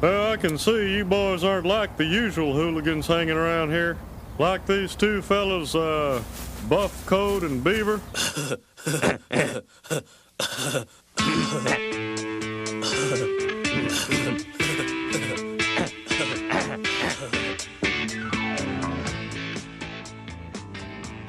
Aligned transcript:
Well, 0.00 0.30
I 0.30 0.36
can 0.36 0.56
see 0.56 0.94
you 0.94 1.04
boys 1.04 1.42
aren't 1.42 1.66
like 1.66 1.96
the 1.96 2.04
usual 2.04 2.54
hooligans 2.54 3.08
hanging 3.08 3.36
around 3.36 3.70
here. 3.70 3.98
Like 4.38 4.64
these 4.64 4.94
two 4.94 5.20
fellas, 5.22 5.74
uh, 5.74 6.22
Buff 6.68 7.04
Coat 7.04 7.42
and 7.42 7.64
Beaver. 7.64 8.00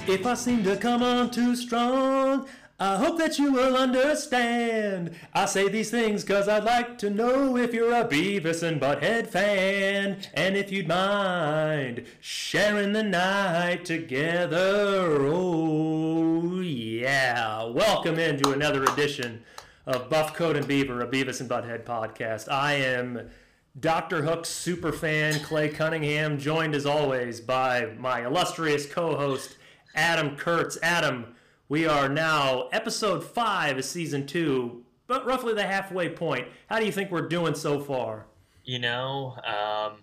If 0.08 0.26
I 0.26 0.34
seem 0.36 0.64
to 0.64 0.78
come 0.78 1.02
on 1.02 1.32
too 1.32 1.56
strong, 1.56 2.48
I 2.82 2.96
hope 2.96 3.18
that 3.18 3.38
you 3.38 3.52
will 3.52 3.76
understand. 3.76 5.14
I 5.34 5.48
say 5.48 5.68
these 5.68 5.92
things 5.92 6.24
cause 6.24 6.48
I'd 6.48 6.64
like 6.64 6.98
to 7.00 7.10
know 7.10 7.58
if 7.58 7.74
you're 7.74 7.94
a 7.94 8.06
Beavis 8.06 8.64
and 8.64 8.80
Butthead 8.80 9.28
fan. 9.28 10.20
And 10.34 10.56
if 10.56 10.72
you'd 10.72 10.88
mind 10.88 12.06
sharing 12.22 12.94
the 12.94 13.04
night 13.04 13.84
together. 13.84 15.18
Oh, 15.20 16.62
yeah. 16.62 17.66
Welcome 17.66 18.18
into 18.18 18.54
another 18.54 18.86
edition 18.86 19.44
of 19.86 20.10
Buff 20.10 20.34
Coat 20.34 20.56
and 20.56 20.66
Beaver, 20.66 21.02
a 21.02 21.08
Beavis 21.08 21.42
and 21.42 21.50
Butthead 21.50 21.84
podcast. 21.84 22.50
I 22.50 22.76
am 22.76 23.30
Dr. 23.78 24.24
Hook's 24.24 24.48
super 24.48 24.94
fan, 24.94 25.42
Clay 25.42 25.68
Cunningham, 25.68 26.40
joined 26.40 26.74
as 26.74 26.86
always 26.86 27.42
by 27.42 27.88
my 27.98 28.26
illustrious 28.26 28.86
co 28.86 29.18
host, 29.18 29.58
Adam 29.96 30.38
Kurtz. 30.38 30.78
Adam, 30.82 31.36
we 31.70 31.86
are 31.88 32.10
now 32.10 32.68
episode 32.72 33.24
five 33.24 33.78
of 33.78 33.86
season 33.86 34.26
two, 34.26 34.84
but 35.08 35.26
roughly 35.26 35.54
the 35.54 35.66
halfway 35.66 36.10
point. 36.10 36.48
How 36.68 36.80
do 36.80 36.86
you 36.86 36.92
think 36.92 37.12
we're 37.12 37.28
doing 37.28 37.56
so 37.56 37.80
far? 37.80 38.26
You 38.66 38.80
know, 38.80 39.34
um, 39.46 40.00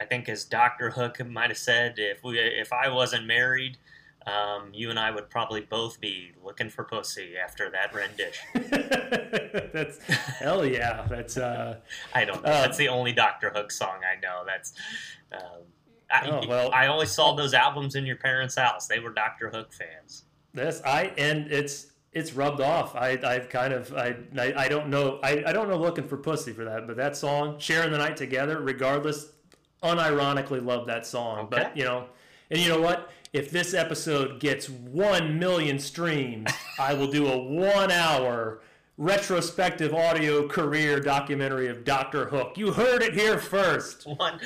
I 0.00 0.04
think 0.08 0.28
as 0.28 0.44
Doctor 0.44 0.90
Hook 0.90 1.24
might 1.26 1.50
have 1.50 1.58
said, 1.58 1.94
if 1.98 2.22
we 2.22 2.38
if 2.38 2.72
I 2.72 2.88
wasn't 2.88 3.26
married, 3.26 3.76
um, 4.26 4.70
you 4.72 4.90
and 4.90 4.98
I 4.98 5.10
would 5.10 5.30
probably 5.30 5.60
both 5.62 6.00
be 6.00 6.32
looking 6.44 6.68
for 6.68 6.84
pussy 6.84 7.34
after 7.42 7.70
that 7.70 7.94
rendition. 7.94 9.70
that's 9.72 9.98
hell 10.38 10.64
yeah. 10.66 11.06
That's 11.08 11.36
uh, 11.36 11.78
I 12.14 12.24
don't 12.24 12.42
know. 12.42 12.50
Uh, 12.50 12.62
that's 12.62 12.76
the 12.76 12.88
only 12.88 13.12
Doctor 13.12 13.50
Hook 13.50 13.70
song 13.70 14.00
I 14.04 14.20
know. 14.20 14.42
That's. 14.46 14.72
Um, 15.32 15.62
I, 16.10 16.26
Oh, 16.30 16.40
well- 16.48 16.72
I 16.72 16.86
always 16.86 17.10
saw 17.10 17.34
those 17.34 17.52
albums 17.54 17.94
in 17.94 18.06
your 18.06 18.16
parents' 18.16 18.56
house. 18.56 18.86
They 18.86 18.98
were 18.98 19.10
Doctor 19.12 19.50
Hook 19.50 19.72
fans. 19.72 20.24
This 20.58 20.82
I 20.84 21.12
and 21.16 21.50
it's 21.50 21.86
it's 22.12 22.32
rubbed 22.32 22.60
off. 22.60 22.96
I 22.96 23.18
I've 23.24 23.48
kind 23.48 23.72
of 23.72 23.94
I 23.94 24.16
I, 24.36 24.64
I 24.64 24.68
don't 24.68 24.88
know 24.88 25.20
I, 25.22 25.44
I 25.46 25.52
don't 25.52 25.68
know 25.68 25.78
looking 25.78 26.06
for 26.06 26.16
pussy 26.16 26.52
for 26.52 26.64
that, 26.64 26.86
but 26.86 26.96
that 26.96 27.16
song 27.16 27.58
sharing 27.58 27.92
the 27.92 27.98
night 27.98 28.16
together, 28.16 28.60
regardless, 28.60 29.30
unironically 29.82 30.64
love 30.64 30.86
that 30.86 31.06
song. 31.06 31.46
But 31.50 31.76
you 31.76 31.84
know, 31.84 32.06
and 32.50 32.60
you 32.60 32.68
know 32.68 32.80
what? 32.80 33.10
If 33.32 33.50
this 33.50 33.74
episode 33.74 34.40
gets 34.40 34.68
one 34.68 35.38
million 35.38 35.78
streams, 35.78 36.50
I 36.78 36.94
will 36.94 37.10
do 37.10 37.28
a 37.28 37.38
one 37.38 37.92
hour 37.92 38.60
retrospective 38.96 39.94
audio 39.94 40.48
career 40.48 40.98
documentary 40.98 41.68
of 41.68 41.84
Doctor 41.84 42.26
Hook. 42.26 42.58
You 42.58 42.72
heard 42.72 43.02
it 43.02 43.14
here 43.14 43.38
first. 43.38 44.06
One. 44.06 44.40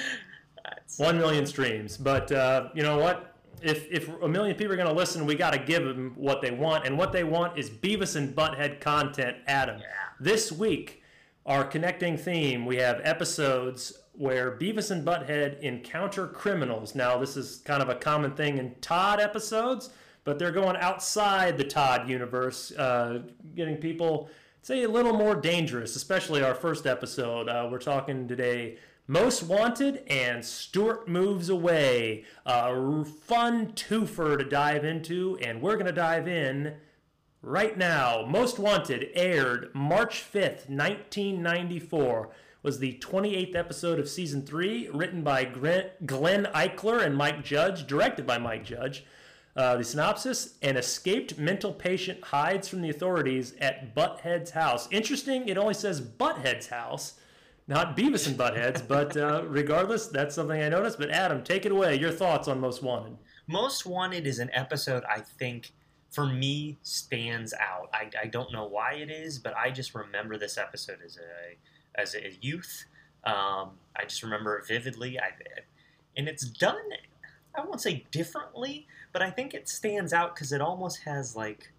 One 0.98 1.16
million 1.16 1.46
streams. 1.46 1.96
But 1.96 2.30
uh, 2.30 2.68
you 2.74 2.82
know 2.82 2.98
what? 2.98 3.31
If, 3.62 3.90
if 3.90 4.08
a 4.22 4.28
million 4.28 4.56
people 4.56 4.72
are 4.72 4.76
going 4.76 4.88
to 4.88 4.94
listen, 4.94 5.26
we 5.26 5.34
got 5.34 5.52
to 5.52 5.58
give 5.58 5.84
them 5.84 6.12
what 6.16 6.42
they 6.42 6.50
want. 6.50 6.86
And 6.86 6.98
what 6.98 7.12
they 7.12 7.24
want 7.24 7.58
is 7.58 7.70
Beavis 7.70 8.16
and 8.16 8.34
Butthead 8.34 8.80
content, 8.80 9.36
Adam. 9.46 9.78
Yeah. 9.78 9.86
This 10.20 10.52
week, 10.52 11.02
our 11.46 11.64
connecting 11.64 12.16
theme, 12.16 12.66
we 12.66 12.76
have 12.76 13.00
episodes 13.02 13.98
where 14.12 14.56
Beavis 14.56 14.90
and 14.90 15.06
Butthead 15.06 15.60
encounter 15.60 16.26
criminals. 16.26 16.94
Now, 16.94 17.18
this 17.18 17.36
is 17.36 17.62
kind 17.64 17.82
of 17.82 17.88
a 17.88 17.94
common 17.94 18.32
thing 18.32 18.58
in 18.58 18.74
Todd 18.80 19.20
episodes, 19.20 19.90
but 20.24 20.38
they're 20.38 20.52
going 20.52 20.76
outside 20.76 21.56
the 21.56 21.64
Todd 21.64 22.08
universe, 22.08 22.72
uh, 22.72 23.22
getting 23.56 23.76
people, 23.76 24.28
say, 24.60 24.84
a 24.84 24.88
little 24.88 25.14
more 25.14 25.34
dangerous, 25.34 25.96
especially 25.96 26.42
our 26.42 26.54
first 26.54 26.86
episode. 26.86 27.48
Uh, 27.48 27.68
we're 27.70 27.78
talking 27.78 28.28
today 28.28 28.76
most 29.12 29.42
Wanted 29.42 30.04
and 30.06 30.42
Stewart 30.42 31.06
Moves 31.06 31.50
Away. 31.50 32.24
A 32.46 33.04
fun 33.04 33.74
twofer 33.74 34.38
to 34.38 34.44
dive 34.44 34.86
into, 34.86 35.36
and 35.42 35.60
we're 35.60 35.74
going 35.74 35.84
to 35.84 35.92
dive 35.92 36.26
in 36.26 36.76
right 37.42 37.76
now. 37.76 38.24
Most 38.26 38.58
Wanted 38.58 39.10
aired 39.12 39.68
March 39.74 40.24
5th, 40.24 40.70
1994. 40.70 42.30
Was 42.62 42.78
the 42.78 42.98
28th 43.02 43.54
episode 43.54 43.98
of 43.98 44.08
season 44.08 44.46
3, 44.46 44.88
written 44.94 45.22
by 45.22 45.44
Glenn 45.44 45.90
Eichler 46.06 47.04
and 47.04 47.14
Mike 47.14 47.44
Judge, 47.44 47.86
directed 47.86 48.26
by 48.26 48.38
Mike 48.38 48.64
Judge. 48.64 49.04
Uh, 49.54 49.76
the 49.76 49.84
synopsis 49.84 50.54
An 50.62 50.78
escaped 50.78 51.36
mental 51.36 51.74
patient 51.74 52.24
hides 52.24 52.66
from 52.66 52.80
the 52.80 52.88
authorities 52.88 53.52
at 53.60 53.94
Butthead's 53.94 54.52
house. 54.52 54.88
Interesting, 54.90 55.46
it 55.48 55.58
only 55.58 55.74
says 55.74 56.00
Butthead's 56.00 56.68
house, 56.68 57.18
not 57.72 57.96
Beavis 57.96 58.26
and 58.26 58.36
Butthead's, 58.36 58.82
but 58.82 59.16
uh, 59.16 59.44
regardless, 59.46 60.06
that's 60.06 60.34
something 60.34 60.60
I 60.60 60.68
noticed. 60.68 60.98
But 60.98 61.10
Adam, 61.10 61.42
take 61.42 61.64
it 61.64 61.72
away. 61.72 61.98
Your 61.98 62.10
thoughts 62.10 62.46
on 62.46 62.60
Most 62.60 62.82
Wanted. 62.82 63.16
Most 63.46 63.86
Wanted 63.86 64.26
is 64.26 64.40
an 64.40 64.50
episode 64.52 65.04
I 65.08 65.20
think 65.20 65.72
for 66.10 66.26
me 66.26 66.76
stands 66.82 67.54
out. 67.54 67.88
I, 67.94 68.10
I 68.22 68.26
don't 68.26 68.52
know 68.52 68.66
why 68.66 68.94
it 68.96 69.10
is, 69.10 69.38
but 69.38 69.56
I 69.56 69.70
just 69.70 69.94
remember 69.94 70.36
this 70.36 70.58
episode 70.58 70.98
as 71.02 71.16
a 71.16 72.00
as 72.00 72.14
a 72.14 72.36
youth. 72.42 72.84
Um, 73.24 73.70
I 73.96 74.04
just 74.06 74.22
remember 74.22 74.58
it 74.58 74.66
vividly. 74.66 75.18
I, 75.18 75.30
and 76.14 76.28
it's 76.28 76.44
done. 76.44 76.76
I 77.54 77.62
won't 77.62 77.80
say 77.80 78.04
differently, 78.10 78.86
but 79.14 79.22
I 79.22 79.30
think 79.30 79.54
it 79.54 79.66
stands 79.66 80.12
out 80.12 80.34
because 80.34 80.52
it 80.52 80.60
almost 80.60 81.04
has 81.04 81.34
like 81.34 81.72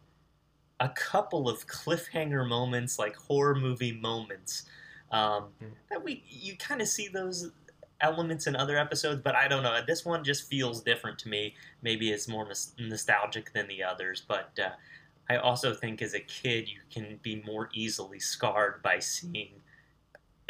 a 0.79 0.89
couple 0.89 1.47
of 1.47 1.67
cliffhanger 1.67 2.47
moments, 2.47 2.97
like 2.97 3.15
horror 3.15 3.53
movie 3.53 3.91
moments. 3.91 4.63
Um, 5.13 5.43
Hmm. 5.59 5.67
that 5.89 6.03
we 6.03 6.23
you 6.27 6.57
kind 6.57 6.81
of 6.81 6.87
see 6.87 7.07
those 7.07 7.51
elements 8.01 8.47
in 8.47 8.55
other 8.55 8.77
episodes, 8.77 9.21
but 9.23 9.35
I 9.35 9.47
don't 9.47 9.63
know. 9.63 9.79
This 9.85 10.03
one 10.03 10.23
just 10.23 10.49
feels 10.49 10.81
different 10.81 11.19
to 11.19 11.29
me. 11.29 11.55
Maybe 11.81 12.11
it's 12.11 12.27
more 12.27 12.45
nos- 12.47 12.73
nostalgic 12.79 13.53
than 13.53 13.67
the 13.67 13.83
others, 13.83 14.23
but 14.27 14.57
uh, 14.59 14.71
I 15.29 15.37
also 15.37 15.73
think 15.73 16.01
as 16.01 16.13
a 16.13 16.19
kid 16.19 16.67
you 16.67 16.79
can 16.91 17.19
be 17.21 17.41
more 17.45 17.69
easily 17.73 18.19
scarred 18.19 18.81
by 18.81 18.99
seeing 18.99 19.61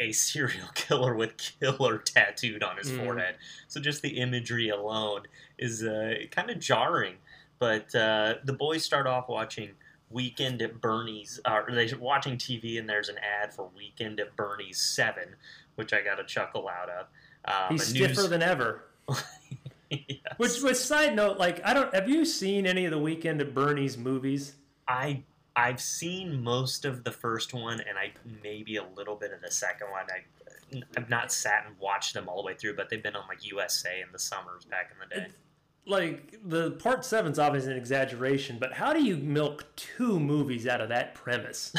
a 0.00 0.10
serial 0.30 0.68
killer 0.74 1.14
with 1.14 1.36
killer 1.36 1.98
tattooed 1.98 2.62
on 2.64 2.78
his 2.78 2.90
Mm. 2.90 3.04
forehead. 3.04 3.36
So 3.68 3.80
just 3.80 4.02
the 4.02 4.18
imagery 4.18 4.70
alone 4.70 5.22
is 5.58 5.84
uh, 5.84 6.14
kind 6.30 6.50
of 6.50 6.58
jarring. 6.58 7.16
But 7.60 7.94
uh, 7.94 8.36
the 8.44 8.52
boys 8.54 8.84
start 8.84 9.06
off 9.06 9.28
watching 9.28 9.70
Weekend 10.10 10.62
at 10.62 10.80
Bernie's, 10.80 11.40
uh, 11.44 11.62
or 11.66 11.74
they're 11.74 11.98
watching 11.98 12.36
TV, 12.36 12.78
and 12.78 12.88
there's 12.88 13.08
an 13.08 13.16
ad 13.18 13.52
for 13.52 13.68
Weekend 13.76 14.20
at 14.20 14.36
Bernie's 14.36 14.80
Seven, 14.80 15.34
which 15.74 15.92
I 15.92 16.02
got 16.02 16.20
a 16.20 16.24
chuckle 16.24 16.68
out 16.68 16.88
of. 16.88 17.06
Um, 17.46 17.72
He's 17.76 17.86
stiffer 17.86 18.20
news- 18.22 18.28
than 18.30 18.42
ever. 18.42 18.84
Yes. 19.90 20.18
Which, 20.38 20.60
which 20.62 20.76
side 20.76 21.14
note, 21.14 21.38
like 21.38 21.60
I 21.64 21.72
don't 21.72 21.94
have 21.94 22.08
you 22.08 22.24
seen 22.24 22.66
any 22.66 22.84
of 22.84 22.90
the 22.90 22.98
Weekend 22.98 23.40
at 23.40 23.54
Bernie's 23.54 23.96
movies? 23.96 24.54
I 24.88 25.22
I've 25.54 25.80
seen 25.80 26.42
most 26.42 26.84
of 26.84 27.04
the 27.04 27.12
first 27.12 27.54
one, 27.54 27.80
and 27.80 27.96
I 27.96 28.10
maybe 28.42 28.76
a 28.76 28.84
little 28.96 29.14
bit 29.14 29.32
of 29.32 29.40
the 29.40 29.52
second 29.52 29.88
one. 29.92 30.06
I 30.10 30.82
I've 30.96 31.08
not 31.08 31.32
sat 31.32 31.64
and 31.68 31.78
watched 31.78 32.14
them 32.14 32.28
all 32.28 32.42
the 32.42 32.46
way 32.46 32.54
through, 32.54 32.74
but 32.74 32.90
they've 32.90 33.02
been 33.02 33.14
on 33.14 33.28
like 33.28 33.44
USA 33.46 34.00
in 34.00 34.08
the 34.10 34.18
summers 34.18 34.64
back 34.64 34.90
in 34.90 35.08
the 35.08 35.14
day. 35.14 35.26
Like 35.86 36.38
the 36.44 36.72
part 36.72 37.04
seven's 37.04 37.38
obviously 37.38 37.72
an 37.72 37.78
exaggeration, 37.78 38.58
but 38.58 38.72
how 38.72 38.92
do 38.92 39.04
you 39.04 39.16
milk 39.16 39.66
two 39.76 40.18
movies 40.18 40.66
out 40.66 40.80
of 40.80 40.88
that 40.88 41.14
premise? 41.14 41.74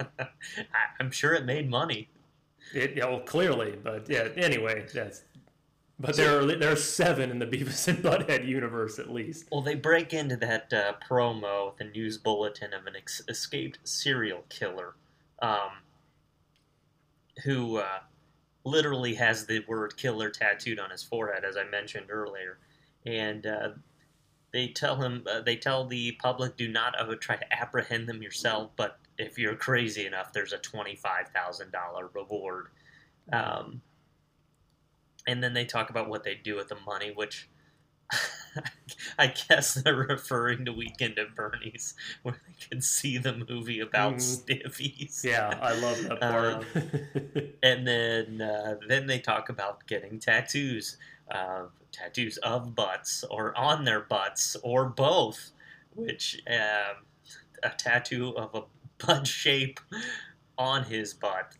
I'm 1.00 1.10
sure 1.10 1.34
it 1.34 1.44
made 1.44 1.68
money. 1.68 2.08
It, 2.74 2.96
yeah, 2.96 3.06
well, 3.06 3.20
clearly, 3.20 3.78
but 3.82 4.08
yeah. 4.08 4.28
Anyway, 4.36 4.86
that's. 4.92 5.22
But 5.98 6.14
there 6.16 6.38
are 6.38 6.44
there 6.44 6.72
are 6.72 6.76
seven 6.76 7.30
in 7.30 7.38
the 7.38 7.46
Beavis 7.46 7.88
and 7.88 7.98
Butthead 7.98 8.46
universe 8.46 8.98
at 8.98 9.10
least. 9.10 9.46
Well, 9.50 9.62
they 9.62 9.74
break 9.74 10.12
into 10.12 10.36
that 10.36 10.72
uh, 10.72 10.92
promo 11.08 11.72
with 11.72 11.80
a 11.80 11.90
news 11.90 12.18
bulletin 12.18 12.74
of 12.74 12.86
an 12.86 12.96
ex- 12.96 13.22
escaped 13.28 13.78
serial 13.84 14.44
killer, 14.50 14.94
um, 15.40 15.70
who 17.44 17.78
uh, 17.78 18.00
literally 18.64 19.14
has 19.14 19.46
the 19.46 19.64
word 19.66 19.96
"killer" 19.96 20.28
tattooed 20.28 20.78
on 20.78 20.90
his 20.90 21.02
forehead, 21.02 21.44
as 21.44 21.56
I 21.56 21.64
mentioned 21.64 22.10
earlier, 22.10 22.58
and 23.06 23.46
uh, 23.46 23.70
they 24.52 24.68
tell 24.68 24.96
him 25.00 25.24
uh, 25.30 25.40
they 25.40 25.56
tell 25.56 25.86
the 25.86 26.12
public 26.12 26.56
do 26.56 26.68
not 26.68 26.98
uh, 27.00 27.14
try 27.20 27.36
to 27.36 27.52
apprehend 27.52 28.08
them 28.08 28.22
yourself, 28.22 28.70
but 28.76 28.98
if 29.18 29.38
you're 29.38 29.56
crazy 29.56 30.06
enough, 30.06 30.32
there's 30.32 30.52
a 30.52 30.58
twenty-five 30.58 31.28
thousand 31.28 31.72
dollar 31.72 32.10
reward. 32.14 32.68
Um, 33.32 33.80
and 35.26 35.42
then 35.42 35.54
they 35.54 35.64
talk 35.64 35.90
about 35.90 36.08
what 36.08 36.22
they 36.22 36.34
do 36.34 36.56
with 36.56 36.68
the 36.68 36.76
money, 36.86 37.12
which 37.14 37.48
I 39.18 39.26
guess 39.48 39.74
they're 39.74 39.94
referring 39.94 40.64
to 40.64 40.72
Weekend 40.72 41.18
at 41.18 41.34
Bernie's, 41.34 41.94
where 42.22 42.40
they 42.46 42.54
can 42.68 42.80
see 42.80 43.18
the 43.18 43.34
movie 43.48 43.80
about 43.80 44.14
Mhm. 44.14 44.44
stiffies. 44.44 45.24
Yeah, 45.24 45.58
I 45.60 45.72
love 45.72 46.02
that 46.04 46.20
part. 46.20 46.64
And 47.62 47.86
then 47.86 48.40
uh, 48.40 48.76
then 48.86 49.06
they 49.06 49.18
talk 49.18 49.48
about 49.48 49.86
getting 49.86 50.18
tattoos, 50.20 50.98
uh, 51.30 51.64
tattoos 51.90 52.36
of 52.38 52.74
butts 52.74 53.24
or 53.24 53.56
on 53.56 53.84
their 53.84 54.00
butts 54.00 54.56
or 54.62 54.88
both, 54.88 55.50
which 55.94 56.40
um, 56.48 57.04
a 57.62 57.70
tattoo 57.70 58.36
of 58.36 58.54
a 58.54 58.62
butt 59.04 59.26
shape 59.26 59.80
on 60.58 60.84
his 60.84 61.12
butt 61.14 61.54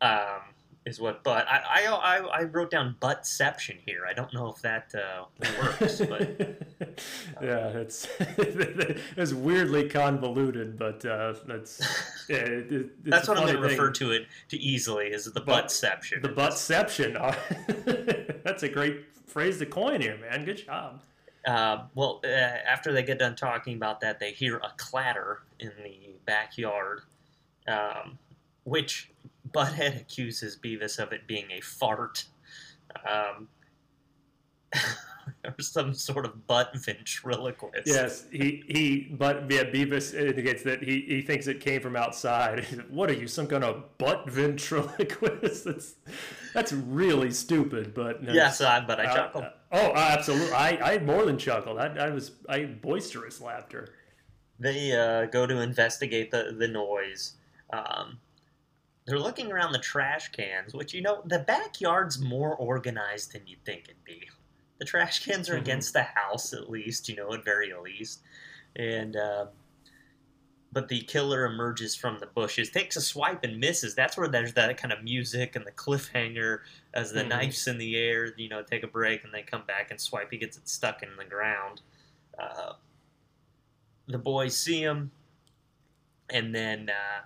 um, 0.00 0.51
is 0.84 1.00
what 1.00 1.22
but 1.22 1.46
I, 1.48 1.86
I 1.86 1.88
I 1.92 2.16
I 2.40 2.42
wrote 2.44 2.70
down 2.70 2.96
buttception 3.00 3.76
here. 3.86 4.02
I 4.08 4.12
don't 4.12 4.32
know 4.34 4.48
if 4.48 4.60
that 4.62 4.92
uh, 4.94 5.24
works, 5.62 6.00
but 6.00 6.20
yeah, 7.42 7.68
it's 7.68 8.08
it's 8.18 9.32
weirdly 9.32 9.88
convoluted, 9.88 10.78
but 10.78 11.04
uh, 11.04 11.34
that's 11.46 11.80
yeah, 12.28 12.36
it, 12.46 13.04
that's 13.04 13.28
what 13.28 13.38
I'm 13.38 13.44
going 13.44 13.56
to 13.56 13.62
refer 13.62 13.90
to 13.90 14.10
it 14.10 14.26
to 14.48 14.58
easily 14.58 15.08
is 15.08 15.26
the 15.26 15.40
Butt- 15.40 15.66
buttception. 15.66 16.22
The 16.22 16.28
buttception. 16.28 18.42
that's 18.44 18.64
a 18.64 18.68
great 18.68 19.04
phrase 19.26 19.58
to 19.58 19.66
coin 19.66 20.00
here, 20.00 20.18
man. 20.18 20.44
Good 20.44 20.66
job. 20.66 21.00
Uh, 21.46 21.84
well, 21.94 22.20
uh, 22.24 22.28
after 22.28 22.92
they 22.92 23.02
get 23.02 23.18
done 23.18 23.34
talking 23.34 23.76
about 23.76 24.00
that, 24.00 24.20
they 24.20 24.30
hear 24.30 24.58
a 24.58 24.72
clatter 24.76 25.40
in 25.58 25.72
the 25.82 26.14
backyard, 26.24 27.00
um, 27.66 28.18
which 28.64 29.10
Butthead 29.52 30.00
accuses 30.00 30.56
Beavis 30.56 30.98
of 30.98 31.12
it 31.12 31.26
being 31.26 31.50
a 31.50 31.60
fart. 31.60 32.24
Um, 33.10 33.48
or 35.44 35.54
some 35.60 35.94
sort 35.94 36.24
of 36.24 36.46
butt 36.46 36.72
ventriloquist. 36.74 37.86
Yes, 37.86 38.24
he 38.30 38.62
he. 38.66 39.14
But 39.14 39.50
yeah, 39.50 39.64
Beavis 39.64 40.14
indicates 40.14 40.62
that 40.64 40.82
he, 40.82 41.00
he 41.02 41.22
thinks 41.22 41.46
it 41.46 41.60
came 41.60 41.80
from 41.80 41.96
outside. 41.96 42.64
what 42.90 43.10
are 43.10 43.14
you, 43.14 43.26
some 43.28 43.46
kind 43.46 43.64
of 43.64 43.96
butt 43.98 44.24
ventriloquist? 44.30 45.64
That's 45.64 45.94
that's 46.54 46.72
really 46.72 47.30
stupid. 47.30 47.94
But 47.94 48.22
no, 48.22 48.32
Yes, 48.32 48.60
I, 48.60 48.80
but 48.80 49.00
I 49.00 49.04
Uh, 49.04 49.14
chuckled. 49.14 49.44
uh, 49.44 49.50
oh, 49.72 49.92
absolutely. 49.94 50.52
I, 50.52 50.94
I 50.94 50.98
more 50.98 51.24
than 51.24 51.38
chuckled. 51.38 51.78
I, 51.78 51.86
I 51.96 52.10
was 52.10 52.32
I 52.48 52.58
had 52.60 52.80
boisterous 52.82 53.40
laughter. 53.40 53.88
They 54.58 54.92
uh, 54.92 55.26
go 55.26 55.46
to 55.46 55.60
investigate 55.60 56.30
the, 56.30 56.54
the 56.56 56.68
noise. 56.68 57.34
Um, 57.72 58.18
they're 59.04 59.18
looking 59.18 59.50
around 59.50 59.72
the 59.72 59.78
trash 59.78 60.30
cans, 60.30 60.74
which, 60.74 60.94
you 60.94 61.02
know, 61.02 61.22
the 61.26 61.40
backyard's 61.40 62.18
more 62.20 62.54
organized 62.56 63.32
than 63.32 63.46
you'd 63.46 63.64
think 63.64 63.84
it'd 63.84 64.04
be. 64.04 64.28
The 64.78 64.84
trash 64.84 65.24
cans 65.24 65.48
are 65.48 65.56
Mhm. 65.56 65.62
against 65.62 65.92
the 65.92 66.02
house, 66.02 66.52
at 66.52 66.70
least, 66.70 67.08
you 67.08 67.16
know, 67.16 67.32
at 67.32 67.44
very 67.44 67.72
least. 67.74 68.22
And, 68.76 69.16
uh, 69.16 69.46
but 70.72 70.88
the 70.88 71.02
killer 71.02 71.44
emerges 71.44 71.94
from 71.94 72.18
the 72.18 72.26
bushes, 72.26 72.70
takes 72.70 72.96
a 72.96 73.00
swipe 73.00 73.44
and 73.44 73.58
misses. 73.58 73.94
That's 73.94 74.16
where 74.16 74.28
there's 74.28 74.54
that 74.54 74.74
kind 74.78 74.92
of 74.92 75.02
music 75.02 75.54
and 75.54 75.66
the 75.66 75.72
cliffhanger 75.72 76.60
as 76.94 77.12
the 77.12 77.22
Mhm. 77.22 77.28
knife's 77.28 77.66
in 77.66 77.76
the 77.78 77.96
air, 77.96 78.32
you 78.36 78.48
know, 78.48 78.62
take 78.62 78.82
a 78.82 78.86
break 78.86 79.22
and 79.24 79.34
they 79.34 79.42
come 79.42 79.66
back 79.66 79.90
and 79.90 80.00
swipe. 80.00 80.30
He 80.30 80.38
gets 80.38 80.56
it 80.56 80.68
stuck 80.68 81.02
in 81.02 81.16
the 81.16 81.24
ground. 81.24 81.82
Uh, 82.38 82.74
the 84.06 84.18
boys 84.18 84.56
see 84.56 84.82
him, 84.82 85.10
and 86.30 86.54
then, 86.54 86.88
uh, 86.88 87.22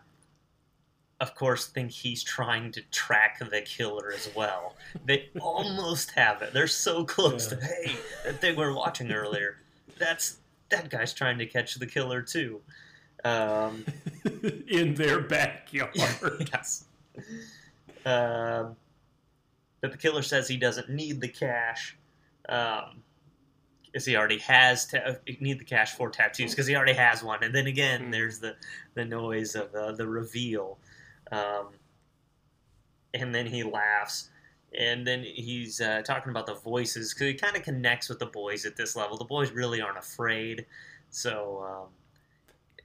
of 1.21 1.35
course, 1.35 1.67
think 1.67 1.91
he's 1.91 2.23
trying 2.23 2.73
to 2.73 2.83
track 2.91 3.39
the 3.39 3.63
killer 3.63 4.13
as 4.13 4.29
well. 4.35 4.75
They 5.05 5.31
almost 5.41 6.11
have 6.13 6.43
it. 6.43 6.53
They're 6.53 6.67
so 6.67 7.05
close 7.05 7.51
Yeah. 7.51 7.59
to 7.59 7.65
hey, 7.65 7.97
that 8.25 8.41
thing 8.41 8.57
we 8.57 8.65
were 8.65 8.75
watching 8.75 9.11
earlier. 9.13 9.57
That's 9.99 10.39
that 10.69 10.91
guy's 10.91 11.15
trying 11.15 11.39
to 11.39 11.47
catch 11.47 11.75
the 11.77 11.87
killer 11.87 12.21
too. 12.23 12.61
Um, 13.25 13.85
in 14.69 14.95
their 14.95 15.21
backyard. 15.21 15.93
yes. 16.53 16.85
Um, 18.05 18.77
but 19.81 19.93
the 19.93 19.99
killer 19.99 20.23
says 20.23 20.49
he 20.49 20.57
doesn't 20.57 20.91
need 20.91 21.21
the 21.21 21.29
cash. 21.29 21.97
Um, 22.49 23.03
because 23.87 24.05
he 24.05 24.15
already 24.17 24.39
has 24.39 24.87
ta- 24.87 25.15
need 25.41 25.59
the 25.59 25.65
cash 25.65 25.95
for 25.95 26.11
tattoos 26.11 26.51
because 26.51 26.67
he 26.67 26.77
already 26.77 26.93
has 26.93 27.23
one. 27.23 27.43
And 27.43 27.55
then 27.55 27.67
again, 27.67 28.05
Hmm. 28.05 28.11
there's 28.11 28.39
the 28.41 28.55
the 28.95 29.07
noise 29.07 29.55
of 29.55 29.75
uh, 29.75 29.93
the 29.93 30.07
reveal, 30.07 30.77
um, 31.33 31.69
and 33.15 33.35
then 33.35 33.47
he 33.47 33.63
laughs. 33.63 34.31
And 34.79 35.07
then 35.07 35.23
he's 35.23 35.81
uh, 35.81 36.03
talking 36.03 36.31
about 36.31 36.47
the 36.47 36.55
voices 36.55 37.15
because 37.15 37.29
he 37.29 37.35
kind 37.35 37.57
of 37.57 37.63
connects 37.63 38.09
with 38.09 38.19
the 38.19 38.27
boys 38.27 38.67
at 38.67 38.77
this 38.77 38.95
level. 38.97 39.17
The 39.17 39.25
boys 39.25 39.51
really 39.53 39.81
aren't 39.81 39.97
afraid, 39.97 40.67
so 41.09 41.65
um, 41.67 41.89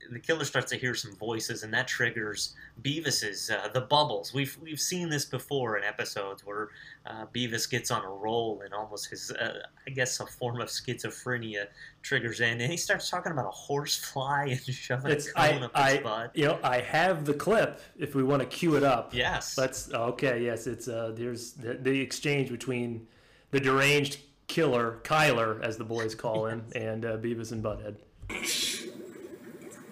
the 0.10 0.20
killer 0.20 0.46
starts 0.46 0.72
to 0.72 0.78
hear 0.78 0.96
some 0.96 1.16
voices, 1.16 1.64
and 1.64 1.74
that 1.74 1.88
triggers 1.88 2.56
Beavis's 2.82 3.50
uh, 3.50 3.68
the 3.74 3.82
bubbles. 3.82 4.34
We've 4.34 4.58
we've 4.62 4.80
seen 4.80 5.10
this 5.10 5.26
before 5.26 5.78
in 5.78 5.84
episodes 5.84 6.46
where 6.46 6.70
uh, 7.06 7.26
Beavis 7.34 7.70
gets 7.70 7.92
on 7.92 8.04
a 8.04 8.10
roll, 8.10 8.62
and 8.66 8.74
almost 8.74 9.10
his 9.10 9.32
uh, 9.32 9.60
I 9.86 9.90
guess 9.92 10.20
a 10.20 10.26
form 10.26 10.60
of 10.62 10.70
schizophrenia 10.70 11.68
triggers 12.02 12.40
in, 12.42 12.60
and 12.62 12.72
he 12.72 12.78
starts 12.78 13.10
talking 13.10 13.32
about 13.32 13.46
a 13.46 13.52
horse 13.52 13.98
fly 13.98 14.46
and 14.46 14.62
shoving 14.76 15.12
It's 15.12 15.28
a 15.28 15.34
cone 15.34 15.44
I 15.44 15.66
up 15.66 15.78
his 15.78 15.98
I 16.00 16.02
butt. 16.02 16.32
you 16.36 16.46
know 16.46 16.60
I 16.64 16.80
have 16.82 17.26
the 17.26 17.34
clip 17.34 17.82
if 17.98 18.16
we 18.16 18.24
want 18.24 18.42
to 18.42 18.48
cue 18.48 18.76
it 18.76 18.84
up. 18.84 19.14
Yes, 19.14 19.58
Let's 19.58 19.92
okay. 19.94 20.44
Yes, 20.44 20.68
it's 20.68 20.88
uh 20.88 21.14
there's 21.16 21.54
the, 21.54 21.76
the 21.76 22.00
exchange 22.00 22.50
between 22.50 23.08
the 23.52 23.60
deranged 23.60 24.18
killer 24.48 25.00
Kyler, 25.04 25.62
as 25.62 25.78
the 25.78 25.84
boys 25.86 26.14
call 26.14 26.46
him, 26.46 26.66
and 26.76 27.06
uh, 27.06 27.18
Beavis 27.18 27.52
and 27.54 27.64
Butthead. 27.64 27.96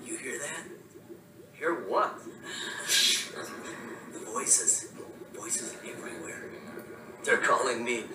You 0.06 0.18
hear 0.18 0.40
that? 0.40 0.64
Hear 1.54 1.88
what? 1.88 2.18
The 4.14 4.20
voices. 4.26 4.92
Voices 5.36 5.76
everywhere. 5.88 6.50
They're 7.30 7.38
calling 7.38 7.84
me. 7.84 8.06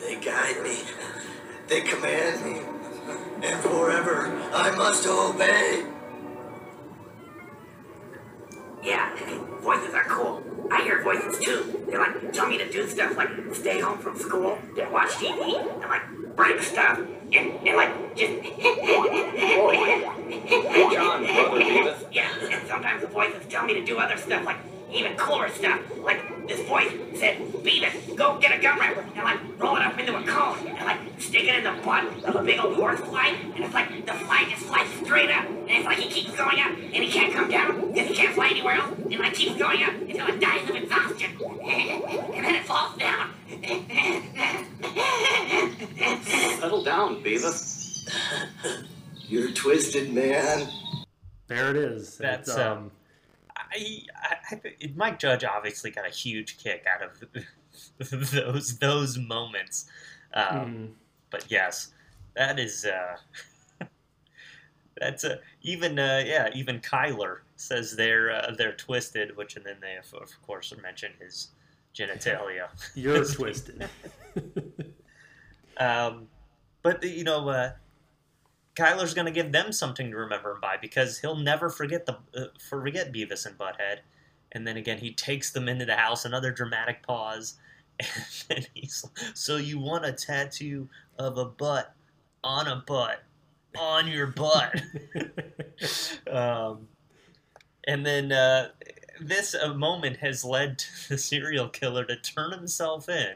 They 0.00 0.16
guide 0.16 0.60
me. 0.64 0.78
They 1.68 1.80
command 1.80 2.44
me. 2.44 2.60
And 3.40 3.60
forever 3.60 4.36
I 4.52 4.74
must 4.74 5.06
obey. 5.06 5.84
Yeah, 8.82 9.14
voices 9.60 9.94
are 9.94 10.02
cool. 10.06 10.42
I 10.72 10.82
hear 10.82 11.04
voices 11.04 11.38
too. 11.38 11.84
They 11.88 11.96
like 11.96 12.32
tell 12.32 12.48
me 12.48 12.58
to 12.58 12.68
do 12.68 12.88
stuff 12.88 13.16
like 13.16 13.30
stay 13.52 13.78
home 13.78 13.98
from 13.98 14.18
school, 14.18 14.58
and 14.76 14.92
watch 14.92 15.10
TV, 15.10 15.60
and 15.74 15.88
like 15.88 16.02
break 16.34 16.60
stuff, 16.60 16.98
and, 16.98 17.34
and 17.64 17.76
like 17.76 18.16
just. 18.16 18.42
Good 20.48 20.92
John, 20.92 21.24
brother 21.24 21.60
Beavis. 21.60 22.12
Yeah, 22.12 22.28
and 22.50 22.66
sometimes 22.66 23.02
the 23.02 23.06
voices 23.06 23.46
tell 23.48 23.64
me 23.64 23.74
to 23.74 23.84
do 23.84 23.98
other 23.98 24.16
stuff, 24.16 24.44
like 24.44 24.56
even 24.92 25.16
cooler 25.16 25.48
stuff. 25.48 25.80
Like 26.02 26.46
this 26.46 26.66
voice 26.66 26.90
said, 27.14 27.38
Beavis, 27.38 28.16
go 28.16 28.38
get 28.38 28.58
a 28.58 28.62
gum 28.62 28.78
wrapper 28.78 29.00
and 29.00 29.24
like 29.24 29.38
roll 29.58 29.76
it 29.76 29.82
up 29.82 29.98
into 29.98 30.16
a 30.16 30.22
cone 30.22 30.66
and 30.66 30.86
like 30.86 30.98
stick 31.18 31.44
it 31.44 31.54
in 31.54 31.64
the 31.64 31.82
butt 31.82 32.04
of 32.24 32.36
a 32.36 32.42
big 32.42 32.58
old 32.58 32.74
horse 32.76 33.00
fly, 33.00 33.28
and 33.54 33.64
it's 33.64 33.74
like 33.74 34.06
the 34.06 34.12
fly 34.12 34.44
just 34.48 34.62
flies 34.62 34.88
straight 35.04 35.30
up, 35.30 35.44
and 35.46 35.68
it's 35.70 35.84
like 35.84 35.98
he 35.98 36.08
keeps 36.08 36.34
going 36.36 36.60
up, 36.60 36.72
and 36.76 37.04
he 37.04 37.10
can't 37.10 37.32
come 37.32 37.50
down 37.50 37.92
because 37.92 38.08
he 38.08 38.14
can't 38.14 38.34
fly 38.34 38.48
anywhere 38.48 38.74
else, 38.74 38.96
and 38.98 39.18
like 39.18 39.34
keeps 39.34 39.56
going 39.56 39.82
up 39.82 39.92
until 39.94 40.26
it 40.28 40.40
dies 40.40 40.68
of 40.70 40.76
exhaustion, 40.76 41.30
and 41.62 42.44
then 42.44 42.54
it 42.54 42.64
falls 42.64 42.96
down. 42.96 43.30
Settle 46.58 46.82
down, 46.82 47.22
Beavis. 47.22 48.08
You're 49.26 49.50
twisted, 49.52 50.12
man. 50.12 50.68
There 51.48 51.70
it 51.70 51.76
is. 51.76 52.16
That's, 52.16 52.48
It's, 52.48 52.58
um, 52.58 52.90
I, 53.72 54.00
I, 54.16 54.54
I 54.54 54.92
Mike 54.94 55.18
Judge 55.18 55.44
obviously 55.44 55.90
got 55.90 56.06
a 56.06 56.10
huge 56.10 56.58
kick 56.58 56.86
out 56.92 57.02
of 57.02 58.30
those 58.32 58.78
those 58.78 59.18
moments. 59.18 59.86
Um, 60.34 60.44
mm, 60.56 60.88
But 61.30 61.46
yes, 61.50 61.92
that 62.34 62.58
is 62.58 62.84
uh, 62.84 63.16
that's 65.00 65.24
uh, 65.24 65.36
even 65.62 65.98
uh, 65.98 66.22
yeah 66.26 66.50
even 66.54 66.80
Kyler 66.80 67.38
says 67.56 67.96
they're 67.96 68.30
uh, 68.30 68.54
they're 68.56 68.74
twisted, 68.76 69.36
which 69.36 69.56
and 69.56 69.64
then 69.64 69.76
they 69.80 69.96
of, 69.96 70.12
of 70.20 70.30
course 70.46 70.72
mention 70.82 71.12
his 71.20 71.48
genitalia. 71.94 72.68
you're 72.94 73.24
twisted. 73.32 73.88
Um, 75.78 76.28
but 76.82 77.02
you 77.04 77.24
know, 77.24 77.48
uh, 77.48 77.72
Kyler's 78.78 79.14
going 79.14 79.26
to 79.26 79.32
give 79.32 79.50
them 79.50 79.72
something 79.72 80.10
to 80.10 80.16
remember 80.16 80.52
him 80.52 80.60
by 80.60 80.76
because 80.80 81.18
he'll 81.18 81.36
never 81.36 81.68
forget 81.68 82.06
the 82.06 82.18
uh, 82.36 82.46
forget 82.58 83.12
Beavis 83.12 83.44
and 83.44 83.58
Butthead. 83.58 83.98
And 84.52 84.66
then 84.66 84.76
again, 84.76 84.98
he 84.98 85.12
takes 85.12 85.50
them 85.50 85.68
into 85.68 85.84
the 85.84 85.96
house. 85.96 86.24
Another 86.24 86.52
dramatic 86.52 87.02
pause, 87.02 87.56
and 88.00 88.10
then 88.48 88.66
he's 88.74 89.04
so 89.34 89.56
you 89.56 89.78
want 89.78 90.06
a 90.06 90.12
tattoo 90.12 90.88
of 91.18 91.36
a 91.38 91.44
butt 91.44 91.94
on 92.44 92.68
a 92.68 92.76
butt 92.86 93.24
on 93.76 94.06
your 94.06 94.28
butt. 94.28 94.80
um, 96.30 96.88
and 97.86 98.06
then 98.06 98.32
uh, 98.32 98.68
this 99.20 99.54
uh, 99.54 99.74
moment 99.74 100.18
has 100.18 100.44
led 100.44 100.78
to 100.78 101.08
the 101.08 101.18
serial 101.18 101.68
killer 101.68 102.04
to 102.04 102.16
turn 102.16 102.52
himself 102.52 103.08
in, 103.08 103.34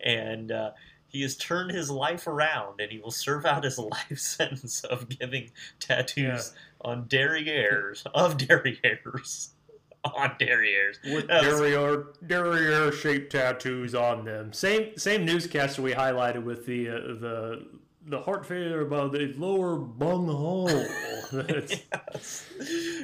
and 0.00 0.52
uh, 0.52 0.70
he 1.08 1.22
has 1.22 1.36
turned 1.36 1.70
his 1.70 1.90
life 1.90 2.26
around, 2.26 2.80
and 2.80 2.92
he 2.92 2.98
will 2.98 3.10
serve 3.10 3.44
out 3.44 3.64
his 3.64 3.78
life 3.78 4.18
sentence 4.18 4.84
of 4.84 5.08
giving 5.08 5.50
tattoos 5.80 6.52
on 6.82 7.06
derrieres 7.06 8.06
of 8.14 8.36
derrieres 8.36 9.48
on 10.04 10.30
derrieres. 10.38 10.96
with 11.12 11.26
derriere 11.26 12.06
derriere 12.26 12.92
shaped 12.92 13.32
tattoos 13.32 13.94
on 13.94 14.24
them. 14.24 14.52
Same 14.52 14.96
same 14.96 15.24
newscaster 15.24 15.82
we 15.82 15.92
highlighted 15.92 16.44
with 16.44 16.66
the 16.66 16.88
uh, 16.88 16.92
the 16.92 17.66
the 18.08 18.20
heart 18.22 18.46
failure 18.46 18.80
about 18.80 19.12
the 19.12 19.32
lower 19.36 19.76
bunghole. 19.76 20.68
It's- 21.30 21.82
yes, 21.92 22.46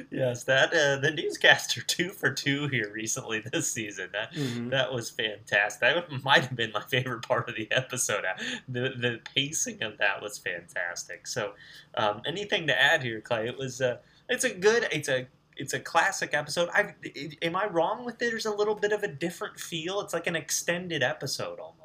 yes, 0.09 0.43
that 0.45 0.73
uh, 0.73 0.95
the 0.99 1.11
newscaster 1.11 1.81
two 1.87 2.09
for 2.09 2.31
two 2.31 2.67
here 2.69 2.91
recently 2.91 3.39
this 3.39 3.71
season. 3.71 4.09
That 4.13 4.33
Mhm. 4.33 4.71
that 4.71 4.91
was 4.91 5.11
fantastic. 5.11 5.79
That 5.81 6.11
might 6.23 6.41
have 6.45 6.55
been 6.55 6.71
my 6.71 6.81
favorite 6.81 7.21
part 7.21 7.47
of 7.49 7.55
the 7.55 7.71
episode. 7.71 8.23
The 8.67 8.93
the 8.99 9.19
pacing 9.35 9.83
of 9.83 9.99
that 9.99 10.21
was 10.23 10.39
fantastic. 10.39 11.27
So, 11.27 11.53
um, 11.95 12.21
anything 12.25 12.65
to 12.67 12.81
add 12.81 13.03
here, 13.03 13.21
Clay? 13.21 13.47
It 13.47 13.57
was 13.57 13.79
uh, 13.81 13.97
it's 14.27 14.43
a 14.43 14.49
good 14.53 14.87
it's 14.91 15.07
a 15.09 15.27
it's 15.55 15.73
a 15.73 15.79
classic 15.79 16.33
episode. 16.33 16.69
I 16.73 16.95
am 17.43 17.55
I 17.55 17.67
wrong 17.67 18.05
with 18.05 18.15
it? 18.15 18.29
There's 18.31 18.47
a 18.47 18.55
little 18.55 18.75
bit 18.75 18.91
of 18.91 19.03
a 19.03 19.07
different 19.07 19.59
feel. 19.59 20.01
It's 20.01 20.13
like 20.13 20.25
an 20.25 20.35
extended 20.35 21.03
episode 21.03 21.59
almost. 21.59 21.84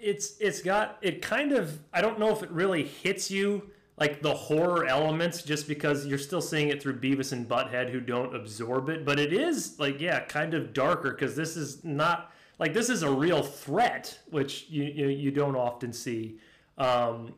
It's 0.00 0.36
it's 0.40 0.62
got 0.62 0.98
it 1.02 1.22
kind 1.22 1.52
of 1.52 1.78
I 1.92 2.00
don't 2.00 2.18
know 2.18 2.30
if 2.30 2.42
it 2.42 2.50
really 2.50 2.84
hits 2.84 3.30
you 3.30 3.70
like 3.96 4.22
the 4.22 4.34
horror 4.34 4.86
elements 4.86 5.42
just 5.42 5.68
because 5.68 6.06
you're 6.06 6.18
still 6.18 6.40
seeing 6.40 6.68
it 6.68 6.82
through 6.82 6.98
Beavis 6.98 7.32
and 7.32 7.46
Butthead 7.46 7.90
who 7.90 8.00
don't 8.00 8.34
absorb 8.34 8.88
it, 8.88 9.04
but 9.04 9.20
it 9.20 9.32
is 9.32 9.78
like 9.78 10.00
yeah, 10.00 10.20
kind 10.20 10.54
of 10.54 10.72
darker 10.72 11.10
because 11.10 11.36
this 11.36 11.56
is 11.56 11.84
not 11.84 12.32
like 12.58 12.72
this 12.72 12.88
is 12.88 13.02
a 13.02 13.10
real 13.10 13.42
threat 13.42 14.18
which 14.30 14.66
you 14.68 14.84
you, 14.84 15.08
you 15.08 15.30
don't 15.30 15.56
often 15.56 15.92
see. 15.92 16.38
Um, 16.78 17.34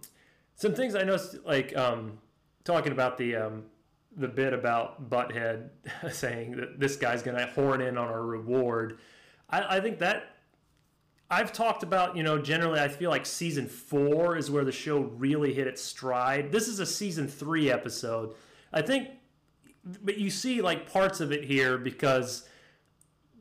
some 0.54 0.74
things 0.74 0.94
I 0.94 1.02
noticed 1.02 1.38
like 1.44 1.76
um, 1.76 2.18
talking 2.64 2.92
about 2.92 3.18
the 3.18 3.36
um, 3.36 3.64
the 4.16 4.28
bit 4.28 4.52
about 4.52 5.10
Butthead 5.10 5.70
saying 6.12 6.56
that 6.56 6.78
this 6.78 6.96
guy's 6.96 7.22
gonna 7.22 7.46
horn 7.46 7.80
in 7.80 7.98
on 7.98 8.08
our 8.08 8.22
reward. 8.22 8.98
I, 9.50 9.76
I 9.76 9.80
think 9.80 9.98
that 9.98 10.31
I've 11.32 11.50
talked 11.50 11.82
about, 11.82 12.14
you 12.14 12.22
know, 12.22 12.36
generally 12.38 12.78
I 12.78 12.88
feel 12.88 13.08
like 13.08 13.24
season 13.24 13.66
four 13.66 14.36
is 14.36 14.50
where 14.50 14.64
the 14.64 14.72
show 14.72 15.00
really 15.00 15.54
hit 15.54 15.66
its 15.66 15.80
stride. 15.80 16.52
This 16.52 16.68
is 16.68 16.78
a 16.78 16.84
season 16.84 17.26
three 17.26 17.70
episode. 17.70 18.34
I 18.70 18.82
think, 18.82 19.08
but 20.04 20.18
you 20.18 20.28
see 20.28 20.60
like 20.60 20.92
parts 20.92 21.20
of 21.20 21.32
it 21.32 21.44
here 21.44 21.78
because 21.78 22.46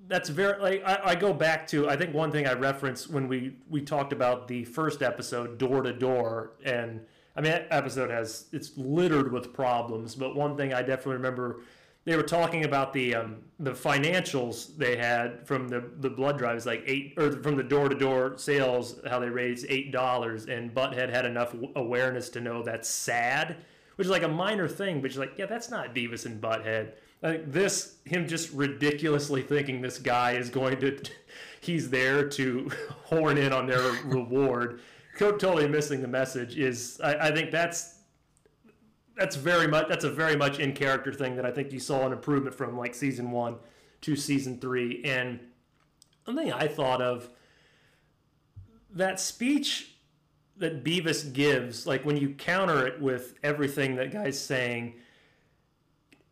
that's 0.08 0.30
very, 0.30 0.58
like, 0.62 0.84
I, 0.86 1.12
I 1.12 1.16
go 1.16 1.34
back 1.34 1.68
to, 1.68 1.90
I 1.90 1.98
think 1.98 2.14
one 2.14 2.32
thing 2.32 2.48
I 2.48 2.54
referenced 2.54 3.10
when 3.10 3.28
we, 3.28 3.58
we 3.70 3.82
talked 3.82 4.14
about 4.14 4.48
the 4.48 4.64
first 4.64 5.02
episode, 5.02 5.58
Door 5.58 5.84
to 5.84 5.94
Door, 5.94 6.54
and 6.64 7.02
I 7.36 7.42
mean, 7.42 7.52
that 7.52 7.68
episode 7.72 8.10
has, 8.10 8.46
it's 8.54 8.78
littered 8.78 9.34
with 9.34 9.54
problems, 9.54 10.16
but 10.16 10.34
one 10.36 10.56
thing 10.56 10.74
I 10.74 10.82
definitely 10.82 11.16
remember 11.16 11.62
they 12.04 12.16
were 12.16 12.24
talking 12.24 12.66
about 12.66 12.94
the 12.94 13.16
um, 13.16 13.38
the 13.60 13.72
financials 13.72 14.76
they 14.76 14.96
had 14.96 15.46
from 15.48 15.68
the 15.68 15.84
the 16.00 16.10
blood 16.10 16.38
drives, 16.38 16.66
like 16.66 16.84
eight 16.88 17.14
or 17.18 17.32
from 17.44 17.56
the 17.56 17.64
door 17.64 17.90
to 17.90 17.96
door 17.96 18.38
sales, 18.38 19.00
how 19.08 19.20
they 19.20 19.30
raised 19.30 19.66
eight 19.70 19.92
dollars, 19.92 20.48
and 20.48 20.74
Butthead 20.74 21.10
had 21.10 21.26
enough 21.26 21.56
awareness 21.76 22.30
to 22.30 22.42
know 22.42 22.64
that's 22.64 22.90
sad, 22.90 23.58
which 23.96 24.06
is 24.06 24.12
like 24.12 24.24
a 24.24 24.28
minor 24.28 24.68
thing, 24.68 25.02
but 25.02 25.12
she's 25.12 25.20
like, 25.20 25.34
yeah, 25.38 25.46
that's 25.46 25.70
not 25.70 25.94
Beavis 25.94 26.26
and 26.26 26.42
Butthead. 26.42 26.94
Think 27.22 27.52
this 27.52 27.98
him 28.06 28.28
just 28.28 28.52
ridiculously 28.52 29.44
thinking 29.44 29.82
this 29.82 30.00
guy 30.00 30.32
is 30.32 30.50
going 30.50 30.80
to, 30.80 31.00
he's 31.62 31.92
there 31.92 32.28
to 32.30 32.72
horn 33.04 33.38
in 33.38 33.54
on 33.54 33.68
their 33.68 33.92
reward, 34.06 34.82
totally 35.20 35.68
missing 35.68 36.02
the 36.02 36.08
message. 36.08 36.58
Is 36.58 37.00
I, 37.04 37.28
I 37.28 37.32
think 37.32 37.52
that's 37.52 38.00
that's 39.18 39.36
very 39.36 39.68
much 39.68 39.88
that's 39.88 40.04
a 40.04 40.10
very 40.10 40.36
much 40.36 40.60
in 40.60 40.74
character 40.74 41.14
thing 41.14 41.36
that 41.36 41.46
I 41.46 41.52
think 41.52 41.72
you 41.72 41.80
saw 41.80 42.06
an 42.06 42.14
improvement 42.14 42.56
from 42.56 42.78
like 42.78 42.96
season 42.96 43.32
one 43.32 43.56
to 44.02 44.16
season 44.16 44.60
three. 44.60 45.02
And 45.04 45.40
one 46.26 46.38
thing 46.38 46.52
I 46.52 46.68
thought 46.68 47.02
of 47.02 47.30
that 48.94 49.20
speech 49.20 49.96
that 50.58 50.84
Beavis 50.84 51.32
gives, 51.34 51.88
like 51.88 52.06
when 52.06 52.18
you 52.18 52.30
counter 52.30 52.86
it 52.86 53.02
with 53.02 53.36
everything 53.44 53.96
that 53.96 54.12
guy's 54.12 54.40
saying, 54.40 54.96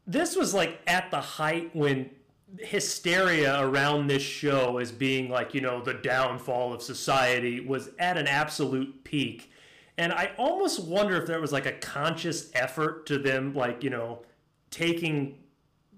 this 0.06 0.36
was 0.36 0.54
like 0.54 0.80
at 0.88 1.10
the 1.12 1.22
height 1.22 1.76
when 1.76 2.10
hysteria 2.58 3.62
around 3.62 4.08
this 4.08 4.24
show 4.24 4.78
as 4.78 4.92
being 4.92 5.30
like, 5.30 5.54
you 5.54 5.62
know, 5.62 5.82
the 5.82 5.94
downfall 5.94 6.74
of 6.74 6.82
society 6.82 7.60
was 7.60 7.90
at 8.00 8.18
an 8.18 8.28
absolute 8.28 9.04
peak. 9.04 9.52
And 10.00 10.14
I 10.14 10.32
almost 10.38 10.84
wonder 10.86 11.16
if 11.18 11.28
there 11.28 11.42
was 11.42 11.52
like 11.52 11.66
a 11.66 11.74
conscious 11.74 12.50
effort 12.56 13.06
to 13.08 13.18
them, 13.20 13.54
like, 13.54 13.84
you 13.84 13.90
know, 13.90 14.24
taking 14.72 15.38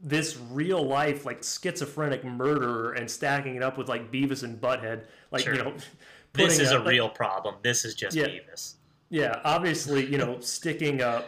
this 0.03 0.38
real 0.50 0.81
life, 0.84 1.24
like 1.25 1.43
schizophrenic 1.43 2.24
murderer 2.25 2.93
and 2.93 3.10
stacking 3.10 3.55
it 3.55 3.62
up 3.62 3.77
with 3.77 3.88
like 3.88 4.12
Beavis 4.12 4.41
and 4.43 4.60
Butthead. 4.60 5.03
Like, 5.29 5.43
Sure. 5.43 5.53
you 5.55 5.63
know, 5.63 5.74
This 6.34 6.58
is 6.60 6.72
a 6.72 6.79
like- 6.79 6.88
real 6.88 7.10
problem. 7.10 7.55
This 7.62 7.86
is 7.86 7.93
just 7.93 8.15
Yeah. 8.15 8.25
Beavis. 8.27 8.74
yeah, 9.10 9.39
obviously, 9.43 10.05
you 10.08 10.17
know, 10.17 10.39
sticking 10.39 11.01
a, 11.01 11.24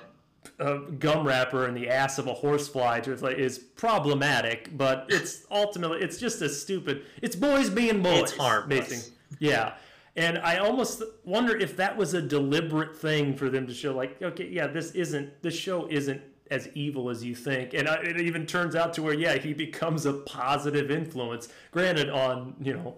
a 0.60 0.80
gum 0.80 1.27
wrapper 1.27 1.68
in 1.68 1.75
the 1.75 1.89
ass 1.89 2.18
of 2.18 2.25
a 2.27 2.34
horsefly 2.34 3.01
to 3.01 3.15
like 3.18 3.38
is 3.38 3.60
problematic, 3.60 4.75
but 4.75 5.06
it's 5.10 5.46
ultimately 5.51 6.00
it's 6.01 6.18
just 6.18 6.42
a 6.42 6.50
stupid. 6.50 7.03
It's 7.22 7.36
boys 7.36 7.70
being 7.70 8.01
boys. 8.01 8.22
It's 8.24 8.32
harmless. 8.38 8.89
basically. 8.89 9.13
Yeah, 9.39 9.74
and 10.15 10.38
I 10.39 10.58
almost 10.58 11.01
wonder 11.25 11.55
if 11.58 11.75
that 11.77 11.98
was 11.98 12.13
a 12.13 12.22
deliberate 12.22 12.96
thing 12.96 13.36
for 13.36 13.50
them 13.50 13.65
to 13.67 13.74
show, 13.74 13.96
like, 13.96 14.22
okay, 14.22 14.48
yeah, 14.48 14.67
this 14.67 14.91
isn't 14.91 15.41
this 15.41 15.55
show 15.55 15.88
isn't 15.89 16.22
as 16.51 16.67
evil 16.75 17.10
as 17.10 17.24
you 17.24 17.34
think, 17.34 17.74
and 17.74 17.88
I, 17.88 17.96
it 17.96 18.20
even 18.22 18.46
turns 18.46 18.75
out 18.75 18.93
to 18.96 19.01
where 19.03 19.13
yeah, 19.13 19.36
he 19.38 19.53
becomes 19.53 20.05
a 20.05 20.13
positive 20.13 20.91
influence. 20.91 21.50
Granted, 21.72 22.10
on 22.10 22.55
you 22.62 22.74
know 22.74 22.98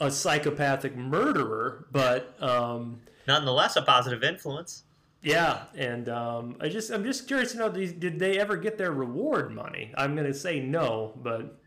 a 0.00 0.10
psychopathic 0.10 0.96
murderer, 0.96 1.86
but. 1.92 2.34
um 2.42 3.00
Nonetheless, 3.26 3.76
a 3.76 3.82
positive 3.82 4.22
influence. 4.24 4.84
yeah, 5.22 5.64
and 5.76 6.08
um, 6.08 6.56
I 6.60 6.68
just 6.70 6.90
I'm 6.90 7.04
just 7.04 7.26
curious 7.26 7.52
to 7.52 7.58
know 7.58 7.68
did 7.68 8.00
did 8.00 8.18
they 8.18 8.38
ever 8.38 8.56
get 8.56 8.78
their 8.78 8.92
reward 8.92 9.50
money? 9.50 9.92
I'm 9.98 10.16
gonna 10.16 10.32
say 10.32 10.60
no, 10.60 11.12
but 11.22 11.57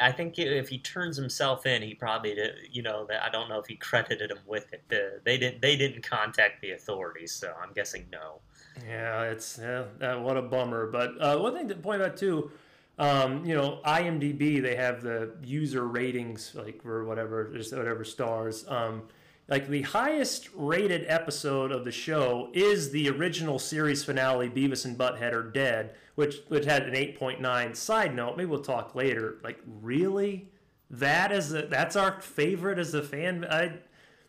I 0.00 0.12
think 0.12 0.38
if 0.38 0.68
he 0.68 0.78
turns 0.78 1.16
himself 1.16 1.66
in, 1.66 1.82
he 1.82 1.94
probably 1.94 2.34
did. 2.34 2.54
You 2.70 2.82
know, 2.82 3.06
I 3.22 3.28
don't 3.28 3.48
know 3.48 3.58
if 3.58 3.66
he 3.66 3.76
credited 3.76 4.30
him 4.30 4.38
with 4.46 4.72
it. 4.72 4.82
The, 4.88 5.20
they 5.24 5.36
didn't. 5.36 5.60
They 5.60 5.76
didn't 5.76 6.02
contact 6.02 6.62
the 6.62 6.72
authorities, 6.72 7.32
so 7.32 7.52
I'm 7.62 7.72
guessing 7.74 8.06
no. 8.10 8.40
yeah, 8.86 9.22
it's 9.24 9.58
yeah, 9.60 9.84
uh, 10.00 10.20
what 10.20 10.36
a 10.36 10.42
bummer. 10.42 10.90
But 10.90 11.20
uh, 11.20 11.38
one 11.38 11.54
thing 11.54 11.68
to 11.68 11.74
point 11.74 12.00
out 12.00 12.16
too, 12.16 12.50
um, 12.98 13.44
you 13.44 13.54
know, 13.54 13.80
IMDb 13.84 14.62
they 14.62 14.76
have 14.76 15.02
the 15.02 15.34
user 15.42 15.86
ratings 15.86 16.54
like 16.54 16.82
for 16.82 17.04
whatever 17.04 17.52
just 17.52 17.76
whatever 17.76 18.04
stars. 18.04 18.64
Um, 18.68 19.02
like 19.48 19.68
the 19.68 19.82
highest 19.82 20.48
rated 20.54 21.04
episode 21.06 21.70
of 21.70 21.84
the 21.84 21.92
show 21.92 22.50
is 22.54 22.90
the 22.90 23.10
original 23.10 23.58
series 23.58 24.02
finale, 24.02 24.48
Beavis 24.48 24.84
and 24.84 24.96
Butthead 24.96 25.32
Are 25.32 25.42
Dead, 25.42 25.94
which 26.14 26.36
which 26.48 26.64
had 26.64 26.84
an 26.84 26.94
8.9. 26.94 27.76
Side 27.76 28.14
note, 28.14 28.36
maybe 28.36 28.48
we'll 28.48 28.62
talk 28.62 28.94
later. 28.94 29.36
Like 29.44 29.60
really, 29.66 30.48
that 30.90 31.30
is 31.30 31.52
a, 31.52 31.62
that's 31.62 31.96
our 31.96 32.20
favorite 32.20 32.78
as 32.78 32.94
a 32.94 33.02
fan. 33.02 33.44
I 33.50 33.74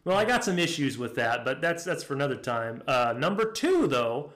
well, 0.03 0.17
I 0.17 0.25
got 0.25 0.43
some 0.43 0.59
issues 0.59 0.97
with 0.97 1.15
that, 1.15 1.45
but 1.45 1.61
that's 1.61 1.83
that's 1.83 2.03
for 2.03 2.13
another 2.13 2.35
time. 2.35 2.83
Uh, 2.87 3.13
number 3.17 3.51
two, 3.51 3.87
though, 3.87 4.33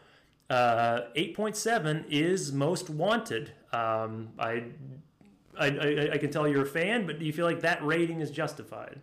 uh, 0.49 1.01
8.7 1.15 2.05
is 2.09 2.51
Most 2.51 2.89
Wanted. 2.89 3.51
Um, 3.71 4.29
I, 4.39 4.63
I, 5.59 5.67
I 5.67 6.09
I 6.13 6.17
can 6.17 6.31
tell 6.31 6.47
you're 6.47 6.63
a 6.63 6.65
fan, 6.65 7.05
but 7.05 7.19
do 7.19 7.25
you 7.25 7.33
feel 7.33 7.45
like 7.45 7.59
that 7.61 7.85
rating 7.85 8.21
is 8.21 8.31
justified? 8.31 8.99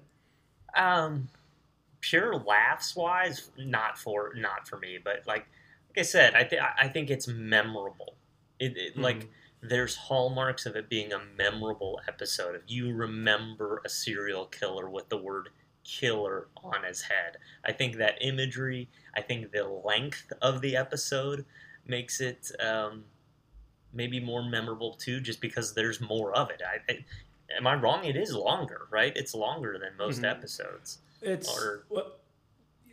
Um, 0.74 1.28
pure 2.10 2.36
laughs 2.36 2.94
wise, 2.96 3.50
not 3.58 3.98
for 3.98 4.32
not 4.36 4.68
for 4.68 4.78
me. 4.78 4.98
But 5.02 5.22
like 5.26 5.46
like 5.88 5.98
I 5.98 6.02
said, 6.02 6.34
I 6.34 6.44
think 6.44 6.62
I 6.62 6.88
think 6.88 7.10
it's 7.10 7.26
memorable. 7.28 8.14
It, 8.58 8.76
it 8.76 8.96
like 8.98 9.28
there's 9.62 9.96
hallmarks 9.96 10.66
of 10.66 10.76
it 10.76 10.88
being 10.88 11.12
a 11.12 11.18
memorable 11.36 12.00
episode. 12.06 12.54
If 12.54 12.62
you 12.68 12.92
remember 12.94 13.80
a 13.84 13.88
serial 13.88 14.46
killer 14.46 14.88
with 14.88 15.08
the 15.08 15.16
word 15.16 15.48
killer 15.84 16.48
on 16.62 16.84
his 16.84 17.02
head, 17.02 17.38
I 17.64 17.72
think 17.72 17.96
that 17.96 18.18
imagery. 18.20 18.88
I 19.16 19.20
think 19.22 19.50
the 19.52 19.64
length 19.64 20.32
of 20.42 20.60
the 20.60 20.76
episode 20.76 21.44
makes 21.86 22.20
it 22.20 22.50
um, 22.60 23.04
maybe 23.92 24.20
more 24.20 24.42
memorable 24.42 24.94
too, 24.94 25.20
just 25.20 25.40
because 25.40 25.74
there's 25.74 26.00
more 26.00 26.34
of 26.34 26.50
it. 26.50 26.62
I, 26.64 26.92
I 26.92 27.04
am 27.56 27.66
I 27.66 27.74
wrong? 27.74 28.04
It 28.04 28.16
is 28.16 28.32
longer, 28.34 28.86
right? 28.90 29.12
It's 29.16 29.34
longer 29.34 29.78
than 29.78 29.96
most 29.96 30.22
Mhm. 30.22 30.30
episodes. 30.30 30.98
It's 31.22 31.48
Or- 31.48 31.84
well, 31.88 32.12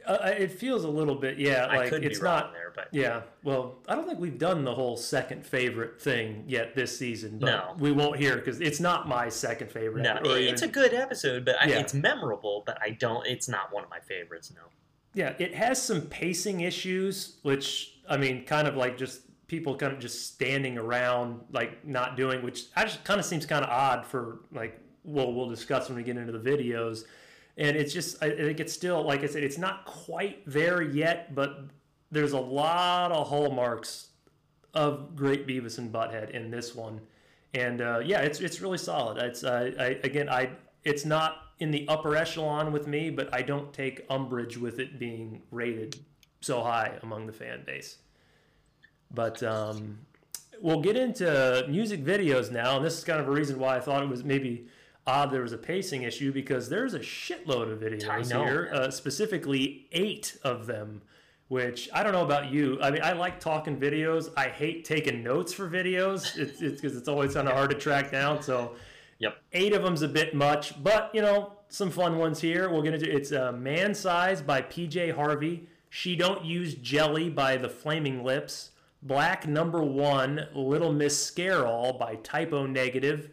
Uh, 0.05 0.33
it 0.37 0.51
feels 0.51 0.83
a 0.83 0.87
little 0.89 1.15
bit, 1.15 1.37
yeah, 1.39 1.65
I 1.65 1.77
like 1.77 1.89
could 1.89 2.03
it's 2.03 2.21
not. 2.21 2.51
there, 2.51 2.73
but 2.75 2.89
Yeah, 2.91 3.21
well, 3.41 3.79
I 3.87 3.95
don't 3.95 4.05
think 4.05 4.19
we've 4.19 4.37
done 4.37 4.65
the 4.65 4.75
whole 4.75 4.97
second 4.97 5.45
favorite 5.45 6.01
thing 6.01 6.43
yet 6.45 6.75
this 6.75 6.97
season, 6.99 7.39
but 7.39 7.45
No. 7.45 7.75
we 7.79 7.93
won't 7.93 8.17
hear 8.19 8.35
because 8.35 8.59
it's 8.59 8.81
not 8.81 9.07
my 9.07 9.29
second 9.29 9.71
favorite. 9.71 10.01
no, 10.01 10.19
it's 10.25 10.61
a 10.61 10.67
good 10.67 10.93
episode, 10.93 11.45
but 11.45 11.55
I, 11.61 11.67
Yeah. 11.67 11.79
it's 11.79 11.93
memorable. 11.93 12.63
But 12.65 12.79
I 12.81 12.89
don't. 12.89 13.25
It's 13.25 13.47
not 13.47 13.71
one 13.71 13.85
of 13.85 13.89
my 13.89 14.01
favorites. 14.01 14.51
No. 14.53 14.63
Yeah, 15.13 15.35
it 15.39 15.53
has 15.53 15.81
some 15.81 16.01
pacing 16.01 16.59
issues, 16.61 17.37
which 17.43 17.95
I 18.09 18.17
mean, 18.17 18.43
kind 18.45 18.67
of 18.67 18.75
like 18.75 18.97
just 18.97 19.21
people 19.47 19.77
kind 19.77 19.93
of 19.93 19.99
just 19.99 20.33
standing 20.33 20.77
around, 20.77 21.45
like 21.53 21.85
not 21.85 22.17
doing, 22.17 22.41
which 22.43 22.65
actually 22.75 23.03
kind 23.05 23.21
of 23.21 23.25
seems 23.25 23.45
kind 23.45 23.63
of 23.63 23.69
odd 23.71 24.05
for 24.05 24.39
like. 24.51 24.77
Well, 25.05 25.31
we'll 25.33 25.49
discuss 25.49 25.87
when 25.87 25.97
we 25.97 26.03
get 26.03 26.17
into 26.17 26.31
the 26.37 26.39
videos, 26.39 27.05
and 27.57 27.77
it's 27.77 27.93
just 27.93 28.21
I 28.23 28.31
think 28.31 28.59
it's 28.59 28.73
still 28.73 29.03
like 29.03 29.23
I 29.23 29.27
said, 29.27 29.43
it's 29.43 29.57
not 29.57 29.85
quite 29.85 30.43
there 30.45 30.81
yet, 30.81 31.35
but 31.35 31.65
there's 32.11 32.33
a 32.33 32.39
lot 32.39 33.11
of 33.11 33.27
hallmarks 33.27 34.09
of 34.73 35.15
Great 35.15 35.47
Beavis 35.47 35.77
and 35.77 35.91
Butthead 35.91 36.31
in 36.31 36.49
this 36.49 36.73
one, 36.75 37.01
and 37.53 37.81
uh, 37.81 37.99
yeah, 38.03 38.21
it's 38.21 38.39
it's 38.39 38.61
really 38.61 38.77
solid. 38.77 39.17
It's 39.17 39.43
uh, 39.43 39.71
I, 39.79 39.85
again, 40.03 40.29
I 40.29 40.51
it's 40.83 41.05
not 41.05 41.37
in 41.59 41.71
the 41.71 41.87
upper 41.87 42.15
echelon 42.15 42.71
with 42.71 42.87
me, 42.87 43.09
but 43.09 43.33
I 43.33 43.41
don't 43.41 43.71
take 43.71 44.05
umbrage 44.09 44.57
with 44.57 44.79
it 44.79 44.99
being 44.99 45.41
rated 45.51 45.97
so 46.41 46.61
high 46.63 46.97
among 47.03 47.27
the 47.27 47.33
fan 47.33 47.63
base. 47.65 47.97
But 49.13 49.41
um, 49.43 49.99
we'll 50.59 50.81
get 50.81 50.97
into 50.97 51.65
music 51.69 52.03
videos 52.03 52.51
now, 52.51 52.77
and 52.77 52.85
this 52.85 52.97
is 52.97 53.03
kind 53.03 53.19
of 53.19 53.27
a 53.27 53.31
reason 53.31 53.59
why 53.59 53.77
I 53.77 53.79
thought 53.79 54.01
it 54.01 54.09
was 54.09 54.23
maybe 54.23 54.67
odd 55.05 55.31
there 55.31 55.41
was 55.41 55.51
a 55.53 55.57
pacing 55.57 56.03
issue 56.03 56.31
because 56.31 56.69
there's 56.69 56.93
a 56.93 56.99
shitload 56.99 57.71
of 57.71 57.79
videos 57.79 58.01
here, 58.45 58.69
uh, 58.73 58.89
specifically 58.91 59.87
eight 59.91 60.37
of 60.43 60.65
them. 60.65 61.01
Which 61.49 61.87
I 61.93 62.01
don't 62.01 62.13
know 62.13 62.23
about 62.23 62.51
you. 62.51 62.79
I 62.81 62.89
mean, 62.89 63.01
I 63.03 63.11
like 63.11 63.39
talking 63.39 63.77
videos. 63.79 64.31
I 64.35 64.47
hate 64.47 64.85
taking 64.85 65.21
notes 65.21 65.53
for 65.53 65.69
videos. 65.69 66.35
It's 66.39 66.61
it's 66.61 66.81
because 66.81 66.97
it's 66.97 67.07
always 67.07 67.33
kind 67.35 67.47
of 67.47 67.53
hard 67.53 67.69
to 67.69 67.77
track 67.77 68.11
down. 68.11 68.41
So 68.41 68.75
Yep. 69.19 69.37
eight 69.51 69.73
of 69.73 69.83
them's 69.83 70.01
a 70.01 70.07
bit 70.07 70.33
much, 70.33 70.81
but 70.81 71.11
you 71.13 71.21
know, 71.21 71.53
some 71.69 71.91
fun 71.91 72.17
ones 72.17 72.39
here. 72.41 72.69
We'll 72.69 72.81
get 72.81 72.93
into 72.95 73.13
it's 73.13 73.31
uh, 73.31 73.51
Man 73.51 73.93
Size 73.93 74.41
by 74.41 74.61
PJ 74.61 75.15
Harvey. 75.15 75.67
She 75.89 76.15
Don't 76.15 76.43
Use 76.43 76.73
Jelly 76.75 77.29
by 77.29 77.57
The 77.57 77.69
Flaming 77.69 78.23
Lips. 78.23 78.71
Black 79.03 79.45
Number 79.47 79.83
One, 79.83 80.47
Little 80.55 80.91
Miss 80.91 81.21
Scare-All 81.23 81.93
by 81.99 82.15
Type 82.15 82.51
O 82.53 82.65
Negative. 82.65 83.29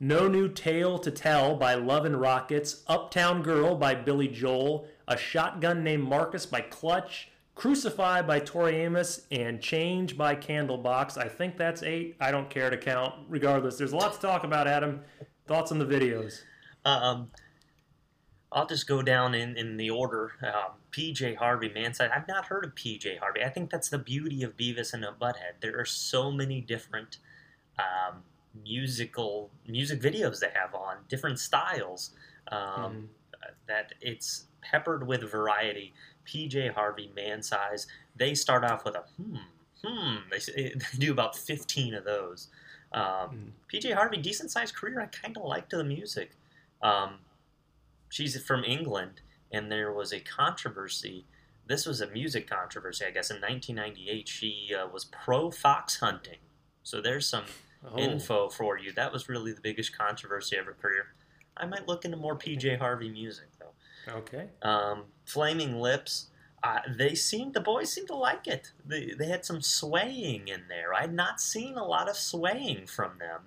No 0.00 0.26
New 0.26 0.48
Tale 0.48 0.98
to 0.98 1.10
Tell 1.10 1.54
by 1.54 1.74
Love 1.74 2.04
and 2.04 2.20
Rockets. 2.20 2.82
Uptown 2.88 3.42
Girl 3.42 3.76
by 3.76 3.94
Billy 3.94 4.28
Joel. 4.28 4.88
A 5.06 5.16
Shotgun 5.16 5.84
Named 5.84 6.02
Marcus 6.02 6.46
by 6.46 6.62
Clutch. 6.62 7.30
Crucify 7.54 8.22
by 8.22 8.40
Tori 8.40 8.76
Amos. 8.76 9.26
And 9.30 9.60
Change 9.60 10.18
by 10.18 10.34
Candlebox. 10.34 11.16
I 11.16 11.28
think 11.28 11.56
that's 11.56 11.82
eight. 11.82 12.16
I 12.20 12.32
don't 12.32 12.50
care 12.50 12.70
to 12.70 12.76
count. 12.76 13.14
Regardless, 13.28 13.78
there's 13.78 13.92
a 13.92 13.96
lot 13.96 14.14
to 14.14 14.20
talk 14.20 14.42
about, 14.42 14.66
Adam. 14.66 15.00
Thoughts 15.46 15.70
on 15.70 15.78
the 15.78 15.86
videos? 15.86 16.42
Um, 16.84 17.30
I'll 18.50 18.66
just 18.66 18.86
go 18.86 19.00
down 19.02 19.34
in, 19.34 19.56
in 19.56 19.76
the 19.76 19.90
order. 19.90 20.32
Um, 20.42 20.74
PJ 20.90 21.36
Harvey, 21.36 21.70
Man 21.72 21.94
Size. 21.94 22.10
I've 22.14 22.28
not 22.28 22.46
heard 22.46 22.64
of 22.64 22.74
PJ 22.74 23.18
Harvey. 23.18 23.42
I 23.42 23.48
think 23.48 23.70
that's 23.70 23.88
the 23.88 23.98
beauty 23.98 24.42
of 24.42 24.56
Beavis 24.56 24.92
and 24.92 25.04
Butthead. 25.20 25.60
There 25.60 25.78
are 25.78 25.84
so 25.84 26.30
many 26.30 26.60
different 26.60 27.18
um, 27.78 28.22
musical 28.62 29.50
music 29.66 30.00
videos 30.00 30.40
they 30.40 30.50
have 30.54 30.74
on 30.74 30.96
different 31.08 31.38
styles 31.38 32.10
um, 32.48 33.08
that 33.66 33.92
it's 34.00 34.46
peppered 34.62 35.06
with 35.06 35.22
variety. 35.30 35.92
PJ 36.26 36.72
Harvey, 36.72 37.10
Man 37.14 37.42
Size. 37.42 37.86
They 38.16 38.34
start 38.34 38.64
off 38.64 38.84
with 38.84 38.94
a 38.94 39.04
hmm, 39.20 39.36
hmm. 39.84 40.16
They, 40.30 40.38
they 40.74 40.98
do 40.98 41.12
about 41.12 41.36
fifteen 41.36 41.94
of 41.94 42.04
those. 42.04 42.48
Um, 42.92 43.52
PJ 43.72 43.92
Harvey, 43.94 44.18
decent 44.18 44.50
sized 44.50 44.74
career. 44.74 45.00
I 45.00 45.06
kind 45.06 45.36
of 45.36 45.44
liked 45.44 45.70
the 45.70 45.84
music. 45.84 46.30
Um, 46.80 47.16
she's 48.08 48.40
from 48.42 48.64
England, 48.64 49.20
and 49.52 49.70
there 49.70 49.92
was 49.92 50.12
a 50.12 50.20
controversy. 50.20 51.24
This 51.66 51.86
was 51.86 52.00
a 52.00 52.06
music 52.08 52.48
controversy, 52.48 53.04
I 53.06 53.10
guess. 53.10 53.30
In 53.30 53.40
1998, 53.40 54.28
she 54.28 54.70
uh, 54.78 54.86
was 54.86 55.06
pro 55.06 55.50
fox 55.50 55.98
hunting. 55.98 56.38
So 56.82 57.00
there's 57.00 57.26
some 57.26 57.44
Oh, 57.86 57.98
info 57.98 58.48
for 58.48 58.78
you. 58.78 58.92
That 58.92 59.12
was 59.12 59.28
really 59.28 59.52
the 59.52 59.60
biggest 59.60 59.96
controversy 59.96 60.56
of 60.56 60.66
her 60.66 60.74
career. 60.74 61.08
I 61.56 61.66
might 61.66 61.86
look 61.86 62.04
into 62.04 62.16
more 62.16 62.36
PJ 62.36 62.78
Harvey 62.78 63.10
music, 63.10 63.48
though. 63.58 64.14
okay. 64.18 64.48
Um, 64.62 65.04
Flaming 65.24 65.80
Lips, 65.80 66.28
uh, 66.62 66.80
they 66.96 67.14
seemed 67.14 67.54
the 67.54 67.60
boys 67.60 67.92
seemed 67.92 68.08
to 68.08 68.16
like 68.16 68.46
it. 68.46 68.72
They, 68.86 69.12
they 69.18 69.26
had 69.26 69.44
some 69.44 69.60
swaying 69.60 70.48
in 70.48 70.62
there. 70.68 70.94
I'd 70.94 71.12
not 71.12 71.40
seen 71.40 71.76
a 71.76 71.84
lot 71.84 72.08
of 72.08 72.16
swaying 72.16 72.86
from 72.86 73.18
them, 73.18 73.42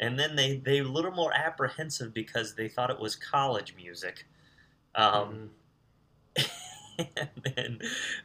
and 0.00 0.18
then 0.18 0.36
they 0.36 0.56
they 0.56 0.80
were 0.80 0.88
a 0.88 0.92
little 0.92 1.12
more 1.12 1.32
apprehensive 1.32 2.12
because 2.12 2.54
they 2.56 2.68
thought 2.68 2.90
it 2.90 2.98
was 2.98 3.14
college 3.14 3.74
music. 3.76 4.26
Um, 4.96 5.50
and 7.16 7.30
then 7.54 7.78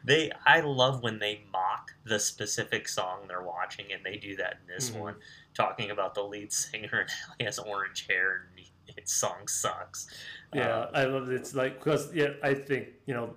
they, 0.04 0.30
I 0.46 0.60
love 0.60 1.02
when 1.02 1.18
they 1.18 1.42
mock 1.52 1.92
the 2.04 2.18
specific 2.18 2.88
song 2.88 3.20
they're 3.28 3.42
watching, 3.42 3.86
and 3.92 4.04
they 4.04 4.16
do 4.16 4.36
that 4.36 4.58
in 4.62 4.74
this 4.74 4.90
Mhm. 4.90 4.98
one, 4.98 5.14
talking 5.54 5.90
about 5.90 6.14
the 6.14 6.22
lead 6.22 6.52
singer 6.52 6.88
and 7.00 7.10
how 7.10 7.34
he 7.38 7.44
has 7.44 7.58
orange 7.58 8.06
hair 8.08 8.48
and 8.50 8.58
he, 8.58 8.72
his 8.96 9.10
song 9.12 9.46
sucks. 9.48 10.06
Yeah, 10.52 10.80
Um, 10.80 10.88
I 10.94 11.04
love 11.04 11.30
it. 11.30 11.34
It's 11.34 11.54
like 11.54 11.78
because 11.78 12.12
yeah, 12.14 12.30
I 12.42 12.54
think 12.54 12.88
you 13.06 13.14
know 13.14 13.34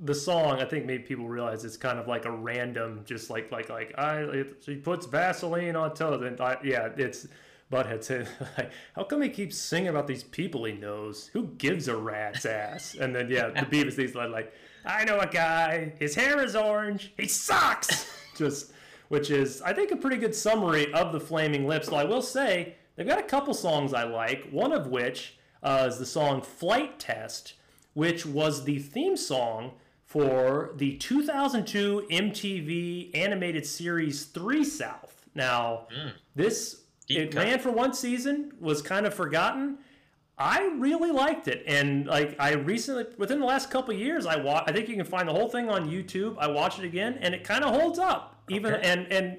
the 0.00 0.14
song. 0.14 0.60
I 0.60 0.64
think 0.64 0.86
made 0.86 1.06
people 1.06 1.28
realize 1.28 1.64
it's 1.64 1.76
kind 1.76 1.98
of 1.98 2.08
like 2.08 2.24
a 2.24 2.30
random, 2.30 3.02
just 3.04 3.30
like 3.30 3.50
like 3.52 3.68
like 3.68 3.94
I. 3.98 4.20
It, 4.22 4.62
she 4.64 4.76
puts 4.76 5.06
Vaseline 5.06 5.76
on 5.76 5.94
television. 5.94 6.40
I, 6.40 6.58
yeah, 6.64 6.88
it's 6.96 7.26
Butthead 7.72 8.04
said, 8.04 8.28
like, 8.58 8.70
"How 8.94 9.04
come 9.04 9.22
he 9.22 9.30
keeps 9.30 9.56
singing 9.56 9.88
about 9.88 10.06
these 10.06 10.22
people 10.22 10.64
he 10.64 10.72
knows? 10.72 11.30
Who 11.32 11.46
gives 11.58 11.88
a 11.88 11.96
rat's 11.96 12.44
ass?" 12.44 12.94
And 12.94 13.16
then 13.16 13.30
yeah, 13.30 13.48
the 13.48 13.66
Beavis 13.66 13.96
these 13.96 14.14
like, 14.14 14.30
like, 14.30 14.52
"I 14.84 15.04
know 15.04 15.18
a 15.18 15.26
guy. 15.26 15.94
His 15.98 16.14
hair 16.14 16.40
is 16.42 16.54
orange. 16.54 17.12
He 17.16 17.26
sucks." 17.26 18.06
just 18.36 18.72
which 19.08 19.30
is 19.30 19.62
I 19.62 19.72
think 19.72 19.90
a 19.90 19.96
pretty 19.96 20.18
good 20.18 20.34
summary 20.34 20.92
of 20.92 21.12
the 21.12 21.20
Flaming 21.20 21.66
Lips. 21.66 21.88
Though 21.88 21.96
I 21.96 22.04
will 22.04 22.22
say 22.22 22.76
they've 22.94 23.06
got 23.06 23.18
a 23.18 23.24
couple 23.24 23.54
songs 23.54 23.94
I 23.94 24.04
like. 24.04 24.48
One 24.50 24.72
of 24.72 24.86
which 24.88 25.38
uh, 25.62 25.86
is 25.88 25.98
the 25.98 26.06
song 26.06 26.42
"Flight 26.42 26.98
Test," 26.98 27.54
which 27.94 28.26
was 28.26 28.64
the 28.64 28.78
theme 28.78 29.16
song 29.16 29.72
for 30.04 30.72
the 30.76 30.96
2002 30.98 32.06
MTV 32.10 33.16
animated 33.16 33.64
series 33.64 34.26
Three 34.26 34.62
South. 34.62 35.24
Now, 35.34 35.86
this 36.34 36.81
Deep 37.06 37.18
it 37.18 37.32
cut. 37.32 37.44
ran 37.44 37.58
for 37.58 37.70
one 37.70 37.92
season, 37.94 38.52
was 38.60 38.82
kind 38.82 39.06
of 39.06 39.14
forgotten. 39.14 39.78
I 40.38 40.72
really 40.78 41.10
liked 41.12 41.46
it, 41.46 41.62
and 41.66 42.06
like 42.06 42.34
I 42.40 42.54
recently, 42.54 43.04
within 43.18 43.38
the 43.38 43.46
last 43.46 43.70
couple 43.70 43.94
years, 43.94 44.26
I 44.26 44.36
wa- 44.36 44.64
I 44.66 44.72
think 44.72 44.88
you 44.88 44.96
can 44.96 45.04
find 45.04 45.28
the 45.28 45.32
whole 45.32 45.48
thing 45.48 45.68
on 45.68 45.88
YouTube. 45.90 46.36
I 46.38 46.46
watched 46.48 46.78
it 46.78 46.84
again, 46.84 47.18
and 47.20 47.34
it 47.34 47.44
kind 47.44 47.62
of 47.62 47.74
holds 47.78 47.98
up. 47.98 48.42
Even 48.48 48.74
Okay. 48.74 48.88
and 48.90 49.12
and 49.12 49.38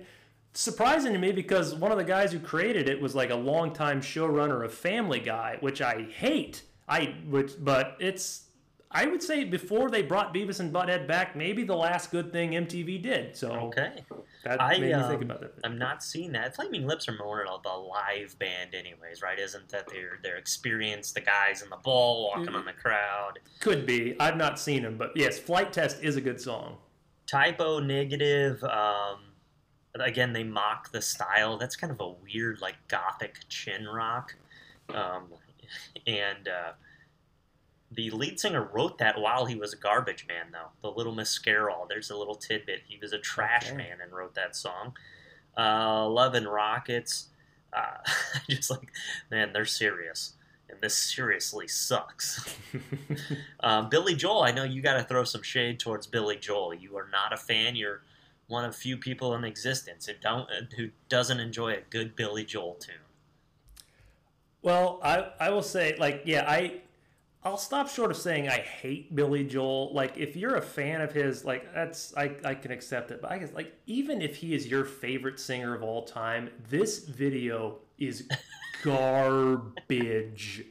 surprising 0.54 1.12
to 1.14 1.20
me 1.20 1.32
because 1.32 1.74
one 1.74 1.92
of 1.92 1.98
the 1.98 2.04
guys 2.04 2.32
who 2.32 2.40
created 2.40 2.88
it 2.88 3.02
was 3.02 3.16
like 3.16 3.32
a 3.32 3.36
longtime 3.36 4.02
showrunner 4.02 4.64
of 4.64 4.74
Family 4.74 5.20
Guy, 5.20 5.58
which 5.62 5.82
I 5.82 6.04
hate. 6.04 6.62
I 6.88 7.16
which 7.30 7.54
but 7.60 7.98
it's 8.00 8.44
I 8.96 9.08
would 9.08 9.24
say 9.24 9.44
before 9.44 9.90
they 9.90 10.04
brought 10.04 10.34
Beavis 10.34 10.60
and 10.60 10.72
Butthead 10.72 11.08
back, 11.08 11.36
maybe 11.36 11.64
the 11.64 11.76
last 11.76 12.12
good 12.12 12.32
thing 12.32 12.52
MTV 12.52 13.02
did. 13.02 13.36
So 13.36 13.52
Okay. 13.52 14.04
that 14.44 14.62
I, 14.62 14.78
made 14.78 14.96
me 14.96 15.02
think 15.04 15.16
um, 15.16 15.22
about 15.24 15.42
that. 15.42 15.54
I'm 15.64 15.78
not 15.80 16.04
seeing 16.04 16.32
that. 16.34 16.56
Flaming 16.56 16.86
Lips 16.86 17.10
are 17.10 17.14
more 17.18 17.44
of 17.46 17.64
the 17.64 17.70
live 17.70 18.38
band, 18.38 18.76
anyways, 18.76 19.22
right? 19.24 19.40
Isn't 19.40 19.68
that 19.70 19.88
they're 19.90 20.20
they're 20.22 20.38
experienced, 20.38 21.16
the 21.16 21.22
guys 21.22 21.64
in 21.64 21.70
the 21.70 21.78
ball 21.78 22.28
walking 22.30 22.46
Mm-hmm. 22.46 22.56
on 22.56 22.66
the 22.66 22.74
crowd. 22.74 23.40
Could 23.60 23.86
be. 23.86 24.16
I've 24.20 24.38
not 24.38 24.60
seen 24.60 24.84
them, 24.84 24.98
but 24.98 25.12
yes, 25.16 25.40
Flight 25.40 25.74
Test 25.74 26.04
is 26.04 26.16
a 26.16 26.22
good 26.22 26.40
song. 26.40 26.78
Type 27.26 27.60
O 27.62 27.80
negative. 27.80 28.64
Um, 28.64 29.22
again, 29.96 30.34
they 30.34 30.44
mock 30.44 30.92
the 30.92 31.02
style. 31.02 31.58
That's 31.58 31.76
kind 31.76 31.92
of 31.92 32.00
a 32.00 32.10
weird, 32.10 32.62
like 32.62 32.76
gothic 32.90 33.38
chin 33.50 33.88
rock. 33.88 34.36
Um, 34.90 35.30
and 36.08 36.48
uh, 36.48 36.74
the 37.96 38.10
lead 38.12 38.40
singer 38.40 38.64
wrote 38.74 38.98
that 39.00 39.20
while 39.20 39.46
he 39.46 39.56
was 39.56 39.74
a 39.74 39.78
garbage 39.78 40.26
man, 40.28 40.48
though. 40.52 40.70
The 40.82 40.92
Little 40.96 41.14
Miss 41.14 41.30
Scare-All. 41.30 41.86
There's 41.88 42.10
a 42.10 42.18
little 42.18 42.36
tidbit. 42.36 42.84
He 42.88 42.98
was 43.02 43.14
a 43.14 43.20
trash 43.20 43.68
Okay. 43.68 43.78
man 43.78 43.98
and 44.02 44.12
wrote 44.12 44.36
that 44.36 44.56
song. 44.56 44.96
Uh, 45.58 46.08
Love 46.08 46.34
and 46.36 46.48
Rockets. 46.48 47.28
Uh, 47.72 47.98
just 48.50 48.70
like, 48.70 48.92
man, 49.32 49.52
they're 49.54 49.66
serious. 49.66 50.34
And 50.70 50.80
this 50.82 50.98
seriously 50.98 51.68
sucks. 51.68 52.56
Um, 53.60 53.90
Billy 53.92 54.16
Joel, 54.16 54.44
I 54.44 54.52
know 54.52 54.64
you 54.64 54.82
got 54.82 54.98
to 54.98 55.04
throw 55.04 55.24
some 55.24 55.44
shade 55.44 55.80
towards 55.80 56.08
Billy 56.08 56.38
Joel. 56.38 56.74
You 56.74 56.98
are 56.98 57.08
not 57.12 57.32
a 57.34 57.38
fan. 57.38 57.76
You're 57.76 58.02
one 58.48 58.66
of 58.66 58.76
few 58.76 58.98
people 58.98 59.36
in 59.36 59.44
existence 59.44 60.06
who 60.08 60.14
don't 60.20 60.50
who 60.78 60.90
doesn't 61.10 61.40
enjoy 61.40 61.74
a 61.74 61.82
good 61.90 62.16
Billy 62.16 62.44
Joel 62.44 62.76
tune. 62.76 62.96
Well, 64.62 65.00
I 65.04 65.32
I 65.40 65.50
will 65.50 65.62
say 65.64 65.96
like 65.98 66.24
yeah, 66.26 66.46
I 66.48 66.82
I'll 67.46 67.58
stop 67.58 67.90
short 67.90 68.10
of 68.10 68.18
saying 68.18 68.48
I 68.48 68.60
hate 68.60 69.14
Billy 69.14 69.44
Joel. 69.44 69.94
Like, 69.94 70.18
if 70.18 70.36
you're 70.36 70.56
a 70.56 70.62
fan 70.62 71.02
of 71.02 71.12
his, 71.12 71.44
like 71.44 71.74
that's 71.74 72.16
I, 72.16 72.36
I 72.46 72.56
can 72.56 72.72
accept 72.72 73.12
it. 73.12 73.22
But 73.22 73.32
I 73.32 73.38
guess 73.38 73.54
like 73.54 73.74
even 73.86 74.22
if 74.22 74.38
he 74.38 74.54
is 74.54 74.68
your 74.68 74.86
favorite 74.86 75.40
singer 75.40 75.76
of 75.76 75.84
all 75.84 76.04
time, 76.04 76.50
this 76.70 77.00
video 77.00 77.80
is 77.98 78.28
garbage. 78.84 80.66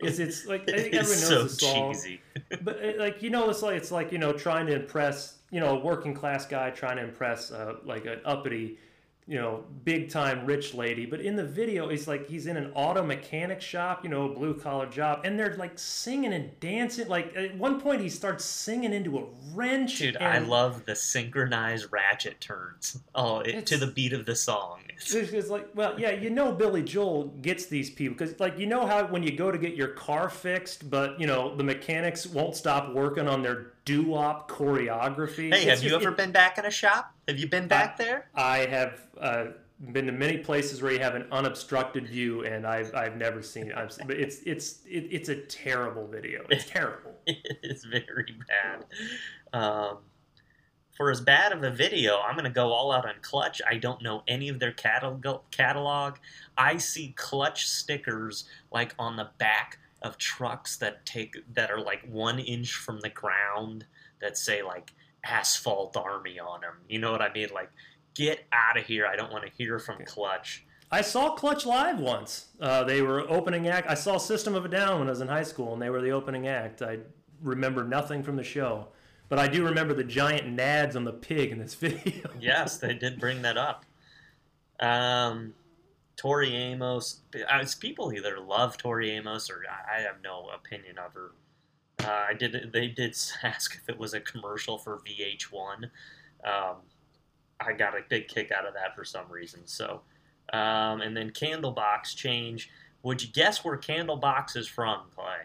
It's 0.00 0.18
it's 0.18 0.46
like 0.46 0.68
I 0.68 0.82
think 0.82 0.94
everyone 0.94 1.06
so 1.06 1.34
knows 1.34 1.58
the 1.58 1.66
song, 1.66 1.92
cheesy. 1.92 2.20
but 2.62 2.76
it, 2.76 2.98
like 2.98 3.22
you 3.22 3.30
know, 3.30 3.50
it's 3.50 3.62
like 3.62 3.76
it's 3.76 3.90
like 3.90 4.12
you 4.12 4.18
know 4.18 4.32
trying 4.32 4.66
to 4.66 4.74
impress 4.74 5.38
you 5.50 5.60
know 5.60 5.78
a 5.78 5.80
working 5.80 6.14
class 6.14 6.46
guy 6.46 6.70
trying 6.70 6.96
to 6.96 7.02
impress 7.02 7.50
uh, 7.50 7.76
like 7.84 8.06
an 8.06 8.20
uppity 8.24 8.78
you 9.26 9.38
know, 9.38 9.64
big 9.84 10.10
time 10.10 10.44
rich 10.46 10.74
lady. 10.74 11.06
But 11.06 11.20
in 11.20 11.36
the 11.36 11.44
video, 11.44 11.88
he's 11.88 12.08
like 12.08 12.28
he's 12.28 12.46
in 12.46 12.56
an 12.56 12.72
auto 12.74 13.04
mechanic 13.04 13.60
shop, 13.60 14.02
you 14.02 14.10
know, 14.10 14.30
a 14.30 14.34
blue 14.34 14.54
collar 14.54 14.86
job, 14.86 15.20
and 15.24 15.38
they're 15.38 15.56
like 15.56 15.78
singing 15.78 16.32
and 16.32 16.58
dancing. 16.60 17.08
Like 17.08 17.34
at 17.36 17.56
one 17.56 17.80
point, 17.80 18.00
he 18.00 18.08
starts 18.08 18.44
singing 18.44 18.92
into 18.92 19.18
a 19.18 19.24
wrench. 19.54 19.98
Dude, 19.98 20.16
and 20.16 20.24
I 20.24 20.38
love 20.38 20.84
the 20.86 20.96
synchronized 20.96 21.86
ratchet 21.92 22.40
turns. 22.40 22.98
Oh, 23.14 23.40
it, 23.40 23.66
to 23.66 23.76
the 23.76 23.86
beat 23.86 24.12
of 24.12 24.26
the 24.26 24.34
song. 24.34 24.80
It's, 24.88 25.14
it's 25.14 25.50
like, 25.50 25.68
well, 25.74 25.98
yeah, 25.98 26.10
you 26.10 26.30
know, 26.30 26.52
Billy 26.52 26.82
Joel 26.82 27.24
gets 27.42 27.66
these 27.66 27.90
people 27.90 28.16
because, 28.16 28.38
like, 28.38 28.58
you 28.58 28.66
know 28.66 28.86
how 28.86 29.06
when 29.06 29.22
you 29.22 29.36
go 29.36 29.50
to 29.50 29.58
get 29.58 29.74
your 29.74 29.88
car 29.88 30.28
fixed, 30.28 30.90
but 30.90 31.18
you 31.20 31.26
know 31.26 31.54
the 31.56 31.64
mechanics 31.64 32.26
won't 32.26 32.56
stop 32.56 32.92
working 32.92 33.28
on 33.28 33.42
their 33.42 33.71
doo-wop 33.84 34.50
choreography. 34.50 35.52
Hey, 35.52 35.64
have 35.64 35.82
you 35.82 35.94
ever 35.94 36.10
it- 36.10 36.16
been 36.16 36.32
back 36.32 36.58
in 36.58 36.64
a 36.64 36.70
shop? 36.70 37.14
Have 37.28 37.38
you 37.38 37.48
been 37.48 37.68
back 37.68 37.96
there? 37.96 38.28
I 38.34 38.58
have 38.58 39.00
uh, 39.20 39.46
been 39.92 40.06
to 40.06 40.12
many 40.12 40.38
places 40.38 40.82
where 40.82 40.92
you 40.92 41.00
have 41.00 41.14
an 41.14 41.26
unobstructed 41.32 42.08
view, 42.08 42.44
and 42.44 42.66
I've 42.66 42.94
I've 42.94 43.16
never 43.16 43.42
seen 43.42 43.68
it. 43.68 43.76
I'm, 43.76 43.88
but 44.06 44.16
it's 44.16 44.40
it's 44.44 44.80
it, 44.86 45.08
it's 45.10 45.28
a 45.28 45.36
terrible 45.36 46.06
video. 46.06 46.44
It's 46.50 46.68
terrible. 46.68 47.12
it's 47.26 47.84
very 47.84 48.34
bad. 48.48 48.84
Um, 49.52 49.98
for 50.96 51.10
as 51.10 51.20
bad 51.20 51.52
of 51.52 51.64
a 51.64 51.70
video, 51.70 52.20
I'm 52.20 52.34
going 52.34 52.44
to 52.44 52.50
go 52.50 52.70
all 52.70 52.92
out 52.92 53.06
on 53.06 53.14
Clutch. 53.22 53.62
I 53.68 53.78
don't 53.78 54.02
know 54.02 54.22
any 54.28 54.48
of 54.50 54.58
their 54.58 54.72
catalog. 54.72 55.24
catalog. 55.50 56.16
I 56.56 56.76
see 56.76 57.14
Clutch 57.16 57.66
stickers 57.68 58.44
like 58.70 58.94
on 58.98 59.16
the 59.16 59.30
back 59.38 59.78
of 60.02 60.18
trucks 60.18 60.76
that 60.78 61.04
take 61.06 61.36
that 61.54 61.70
are 61.70 61.80
like 61.80 62.02
one 62.08 62.38
inch 62.38 62.74
from 62.74 63.00
the 63.00 63.08
ground 63.10 63.86
that 64.20 64.36
say 64.36 64.62
like 64.62 64.92
Asphalt 65.24 65.96
Army 65.96 66.38
on 66.38 66.60
them. 66.60 66.74
You 66.88 66.98
know 66.98 67.12
what 67.12 67.22
I 67.22 67.32
mean? 67.32 67.48
Like, 67.54 67.70
get 68.14 68.44
out 68.52 68.76
of 68.76 68.86
here. 68.86 69.06
I 69.06 69.16
don't 69.16 69.32
want 69.32 69.44
to 69.44 69.50
hear 69.50 69.78
from 69.78 70.04
Clutch. 70.04 70.64
I 70.90 71.00
saw 71.00 71.34
Clutch 71.34 71.64
live 71.64 72.00
once. 72.00 72.48
Uh, 72.60 72.84
they 72.84 73.00
were 73.00 73.20
opening 73.30 73.68
act. 73.68 73.88
I 73.88 73.94
saw 73.94 74.18
System 74.18 74.54
of 74.54 74.64
a 74.64 74.68
Down 74.68 74.98
when 74.98 75.08
I 75.08 75.10
was 75.10 75.20
in 75.20 75.28
high 75.28 75.42
school, 75.42 75.72
and 75.72 75.80
they 75.80 75.88
were 75.88 76.02
the 76.02 76.10
opening 76.10 76.48
act. 76.48 76.82
I 76.82 76.98
remember 77.40 77.84
nothing 77.84 78.22
from 78.22 78.36
the 78.36 78.44
show, 78.44 78.88
but 79.28 79.38
I 79.38 79.48
do 79.48 79.64
remember 79.64 79.94
the 79.94 80.04
giant 80.04 80.54
nads 80.56 80.94
on 80.94 81.04
the 81.04 81.12
pig 81.12 81.50
in 81.50 81.58
this 81.58 81.74
video. 81.76 82.28
yes, 82.38 82.76
they 82.76 82.94
did 82.94 83.18
bring 83.18 83.42
that 83.42 83.56
up. 83.56 83.86
Um, 84.80 85.54
Tori 86.22 86.54
Amos. 86.54 87.18
uh, 87.34 87.58
It's 87.60 87.74
people 87.74 88.12
either 88.12 88.38
love 88.38 88.76
Tori 88.78 89.10
Amos 89.10 89.50
or 89.50 89.64
I 89.68 90.02
have 90.02 90.22
no 90.22 90.50
opinion 90.54 90.96
of 90.96 91.12
her. 91.14 91.32
Uh, 91.98 92.26
I 92.30 92.34
did. 92.34 92.70
They 92.72 92.86
did 92.86 93.16
ask 93.42 93.74
if 93.74 93.88
it 93.88 93.98
was 93.98 94.14
a 94.14 94.20
commercial 94.20 94.78
for 94.78 94.98
VH1. 95.00 95.84
Um, 96.44 96.76
I 97.60 97.72
got 97.72 97.94
a 97.98 98.02
big 98.08 98.28
kick 98.28 98.52
out 98.52 98.66
of 98.66 98.74
that 98.74 98.94
for 98.94 99.04
some 99.04 99.28
reason. 99.28 99.62
So, 99.64 100.02
um, 100.52 101.00
and 101.00 101.16
then 101.16 101.30
Candlebox 101.30 102.14
change. 102.14 102.70
Would 103.02 103.20
you 103.20 103.28
guess 103.32 103.64
where 103.64 103.76
Candlebox 103.76 104.56
is 104.56 104.68
from, 104.68 105.00
Clay? 105.16 105.38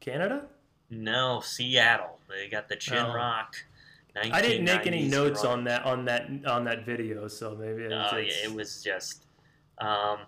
Canada? 0.00 0.44
No, 0.90 1.40
Seattle. 1.42 2.18
They 2.28 2.48
got 2.50 2.68
the 2.68 2.76
Chin 2.76 2.98
Oh. 2.98 3.14
Rock. 3.14 3.56
I 4.14 4.42
didn't 4.42 4.66
make 4.66 4.86
any 4.86 5.08
notes 5.08 5.42
rock. 5.44 5.52
on 5.52 5.64
that 5.64 5.84
on 5.86 6.04
that 6.04 6.28
on 6.46 6.64
that 6.64 6.84
video, 6.84 7.26
so 7.28 7.54
maybe 7.58 7.84
it's, 7.84 8.12
Oh, 8.12 8.18
yeah, 8.18 8.32
it 8.44 8.52
was 8.52 8.82
just. 8.82 9.24
Um, 9.78 10.18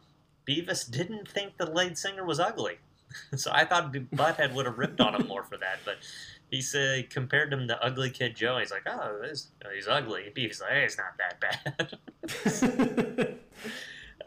Beavis 0.47 0.91
didn't 0.91 1.29
think 1.29 1.57
the 1.57 1.71
lead 1.71 1.97
singer 1.97 2.25
was 2.25 2.41
ugly, 2.41 2.79
so 3.37 3.51
I 3.53 3.65
thought 3.65 3.93
Butthead 3.93 4.55
would 4.55 4.67
have 4.67 4.79
ripped 4.79 5.01
on 5.01 5.15
him 5.15 5.27
more 5.27 5.43
for 5.43 5.57
that. 5.59 5.79
But 5.85 5.97
he 6.51 6.61
said 6.63 7.11
compared 7.11 7.53
him 7.53 7.67
to 7.69 7.83
Ugly 7.85 8.11
Kid 8.11 8.37
Joe. 8.37 8.59
He's 8.59 8.71
like, 8.71 8.87
oh, 8.87 9.19
this, 9.23 9.49
he's 9.75 9.89
ugly. 9.89 10.33
Beavis 10.35 10.61
like, 10.61 10.71
hey, 10.71 10.85
it's 10.85 10.99
not 10.99 11.19
that 11.19 11.41
bad. 11.41 13.39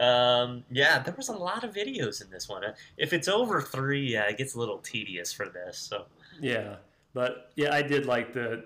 um, 0.00 0.64
yeah, 0.70 0.98
there 0.98 1.14
was 1.16 1.28
a 1.28 1.36
lot 1.36 1.64
of 1.64 1.72
videos 1.72 2.22
in 2.22 2.30
this 2.30 2.48
one. 2.48 2.64
Uh, 2.64 2.74
If 2.96 3.12
it's 3.12 3.28
over 3.28 3.60
three, 3.60 4.12
yeah, 4.12 4.28
it 4.28 4.36
gets 4.36 4.54
a 4.54 4.58
little 4.58 4.78
tedious 4.78 5.32
for 5.32 5.48
this. 5.48 5.78
So 5.78 6.04
Yeah, 6.40 6.76
but 7.14 7.50
yeah, 7.56 7.74
I 7.74 7.82
did 7.82 8.06
like 8.06 8.32
the. 8.32 8.64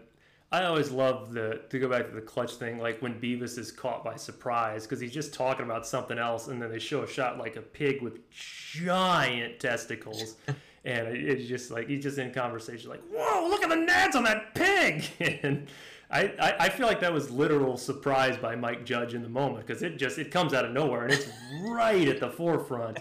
I 0.52 0.64
always 0.64 0.90
love 0.90 1.32
the 1.32 1.62
to 1.70 1.78
go 1.78 1.88
back 1.88 2.06
to 2.08 2.14
the 2.14 2.20
clutch 2.20 2.56
thing, 2.56 2.78
like 2.78 3.00
when 3.00 3.18
Beavis 3.18 3.56
is 3.56 3.72
caught 3.72 4.04
by 4.04 4.16
surprise 4.16 4.82
because 4.82 5.00
he's 5.00 5.12
just 5.12 5.32
talking 5.32 5.64
about 5.64 5.86
something 5.86 6.18
else, 6.18 6.48
and 6.48 6.60
then 6.60 6.70
they 6.70 6.78
show 6.78 7.02
a 7.02 7.08
shot 7.08 7.38
like 7.38 7.56
a 7.56 7.62
pig 7.62 8.02
with 8.02 8.28
giant 8.30 9.58
testicles, 9.58 10.36
and 10.84 11.08
it's 11.08 11.48
just 11.48 11.70
like 11.70 11.88
he's 11.88 12.02
just 12.02 12.18
in 12.18 12.34
conversation, 12.34 12.90
like, 12.90 13.02
"Whoa, 13.10 13.48
look 13.48 13.62
at 13.62 13.70
the 13.70 13.76
nads 13.76 14.14
on 14.14 14.24
that 14.24 14.54
pig!" 14.54 15.04
and 15.42 15.68
I, 16.10 16.24
I, 16.38 16.54
I 16.66 16.68
feel 16.68 16.86
like 16.86 17.00
that 17.00 17.14
was 17.14 17.30
literal 17.30 17.78
surprise 17.78 18.36
by 18.36 18.54
Mike 18.54 18.84
Judge 18.84 19.14
in 19.14 19.22
the 19.22 19.30
moment 19.30 19.66
because 19.66 19.82
it 19.82 19.96
just 19.96 20.18
it 20.18 20.30
comes 20.30 20.52
out 20.52 20.66
of 20.66 20.72
nowhere 20.72 21.04
and 21.04 21.14
it's 21.14 21.28
right 21.66 22.06
at 22.06 22.20
the 22.20 22.28
forefront. 22.28 22.98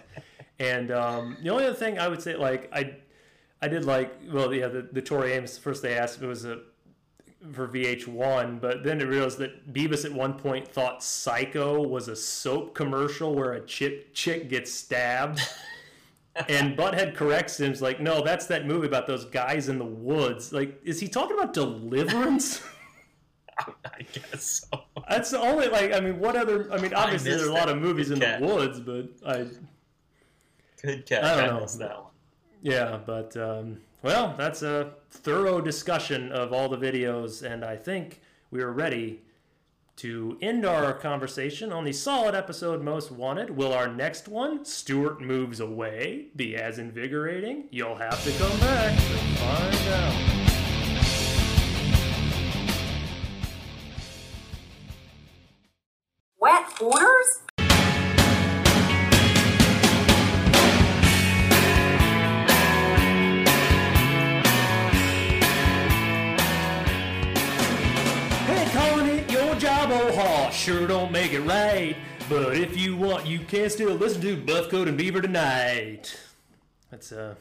And 0.58 0.90
um, 0.92 1.38
the 1.44 1.50
only 1.50 1.66
other 1.66 1.76
thing 1.76 2.00
I 2.00 2.08
would 2.08 2.22
say, 2.22 2.38
like 2.38 2.70
I, 2.72 2.96
I 3.62 3.68
did 3.68 3.84
like 3.84 4.14
well, 4.32 4.54
yeah, 4.54 4.70
the 4.70 4.88
the 4.90 5.02
Tori 5.02 5.34
Amos 5.34 5.58
first 5.58 5.82
they 5.82 5.98
asked 5.98 6.22
it 6.22 6.28
was 6.28 6.46
a 6.46 6.62
for 7.54 7.67
VH1, 7.67 8.62
but 8.62 8.84
then 8.84 9.01
I 9.01 9.06
realized 9.06 9.39
that 9.39 9.73
Beavis 9.73 10.06
at 10.06 10.13
one 10.13 10.34
point 10.34 10.67
thought 10.67 11.04
Psycho 11.04 11.82
was 11.82 12.08
a 12.08 12.15
soap 12.15 12.75
commercial 12.75 13.34
where 13.36 13.54
a 13.54 13.65
chip 13.65 14.13
chick 14.13 14.49
gets 14.49 14.71
stabbed. 14.71 15.41
and 16.47 16.77
Butthead 16.77 17.15
corrects 17.15 17.60
him, 17.60 17.73
like, 17.82 17.99
no, 17.99 18.23
that's 18.23 18.45
that 18.47 18.65
movie 18.65 18.88
about 18.88 19.08
those 19.08 19.25
guys 19.25 19.69
in 19.69 19.80
the 19.80 19.86
woods. 19.86 20.54
Like, 20.54 20.80
is 20.84 20.99
he 20.99 21.08
talking 21.08 21.38
about 21.38 21.54
Deliverance? 21.54 22.62
I 23.86 24.04
guess 24.13 24.65
so. 24.71 24.82
That's 25.10 25.30
the 25.30 25.39
only 25.39 25.67
like 25.67 25.93
I 25.93 25.99
mean, 25.99 26.19
what 26.19 26.36
other? 26.36 26.71
I 26.71 26.77
mean, 26.80 26.93
I 26.93 27.04
obviously 27.04 27.32
there's 27.32 27.47
a 27.47 27.54
lot 27.54 27.69
of 27.69 27.77
movies 27.77 28.10
in 28.10 28.19
Good 28.19 28.41
the 28.41 28.45
woods, 28.45 28.80
but 28.80 29.10
I 29.27 29.45
Good 30.82 31.06
catch. 31.06 31.23
I 31.23 31.45
don't 31.45 31.56
I 31.56 31.60
know. 31.60 31.65
that 31.65 31.97
one. 32.01 32.12
yeah, 32.62 32.99
but 33.06 33.38
um, 33.38 33.77
well, 34.01 34.34
that's 34.38 34.63
a 34.63 34.93
thorough 35.12 35.62
discussion 35.62 36.32
of 36.32 36.52
all 36.54 36.69
the 36.69 36.78
videos, 36.78 37.43
and 37.43 37.63
I 37.63 37.76
think 37.76 38.21
we 38.50 38.62
are 38.62 38.71
ready 38.71 39.21
to 39.97 40.38
end 40.41 40.65
our 40.65 40.93
conversation 40.93 41.71
on 41.71 41.84
the 41.84 41.93
solid 41.93 42.34
episode 42.34 42.82
most 42.82 43.12
wanted. 43.12 43.52
Will 43.52 43.74
our 43.74 43.88
next 43.88 44.28
one, 44.28 44.65
Stewart 44.65 45.21
moves 45.21 45.60
away, 45.60 46.30
be 46.36 46.56
as 46.56 46.80
invigorating? 46.80 47.65
You'll 47.69 47.97
have 47.97 48.24
to 48.24 48.32
come 48.32 48.60
back 48.60 48.97
to 48.97 49.04
find 49.38 49.88
out. 49.93 50.41
Wet 56.39 56.63
Hooters? 56.80 57.51
Sure 70.71 70.88
don't 70.88 71.12
make 71.12 71.34
it 71.34 71.41
right. 71.41 71.97
But 72.29 72.55
if 72.55 72.77
you 72.77 72.95
want, 72.95 73.27
you 73.27 73.39
can 73.39 73.69
still 73.69 73.93
listen 73.93 74.21
to 74.21 74.38
Buff 74.38 74.69
Coat 74.69 74.88
and 74.88 74.97
Beaver 74.97 75.21
tonight. 75.21 76.17
That's 76.89 77.12
uh, 77.12 77.36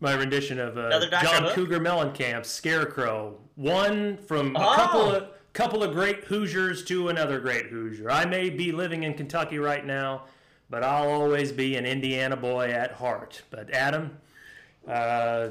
my 0.00 0.14
rendition 0.14 0.58
of 0.58 0.78
uh, 0.78 0.98
John 1.22 1.42
Hook? 1.42 1.52
Cougar 1.52 1.78
Mellencamp's 1.80 2.48
Scarecrow. 2.48 3.36
One 3.56 4.16
from 4.16 4.56
a 4.56 4.60
Oh. 4.60 4.74
couple 4.74 5.10
of 5.14 5.24
couple 5.52 5.82
of 5.82 5.92
great 5.92 6.24
Hoosiers 6.24 6.84
to 6.84 7.08
another 7.10 7.38
great 7.38 7.66
Hoosier. 7.66 8.10
I 8.10 8.24
may 8.24 8.48
be 8.48 8.72
living 8.72 9.02
in 9.02 9.12
Kentucky 9.12 9.58
right 9.58 9.84
now, 9.84 10.22
but 10.70 10.82
I'll 10.82 11.10
always 11.10 11.52
be 11.52 11.76
an 11.76 11.84
Indiana 11.84 12.36
boy 12.36 12.70
at 12.70 12.92
heart. 12.92 13.42
But 13.50 13.70
Adam, 13.74 14.16
uh, 14.88 15.48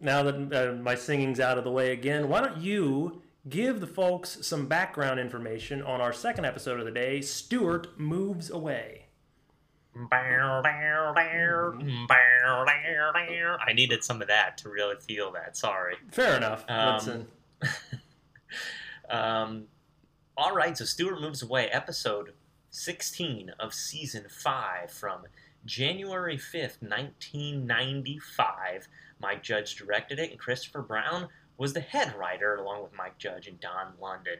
now 0.00 0.24
that 0.24 0.52
uh, 0.52 0.82
my 0.82 0.96
singing's 0.96 1.38
out 1.38 1.58
of 1.58 1.62
the 1.64 1.70
way 1.70 1.92
again, 1.92 2.28
why 2.28 2.40
don't 2.40 2.56
you 2.58 3.22
give 3.48 3.80
the 3.80 3.86
folks 3.86 4.46
some 4.46 4.66
background 4.66 5.20
information 5.20 5.82
on 5.82 6.00
our 6.00 6.12
second 6.12 6.44
episode 6.44 6.80
of 6.80 6.86
the 6.86 6.92
day? 6.92 7.20
Stewart 7.20 7.98
moves 7.98 8.50
away. 8.50 9.06
I 13.66 13.72
needed 13.72 14.04
some 14.04 14.22
of 14.22 14.28
that 14.28 14.58
to 14.58 14.68
really 14.68 14.94
feel 14.96 15.32
that. 15.32 15.56
Sorry. 15.56 15.96
Fair 16.12 16.36
enough. 16.36 16.64
Um, 16.68 17.26
uh, 17.62 17.66
Um, 19.10 19.64
all 20.36 20.54
right, 20.54 20.76
so 20.76 20.84
Stewart 20.84 21.20
moves 21.20 21.42
away. 21.42 21.68
Episode 21.68 22.34
16 22.70 23.52
of 23.58 23.72
season 23.72 24.26
5 24.28 24.90
from 24.90 25.22
January 25.64 26.36
5th, 26.36 26.82
1995. 26.82 28.88
Mike 29.20 29.42
Judge 29.42 29.76
directed 29.76 30.18
it, 30.18 30.30
and 30.30 30.38
Kristofor 30.38 30.86
Brown 30.86 31.28
was 31.58 31.72
the 31.72 31.80
head 31.80 32.14
writer, 32.16 32.54
along 32.54 32.82
with 32.84 32.96
Mike 32.96 33.18
Judge 33.18 33.48
and 33.48 33.60
Don 33.60 33.92
London. 34.00 34.38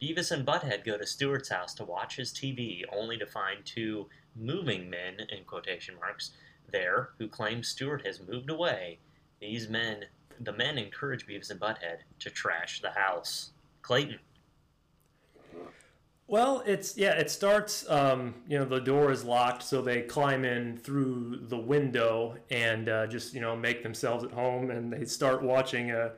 Beavis 0.00 0.30
and 0.30 0.46
Butthead 0.46 0.84
go 0.84 0.96
to 0.96 1.06
Stewart's 1.06 1.48
house 1.48 1.74
to 1.74 1.84
watch 1.84 2.16
his 2.16 2.32
TV, 2.32 2.82
only 2.92 3.18
to 3.18 3.26
find 3.26 3.64
two 3.64 4.06
moving 4.36 4.88
men, 4.88 5.14
in 5.30 5.44
quotation 5.44 5.96
marks, 5.96 6.30
there 6.70 7.10
who 7.18 7.26
claim 7.26 7.62
Stewart 7.62 8.06
has 8.06 8.20
moved 8.20 8.50
away. 8.50 8.98
These 9.40 9.68
men, 9.68 10.04
the 10.40 10.52
men 10.52 10.78
encourage 10.78 11.26
Beavis 11.26 11.50
and 11.50 11.58
Butthead 11.58 11.98
to 12.20 12.30
trash 12.30 12.80
the 12.80 12.90
house. 12.90 13.50
Clayton. 13.82 14.18
Well, 16.26 16.62
it's 16.66 16.98
yeah. 16.98 17.12
It 17.12 17.30
starts. 17.30 17.88
Um, 17.88 18.34
you 18.46 18.58
know, 18.58 18.66
the 18.66 18.80
door 18.80 19.10
is 19.10 19.24
locked, 19.24 19.62
so 19.62 19.80
they 19.80 20.02
climb 20.02 20.44
in 20.44 20.76
through 20.76 21.46
the 21.48 21.56
window 21.56 22.36
and 22.50 22.90
uh, 22.90 23.06
just 23.06 23.32
you 23.32 23.40
know 23.40 23.56
make 23.56 23.82
themselves 23.82 24.24
at 24.24 24.30
home, 24.30 24.70
and 24.70 24.92
they 24.92 25.06
start 25.06 25.42
watching 25.42 25.90
a 25.90 26.12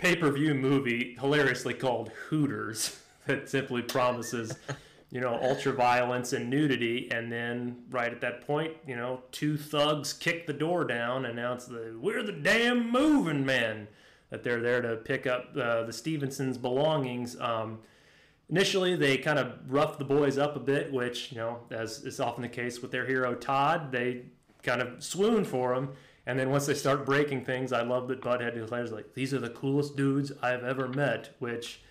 pay-per-view 0.00 0.54
movie, 0.54 1.16
hilariously 1.20 1.74
called 1.74 2.10
Hooters, 2.28 2.98
that 3.26 3.48
simply 3.48 3.82
promises, 3.82 4.56
you 5.10 5.20
know, 5.20 5.38
ultra 5.42 5.72
violence 5.72 6.32
and 6.32 6.48
nudity, 6.48 7.10
and 7.12 7.30
then 7.30 7.84
right 7.90 8.10
at 8.10 8.20
that 8.22 8.46
point, 8.46 8.72
you 8.86 8.96
know, 8.96 9.22
two 9.30 9.56
thugs 9.56 10.12
kick 10.12 10.46
the 10.46 10.52
door 10.52 10.84
down, 10.84 11.26
and 11.26 11.38
announce 11.38 11.66
the 11.66 11.96
we're 12.00 12.22
the 12.22 12.32
damn 12.32 12.90
moving 12.90 13.44
men, 13.44 13.88
that 14.30 14.42
they're 14.42 14.62
there 14.62 14.80
to 14.80 14.96
pick 14.96 15.26
up 15.26 15.50
uh, 15.56 15.82
the 15.82 15.92
Stevensons' 15.92 16.56
belongings. 16.56 17.38
Um, 17.38 17.80
initially 18.48 18.96
they 18.96 19.16
kind 19.16 19.38
of 19.38 19.52
rough 19.68 19.98
the 19.98 20.04
boys 20.04 20.36
up 20.36 20.56
a 20.56 20.60
bit 20.60 20.92
which 20.92 21.30
you 21.30 21.38
know 21.38 21.60
as 21.70 22.04
is 22.04 22.18
often 22.18 22.42
the 22.42 22.48
case 22.48 22.82
with 22.82 22.90
their 22.90 23.06
hero 23.06 23.32
todd 23.32 23.92
they 23.92 24.22
kind 24.64 24.82
of 24.82 25.02
swoon 25.02 25.44
for 25.44 25.72
him 25.72 25.88
and 26.30 26.38
then 26.38 26.50
once 26.50 26.66
they 26.66 26.74
start 26.74 27.04
breaking 27.04 27.44
things 27.44 27.72
i 27.72 27.82
love 27.82 28.06
that 28.06 28.22
butthead 28.22 28.54
declares 28.54 28.92
like 28.92 29.14
these 29.14 29.34
are 29.34 29.40
the 29.40 29.50
coolest 29.50 29.96
dudes 29.96 30.30
i've 30.42 30.62
ever 30.62 30.86
met 30.86 31.34
which 31.40 31.82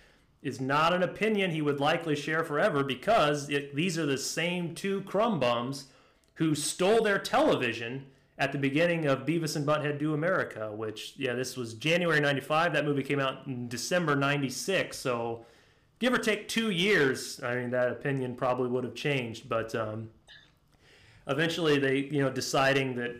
is 0.42 0.60
not 0.60 0.94
an 0.94 1.02
opinion 1.02 1.50
he 1.50 1.60
would 1.60 1.80
likely 1.80 2.16
share 2.16 2.42
forever 2.42 2.82
because 2.82 3.50
it, 3.50 3.74
these 3.76 3.98
are 3.98 4.06
the 4.06 4.16
same 4.16 4.74
two 4.74 5.02
crumb 5.02 5.38
bums 5.38 5.88
who 6.34 6.54
stole 6.54 7.02
their 7.02 7.18
television 7.18 8.06
at 8.38 8.52
the 8.52 8.58
beginning 8.58 9.04
of 9.04 9.26
Beavis 9.26 9.54
and 9.54 9.66
Butthead 9.66 9.98
Do 9.98 10.14
America, 10.14 10.72
which, 10.72 11.12
yeah, 11.18 11.34
this 11.34 11.58
was 11.58 11.74
January 11.74 12.20
95. 12.20 12.72
That 12.72 12.86
movie 12.86 13.02
came 13.02 13.20
out 13.20 13.46
in 13.46 13.68
December 13.68 14.16
96. 14.16 14.98
So 14.98 15.44
give 15.98 16.14
or 16.14 16.18
take 16.18 16.48
two 16.48 16.70
years, 16.70 17.38
I 17.44 17.56
mean, 17.56 17.70
that 17.72 17.90
opinion 17.90 18.34
probably 18.34 18.70
would 18.70 18.84
have 18.84 18.94
changed. 18.94 19.50
But 19.50 19.74
um, 19.74 20.08
eventually, 21.28 21.78
they, 21.78 21.98
you 21.98 22.22
know, 22.22 22.30
deciding 22.30 22.96
that 22.96 23.16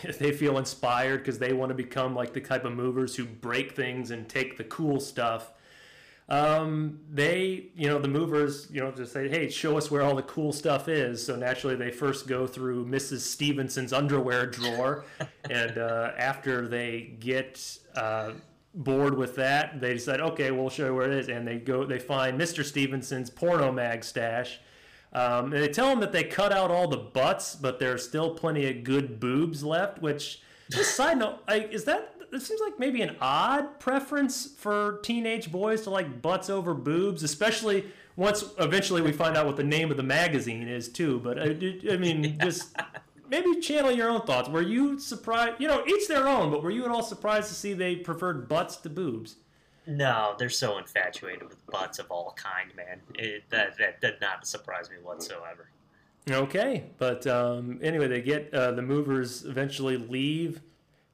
they 0.18 0.32
feel 0.32 0.58
inspired 0.58 1.18
because 1.18 1.38
they 1.38 1.52
want 1.52 1.70
to 1.70 1.74
become 1.74 2.14
like 2.14 2.32
the 2.32 2.40
type 2.40 2.64
of 2.64 2.72
movers 2.72 3.16
who 3.16 3.24
break 3.24 3.74
things 3.76 4.10
and 4.10 4.28
take 4.28 4.56
the 4.56 4.64
cool 4.64 5.00
stuff. 5.00 5.52
Um, 6.28 7.00
they, 7.10 7.66
you 7.74 7.88
know, 7.88 7.98
the 7.98 8.08
movers, 8.08 8.68
you 8.70 8.80
know, 8.80 8.90
just 8.90 9.12
say, 9.12 9.28
hey, 9.28 9.50
show 9.50 9.76
us 9.76 9.90
where 9.90 10.02
all 10.02 10.14
the 10.14 10.22
cool 10.22 10.52
stuff 10.52 10.88
is. 10.88 11.24
So 11.24 11.36
naturally, 11.36 11.76
they 11.76 11.90
first 11.90 12.26
go 12.26 12.46
through 12.46 12.86
Mrs. 12.86 13.20
Stevenson's 13.20 13.92
underwear 13.92 14.46
drawer. 14.46 15.04
and 15.50 15.78
uh, 15.78 16.12
after 16.16 16.68
they 16.68 17.16
get. 17.20 17.78
Uh, 17.94 18.32
bored 18.74 19.16
with 19.16 19.36
that, 19.36 19.80
they 19.80 19.94
decide, 19.94 20.20
okay, 20.20 20.50
we'll 20.50 20.70
show 20.70 20.86
you 20.86 20.94
where 20.94 21.10
it 21.10 21.18
is, 21.18 21.28
and 21.28 21.46
they 21.46 21.58
go, 21.58 21.84
they 21.84 21.98
find 21.98 22.40
Mr. 22.40 22.64
Stevenson's 22.64 23.30
porno 23.30 23.70
mag 23.70 24.02
stash. 24.02 24.60
Um, 25.12 25.52
and 25.52 25.62
they 25.62 25.68
tell 25.68 25.90
him 25.90 26.00
that 26.00 26.12
they 26.12 26.24
cut 26.24 26.52
out 26.52 26.70
all 26.70 26.88
the 26.88 26.96
butts, 26.96 27.54
but 27.54 27.78
there's 27.78 28.06
still 28.06 28.34
plenty 28.34 28.68
of 28.70 28.84
good 28.84 29.20
boobs 29.20 29.62
left. 29.62 30.00
Which, 30.00 30.40
just 30.70 30.94
side 30.94 31.18
note, 31.18 31.40
like, 31.46 31.72
is 31.72 31.84
that? 31.84 32.14
It 32.32 32.40
seems 32.40 32.60
like 32.62 32.78
maybe 32.78 33.02
an 33.02 33.16
odd 33.20 33.78
preference 33.78 34.54
for 34.56 35.00
teenage 35.02 35.52
boys 35.52 35.82
to 35.82 35.90
like 35.90 36.22
butts 36.22 36.48
over 36.48 36.72
boobs, 36.72 37.22
especially 37.22 37.84
once 38.16 38.44
eventually 38.58 39.02
we 39.02 39.12
find 39.12 39.36
out 39.36 39.44
what 39.44 39.56
the 39.56 39.64
name 39.64 39.90
of 39.90 39.98
the 39.98 40.02
magazine 40.02 40.66
is 40.66 40.88
too. 40.88 41.20
But 41.20 41.38
I, 41.38 41.56
I 41.92 41.96
mean, 41.98 42.38
just 42.42 42.74
maybe 43.28 43.60
channel 43.60 43.90
your 43.90 44.08
own 44.08 44.22
thoughts. 44.22 44.48
Were 44.48 44.62
you 44.62 44.98
surprised? 44.98 45.60
You 45.60 45.68
know, 45.68 45.84
each 45.86 46.08
their 46.08 46.26
own. 46.26 46.50
But 46.50 46.62
were 46.62 46.70
you 46.70 46.84
at 46.84 46.90
all 46.90 47.02
surprised 47.02 47.48
to 47.48 47.54
see 47.54 47.74
they 47.74 47.96
preferred 47.96 48.48
butts 48.48 48.76
to 48.76 48.88
boobs? 48.88 49.36
No, 49.86 50.34
they're 50.38 50.48
so 50.48 50.78
infatuated 50.78 51.48
with 51.48 51.66
butts 51.66 51.98
of 51.98 52.10
all 52.10 52.36
kind, 52.36 52.74
man. 52.76 53.00
It, 53.14 53.44
that, 53.50 53.76
that 53.78 54.00
did 54.00 54.20
not 54.20 54.46
surprise 54.46 54.88
me 54.90 54.96
whatsoever. 55.02 55.68
Okay, 56.30 56.84
but 56.98 57.26
um, 57.26 57.80
anyway, 57.82 58.06
they 58.06 58.22
get 58.22 58.52
uh, 58.54 58.70
the 58.72 58.82
movers 58.82 59.44
eventually 59.44 59.96
leave, 59.96 60.60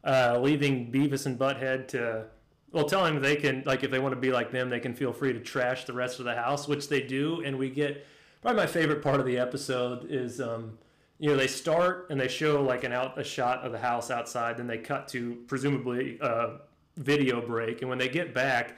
uh, 0.04 0.38
leaving 0.38 0.92
Beavis 0.92 1.24
and 1.24 1.38
Butthead 1.38 1.88
to 1.88 2.26
well, 2.72 2.84
telling 2.84 3.14
them 3.14 3.22
they 3.22 3.36
can 3.36 3.62
like 3.64 3.82
if 3.82 3.90
they 3.90 3.98
want 3.98 4.14
to 4.14 4.20
be 4.20 4.30
like 4.30 4.50
them, 4.50 4.68
they 4.68 4.80
can 4.80 4.94
feel 4.94 5.12
free 5.12 5.32
to 5.32 5.40
trash 5.40 5.84
the 5.84 5.94
rest 5.94 6.18
of 6.18 6.26
the 6.26 6.34
house, 6.34 6.68
which 6.68 6.88
they 6.88 7.00
do, 7.00 7.42
and 7.42 7.56
we 7.56 7.70
get 7.70 8.04
probably 8.42 8.60
my 8.60 8.66
favorite 8.66 9.02
part 9.02 9.20
of 9.20 9.26
the 9.26 9.38
episode 9.38 10.10
is 10.10 10.40
um, 10.40 10.76
you 11.18 11.30
know 11.30 11.36
they 11.36 11.46
start 11.46 12.08
and 12.10 12.20
they 12.20 12.28
show 12.28 12.62
like 12.62 12.84
an 12.84 12.92
out 12.92 13.18
a 13.18 13.24
shot 13.24 13.64
of 13.64 13.72
the 13.72 13.78
house 13.78 14.10
outside, 14.10 14.58
then 14.58 14.66
they 14.66 14.76
cut 14.76 15.08
to 15.08 15.36
presumably 15.46 16.18
a 16.20 16.58
video 16.98 17.40
break, 17.40 17.80
and 17.80 17.88
when 17.88 17.98
they 17.98 18.08
get 18.08 18.34
back. 18.34 18.76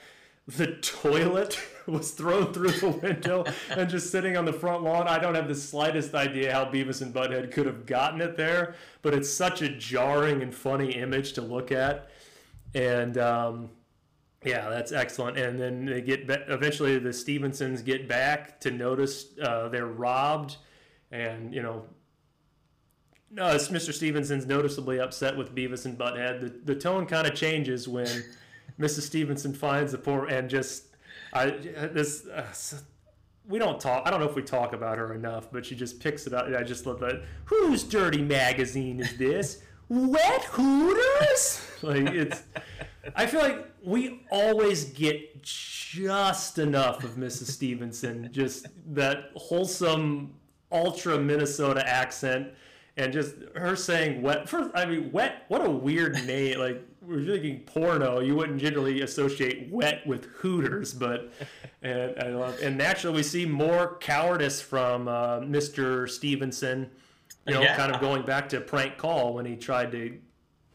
The 0.56 0.78
toilet 0.78 1.60
was 1.86 2.10
thrown 2.10 2.52
through 2.52 2.72
the 2.72 2.88
window 2.88 3.44
and 3.70 3.88
just 3.88 4.10
sitting 4.10 4.36
on 4.36 4.44
the 4.44 4.52
front 4.52 4.82
lawn. 4.82 5.06
I 5.06 5.18
don't 5.18 5.36
have 5.36 5.46
the 5.46 5.54
slightest 5.54 6.12
idea 6.14 6.52
how 6.52 6.64
Beavis 6.64 7.02
and 7.02 7.14
Butthead 7.14 7.52
could 7.52 7.66
have 7.66 7.86
gotten 7.86 8.20
it 8.20 8.36
there, 8.36 8.74
but 9.02 9.14
it's 9.14 9.30
such 9.30 9.62
a 9.62 9.68
jarring 9.68 10.42
and 10.42 10.52
funny 10.52 10.92
image 10.92 11.34
to 11.34 11.42
look 11.42 11.70
at. 11.70 12.10
And 12.74 13.16
um, 13.18 13.70
yeah, 14.44 14.70
that's 14.70 14.92
excellent. 14.92 15.38
And 15.38 15.58
then 15.58 15.84
they 15.84 16.00
get 16.00 16.26
ba- 16.26 16.44
eventually 16.48 16.98
the 16.98 17.12
Stevensons 17.12 17.82
get 17.82 18.08
back 18.08 18.60
to 18.60 18.70
notice 18.70 19.38
uh, 19.42 19.68
they're 19.68 19.86
robbed, 19.86 20.56
and 21.10 21.54
you 21.54 21.62
know, 21.62 21.84
no, 23.30 23.48
it's 23.48 23.68
Mr. 23.68 23.92
Stevenson's 23.92 24.46
noticeably 24.46 24.98
upset 25.00 25.36
with 25.36 25.54
Beavis 25.54 25.84
and 25.84 25.98
Butthead. 25.98 26.40
The 26.40 26.74
the 26.74 26.80
tone 26.80 27.06
kind 27.06 27.26
of 27.26 27.34
changes 27.34 27.86
when 27.88 28.24
Mrs. 28.80 29.02
Stevenson 29.02 29.54
finds 29.54 29.92
the 29.92 29.98
poor 29.98 30.26
and 30.26 30.50
just 30.50 30.90
I 31.32 31.50
this. 31.50 32.26
Uh, 32.26 32.44
we 33.46 33.58
don't 33.58 33.80
talk. 33.80 34.02
I 34.06 34.10
don't 34.10 34.20
know 34.20 34.28
if 34.28 34.36
we 34.36 34.42
talk 34.42 34.72
about 34.72 34.98
her 34.98 35.14
enough, 35.14 35.50
but 35.50 35.66
she 35.66 35.74
just 35.74 36.00
picks 36.00 36.26
it 36.26 36.32
up. 36.32 36.46
I 36.46 36.62
just 36.62 36.86
love 36.86 37.00
that. 37.00 37.22
Whose 37.46 37.82
dirty 37.82 38.22
magazine 38.22 39.00
is 39.00 39.16
this? 39.16 39.62
Wet 39.88 40.44
Hooters? 40.44 41.66
like 41.82 42.06
it's. 42.08 42.42
I 43.16 43.26
feel 43.26 43.40
like 43.40 43.66
we 43.82 44.26
always 44.30 44.84
get 44.84 45.42
just 45.42 46.58
enough 46.58 47.02
of 47.02 47.16
Mrs. 47.16 47.46
Stevenson, 47.46 48.28
just 48.30 48.66
that 48.94 49.30
wholesome, 49.34 50.34
ultra 50.70 51.18
Minnesota 51.18 51.86
accent, 51.88 52.48
and 53.00 53.12
just 53.12 53.34
her 53.56 53.74
saying 53.76 54.22
"wet." 54.22 54.48
First, 54.48 54.70
I 54.74 54.84
mean, 54.86 55.10
"wet." 55.12 55.44
What 55.48 55.64
a 55.64 55.70
weird 55.70 56.14
name! 56.26 56.58
Like 56.58 56.82
we're 57.02 57.24
thinking 57.24 57.60
porno, 57.60 58.20
you 58.20 58.36
wouldn't 58.36 58.60
generally 58.60 59.00
associate 59.02 59.68
"wet" 59.70 60.06
with 60.06 60.26
Hooters, 60.26 60.92
but 60.94 61.32
and 61.82 62.14
I 62.22 62.28
love. 62.28 62.58
And 62.62 62.76
naturally, 62.76 63.16
we 63.16 63.22
see 63.22 63.46
more 63.46 63.96
cowardice 63.98 64.60
from 64.60 65.08
uh, 65.08 65.40
Mr. 65.40 66.08
Stevenson. 66.08 66.90
You 67.46 67.54
know, 67.54 67.62
Yeah. 67.62 67.76
kind 67.76 67.92
of 67.94 68.00
going 68.02 68.22
back 68.22 68.48
to 68.50 68.60
prank 68.60 68.98
call 68.98 69.32
when 69.34 69.46
he 69.46 69.56
tried 69.56 69.90
to 69.92 70.18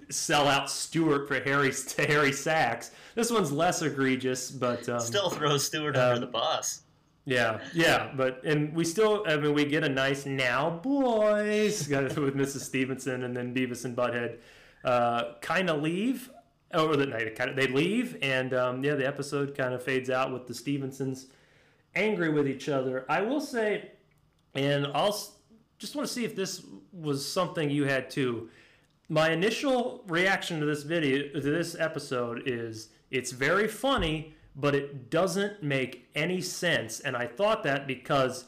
sell 0.09 0.47
out 0.47 0.69
Stewart 0.69 1.27
for 1.27 1.39
Harry 1.41 1.71
to 1.71 2.05
Harry 2.07 2.31
Sachs. 2.33 2.91
This 3.13 3.31
one's 3.31 3.51
less 3.51 3.81
egregious, 3.83 4.49
but 4.51 4.87
um, 4.89 4.99
Still 4.99 5.29
throws 5.29 5.63
Stewart 5.65 5.95
um, 5.95 6.01
under 6.15 6.19
the 6.21 6.31
bus. 6.31 6.81
Yeah, 7.25 7.59
yeah. 7.73 8.11
But 8.15 8.43
and 8.43 8.73
we 8.73 8.85
still, 8.85 9.23
I 9.27 9.37
mean, 9.37 9.53
we 9.53 9.65
get 9.65 9.83
a 9.83 9.89
nice 9.89 10.25
now, 10.25 10.69
boys, 10.69 11.87
with 11.89 12.35
Mrs. 12.35 12.61
Stevenson, 12.61 13.23
and 13.23 13.35
then 13.35 13.53
Beavis 13.53 13.85
and 13.85 13.95
Butthead 13.95 14.37
uh, 14.83 15.33
kind 15.41 15.69
of 15.69 15.81
leave. 15.81 16.29
over 16.73 16.97
the 16.97 17.05
night, 17.05 17.35
kind 17.35 17.49
of 17.49 17.55
they 17.55 17.67
leave, 17.67 18.17
and 18.21 18.53
um, 18.53 18.83
yeah, 18.83 18.95
the 18.95 19.07
episode 19.07 19.55
kind 19.55 19.73
of 19.73 19.81
fades 19.83 20.09
out 20.09 20.31
with 20.33 20.45
the 20.47 20.53
Stevensons 20.53 21.27
angry 21.95 22.29
with 22.29 22.47
each 22.47 22.69
other. 22.69 23.05
I 23.09 23.21
will 23.21 23.41
say, 23.41 23.91
and 24.53 24.87
I'll 24.87 25.17
just 25.77 25.95
want 25.95 26.07
to 26.07 26.13
see 26.13 26.25
if 26.25 26.35
this 26.35 26.65
was 26.91 27.25
something 27.25 27.69
you 27.69 27.85
had 27.85 28.09
too. 28.09 28.49
My 29.07 29.31
initial 29.31 30.03
reaction 30.07 30.59
to 30.59 30.65
this 30.65 30.83
video, 30.83 31.29
to 31.29 31.41
this 31.41 31.75
episode, 31.79 32.43
is 32.45 32.89
it's 33.11 33.31
very 33.31 33.67
funny, 33.67 34.34
but 34.55 34.75
it 34.75 35.09
doesn't 35.09 35.61
make 35.61 36.07
any 36.15 36.41
sense. 36.41 36.99
And 36.99 37.15
I 37.15 37.27
thought 37.27 37.63
that 37.63 37.87
because 37.87 38.45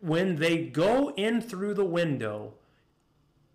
when 0.00 0.36
they 0.36 0.58
go 0.58 1.12
in 1.16 1.40
through 1.40 1.74
the 1.74 1.84
window, 1.84 2.54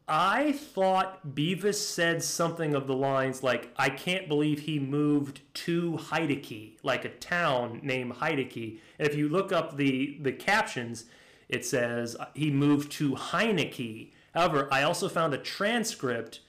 I 0.07 0.51
thought 0.51 1.33
Beavis 1.33 1.75
said 1.75 2.21
something 2.21 2.75
of 2.75 2.87
the 2.87 2.95
lines 2.95 3.41
like, 3.41 3.73
I 3.77 3.89
can't 3.89 4.27
believe 4.27 4.59
he 4.59 4.77
moved 4.77 5.41
to 5.55 5.93
Heideke, 5.93 6.77
like 6.83 7.05
a 7.05 7.09
town 7.09 7.79
named 7.83 8.15
Heideke. 8.15 8.79
And 8.99 9.07
if 9.07 9.15
you 9.15 9.29
look 9.29 9.53
up 9.53 9.77
the, 9.77 10.19
the 10.21 10.33
captions, 10.33 11.05
it 11.47 11.65
says 11.65 12.17
uh, 12.17 12.25
he 12.33 12.51
moved 12.51 12.91
to 12.93 13.13
Heineke. 13.13 14.11
However, 14.33 14.67
I 14.71 14.83
also 14.83 15.07
found 15.07 15.33
a 15.33 15.37
transcript 15.37 16.41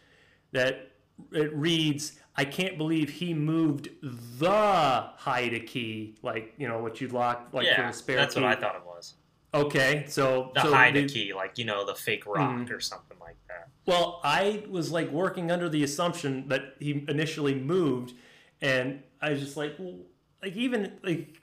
that 0.51 0.91
it 1.31 1.55
reads, 1.55 2.19
I 2.37 2.45
can't 2.45 2.77
believe 2.77 3.11
he 3.11 3.33
moved 3.33 3.89
the 4.03 5.09
Heineke, 5.21 6.15
like, 6.23 6.55
you 6.59 6.67
know, 6.67 6.79
what 6.81 7.01
you'd 7.01 7.13
lock, 7.13 7.49
like, 7.53 7.67
for 7.67 7.71
yeah, 7.73 7.87
the 7.91 7.93
spare 7.97 8.17
that's 8.17 8.35
key. 8.35 8.41
what 8.41 8.51
I 8.51 8.61
thought 8.61 8.75
it 8.75 8.85
was. 8.85 9.15
Okay, 9.55 10.05
so. 10.09 10.51
The 10.55 10.63
so 10.63 10.73
hide 10.75 10.95
the- 10.95 11.07
key, 11.07 11.33
like 11.33 11.59
you 11.59 11.65
know, 11.65 11.87
the 11.87 11.95
fake 11.95 12.27
rock 12.27 12.51
Mhm. 12.51 12.71
or 12.73 12.81
something 12.81 13.17
like 13.21 13.37
that. 13.47 13.69
Well, 13.87 14.21
I 14.25 14.65
was 14.69 14.91
like 14.91 15.11
working 15.11 15.53
under 15.53 15.69
the 15.69 15.85
assumption 15.85 16.49
that 16.49 16.75
he 16.81 17.05
initially 17.07 17.55
moved, 17.55 18.15
and 18.61 19.03
I 19.23 19.31
was 19.31 19.39
just 19.41 19.57
like, 19.57 19.77
well, 19.79 19.95
like 20.43 20.57
even 20.57 20.99
like, 21.05 21.41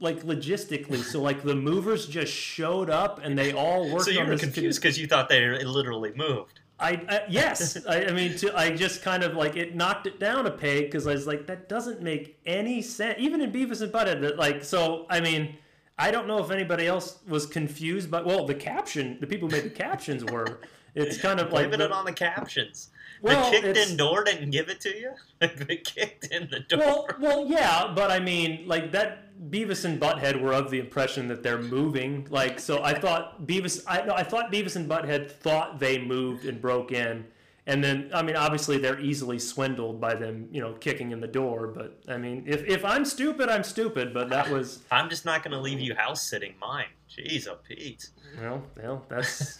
like 0.00 0.22
logistically, 0.22 0.98
so 1.02 1.22
like 1.22 1.42
the 1.42 1.54
movers 1.54 2.06
just 2.06 2.32
showed 2.32 2.90
up 2.90 3.20
and 3.24 3.38
they 3.38 3.52
all 3.52 3.90
worked 3.92 4.04
So 4.04 4.10
you 4.10 4.20
on 4.20 4.26
were 4.26 4.32
this. 4.34 4.42
confused 4.42 4.82
because 4.82 4.98
you 4.98 5.06
thought 5.06 5.30
they 5.30 5.64
literally 5.64 6.12
moved. 6.14 6.60
I, 6.80 6.90
I 7.08 7.22
yes, 7.28 7.76
I, 7.88 8.04
I 8.06 8.12
mean, 8.12 8.36
to, 8.38 8.56
I 8.56 8.70
just 8.74 9.02
kind 9.02 9.24
of 9.24 9.34
like 9.34 9.56
it 9.56 9.74
knocked 9.74 10.06
it 10.06 10.20
down 10.20 10.46
a 10.46 10.50
peg 10.50 10.84
because 10.84 11.06
I 11.06 11.12
was 11.12 11.26
like, 11.26 11.46
that 11.46 11.68
doesn't 11.68 12.02
make 12.02 12.38
any 12.46 12.82
sense. 12.82 13.16
Even 13.18 13.40
in 13.40 13.50
Beavis 13.50 13.82
and 13.82 13.92
Butthead, 13.92 14.20
that, 14.20 14.38
like, 14.38 14.62
so 14.62 15.06
I 15.10 15.20
mean, 15.20 15.56
I 15.98 16.10
don't 16.12 16.28
know 16.28 16.38
if 16.42 16.50
anybody 16.50 16.86
else 16.86 17.18
was 17.26 17.46
confused, 17.46 18.10
but 18.10 18.24
well, 18.24 18.46
the 18.46 18.54
caption, 18.54 19.18
the 19.20 19.26
people 19.26 19.48
who 19.48 19.56
made 19.56 19.64
the 19.64 19.70
captions 19.70 20.24
were. 20.24 20.60
It's 20.94 21.18
kind 21.18 21.38
of 21.38 21.52
like 21.52 21.70
the- 21.70 21.84
it 21.84 21.92
on 21.92 22.04
the 22.04 22.12
captions. 22.12 22.90
Well, 23.20 23.50
the 23.50 23.60
kicked 23.60 23.76
in 23.78 23.96
door 23.96 24.22
didn't 24.24 24.50
give 24.50 24.68
it 24.68 24.80
to 24.82 24.96
you. 24.96 25.12
they 25.40 25.76
kicked 25.76 26.26
in 26.26 26.48
the 26.50 26.60
door. 26.60 26.78
well, 26.78 27.08
well, 27.18 27.46
yeah, 27.46 27.92
but 27.94 28.10
I 28.10 28.20
mean, 28.20 28.66
like 28.66 28.92
that 28.92 29.27
Beavis 29.50 29.84
and 29.84 30.00
Butthead 30.00 30.40
were 30.40 30.52
of 30.52 30.70
the 30.70 30.78
impression 30.78 31.28
that 31.28 31.42
they're 31.42 31.62
moving. 31.62 32.26
Like, 32.30 32.58
so 32.58 32.82
I 32.82 32.98
thought 32.98 33.46
Beavis, 33.46 33.82
I 33.86 34.04
no, 34.04 34.14
I 34.14 34.22
thought 34.22 34.52
Beavis 34.52 34.76
and 34.76 34.88
Butthead 34.88 35.30
thought 35.30 35.78
they 35.78 35.98
moved 35.98 36.44
and 36.44 36.60
broke 36.60 36.92
in, 36.92 37.24
and 37.66 37.82
then 37.84 38.10
I 38.12 38.22
mean, 38.22 38.34
obviously 38.34 38.78
they're 38.78 39.00
easily 39.00 39.38
swindled 39.38 40.00
by 40.00 40.14
them, 40.14 40.48
you 40.50 40.60
know, 40.60 40.72
kicking 40.74 41.12
in 41.12 41.20
the 41.20 41.28
door. 41.28 41.68
But 41.68 42.00
I 42.08 42.16
mean, 42.16 42.44
if 42.46 42.64
if 42.64 42.84
I'm 42.84 43.04
stupid, 43.04 43.48
I'm 43.48 43.64
stupid. 43.64 44.12
But 44.12 44.30
that 44.30 44.50
was, 44.50 44.82
I'm 44.90 45.08
just 45.08 45.24
not 45.24 45.42
going 45.42 45.52
to 45.52 45.60
leave 45.60 45.80
you 45.80 45.94
house 45.94 46.22
sitting 46.22 46.54
mine. 46.60 46.86
Jeez, 47.08 47.46
oh 47.46 47.58
Pete. 47.66 48.10
well, 48.40 48.62
well, 48.76 49.04
that's. 49.08 49.58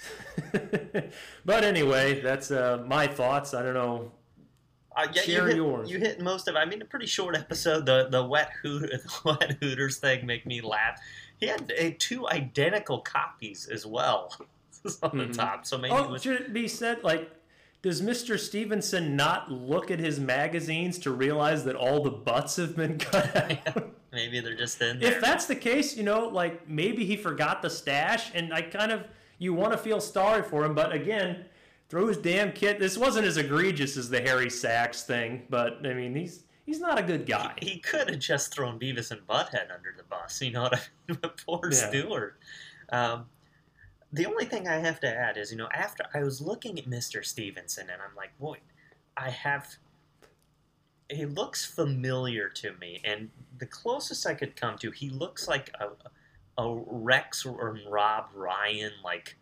but 1.44 1.64
anyway, 1.64 2.20
that's 2.20 2.50
uh, 2.50 2.82
my 2.86 3.06
thoughts. 3.06 3.54
I 3.54 3.62
don't 3.62 3.74
know. 3.74 4.12
Uh, 4.98 5.06
yeah, 5.12 5.22
you 5.22 5.44
hit, 5.44 5.56
yours. 5.56 5.90
You 5.90 5.98
hit 5.98 6.20
most 6.20 6.48
of. 6.48 6.54
it. 6.56 6.58
I 6.58 6.64
mean, 6.64 6.82
a 6.82 6.84
pretty 6.84 7.06
short 7.06 7.36
episode. 7.44 7.86
The 7.86 8.08
the 8.10 8.24
wet 8.24 8.50
hoot 8.62 8.82
the 8.90 9.20
wet 9.24 9.56
hooters 9.60 9.98
thing 9.98 10.26
make 10.26 10.46
me 10.46 10.60
laugh. 10.60 11.00
He 11.38 11.46
had 11.46 11.72
uh, 11.80 11.90
two 11.98 12.28
identical 12.28 12.98
copies 13.00 13.68
as 13.68 13.86
well 13.86 14.34
on 15.02 15.18
the 15.18 15.24
Mhm. 15.26 15.36
top. 15.36 15.66
So 15.66 15.78
maybe 15.78 15.94
it 15.94 15.98
Oh, 15.98 16.08
was, 16.10 16.22
should 16.22 16.40
it 16.40 16.52
be 16.52 16.68
said 16.68 17.02
like? 17.04 17.30
Does 17.80 18.02
Mr. 18.02 18.36
Stevenson 18.36 19.14
not 19.14 19.52
look 19.52 19.92
at 19.92 20.00
his 20.00 20.18
magazines 20.18 20.98
to 20.98 21.12
realize 21.12 21.64
that 21.64 21.76
all 21.76 22.02
the 22.02 22.10
butts 22.10 22.56
have 22.56 22.74
been 22.74 22.98
cut 22.98 23.36
out? 23.68 23.90
maybe 24.10 24.40
they're 24.40 24.56
just 24.56 24.82
in 24.82 24.98
there. 24.98 25.12
if 25.12 25.20
that's 25.20 25.46
the 25.46 25.54
case, 25.54 25.96
you 25.96 26.02
know, 26.02 26.26
like 26.26 26.68
maybe 26.68 27.04
he 27.06 27.16
forgot 27.16 27.62
the 27.62 27.70
stash, 27.70 28.32
and 28.34 28.52
I 28.52 28.62
kind 28.62 28.90
of 28.90 29.04
you 29.38 29.54
want 29.54 29.70
to 29.70 29.78
feel 29.78 30.00
sorry 30.00 30.42
for 30.42 30.64
him, 30.64 30.74
but 30.74 30.90
again, 30.92 31.44
throw 31.88 32.06
his 32.08 32.16
damn 32.18 32.52
kit. 32.52 32.78
This 32.78 32.98
wasn't 32.98 33.26
as 33.26 33.36
egregious 33.36 33.96
as 33.96 34.10
the 34.10 34.20
Harry 34.20 34.50
Sachs 34.50 35.02
thing, 35.02 35.42
but 35.48 35.84
I 35.86 35.94
mean, 35.94 36.14
he's 36.14 36.44
he's 36.66 36.80
not 36.80 36.98
a 36.98 37.02
good 37.02 37.26
guy. 37.26 37.54
he 37.60 37.78
could 37.78 38.08
have 38.10 38.18
just 38.18 38.52
thrown 38.52 38.78
Beavis 38.78 39.10
and 39.10 39.26
Butthead 39.26 39.72
under 39.74 39.94
the 39.96 40.02
bus. 40.04 40.40
You 40.42 40.52
know 40.52 40.62
what 40.62 40.74
I 40.74 40.80
mean? 41.08 41.18
But 41.22 41.42
Poor 41.44 41.70
Yeah. 41.70 41.88
Stewart. 41.88 42.38
Um, 42.90 43.26
the 44.12 44.26
only 44.26 44.44
thing 44.46 44.66
I 44.68 44.76
have 44.76 45.00
to 45.00 45.08
add 45.08 45.36
is, 45.36 45.50
you 45.50 45.58
know, 45.58 45.68
after 45.74 46.04
I 46.14 46.20
was 46.22 46.40
looking 46.40 46.78
at 46.78 46.86
Mr. 46.86 47.24
Stevenson 47.24 47.88
and 47.90 48.00
I'm 48.00 48.16
like, 48.16 48.38
boy, 48.38 48.56
I 49.16 49.30
have. 49.30 49.76
He 51.10 51.24
looks 51.24 51.64
familiar 51.64 52.50
to 52.50 52.72
me, 52.74 53.00
and 53.02 53.30
the 53.58 53.64
closest 53.66 54.26
I 54.26 54.34
could 54.34 54.56
come 54.56 54.76
to, 54.78 54.90
he 54.90 55.08
looks 55.08 55.48
like 55.48 55.70
a, 55.80 55.88
a 56.62 56.74
Rex 56.86 57.46
or 57.46 57.78
Rob 57.88 58.26
Ryan, 58.34 58.92
like. 59.02 59.36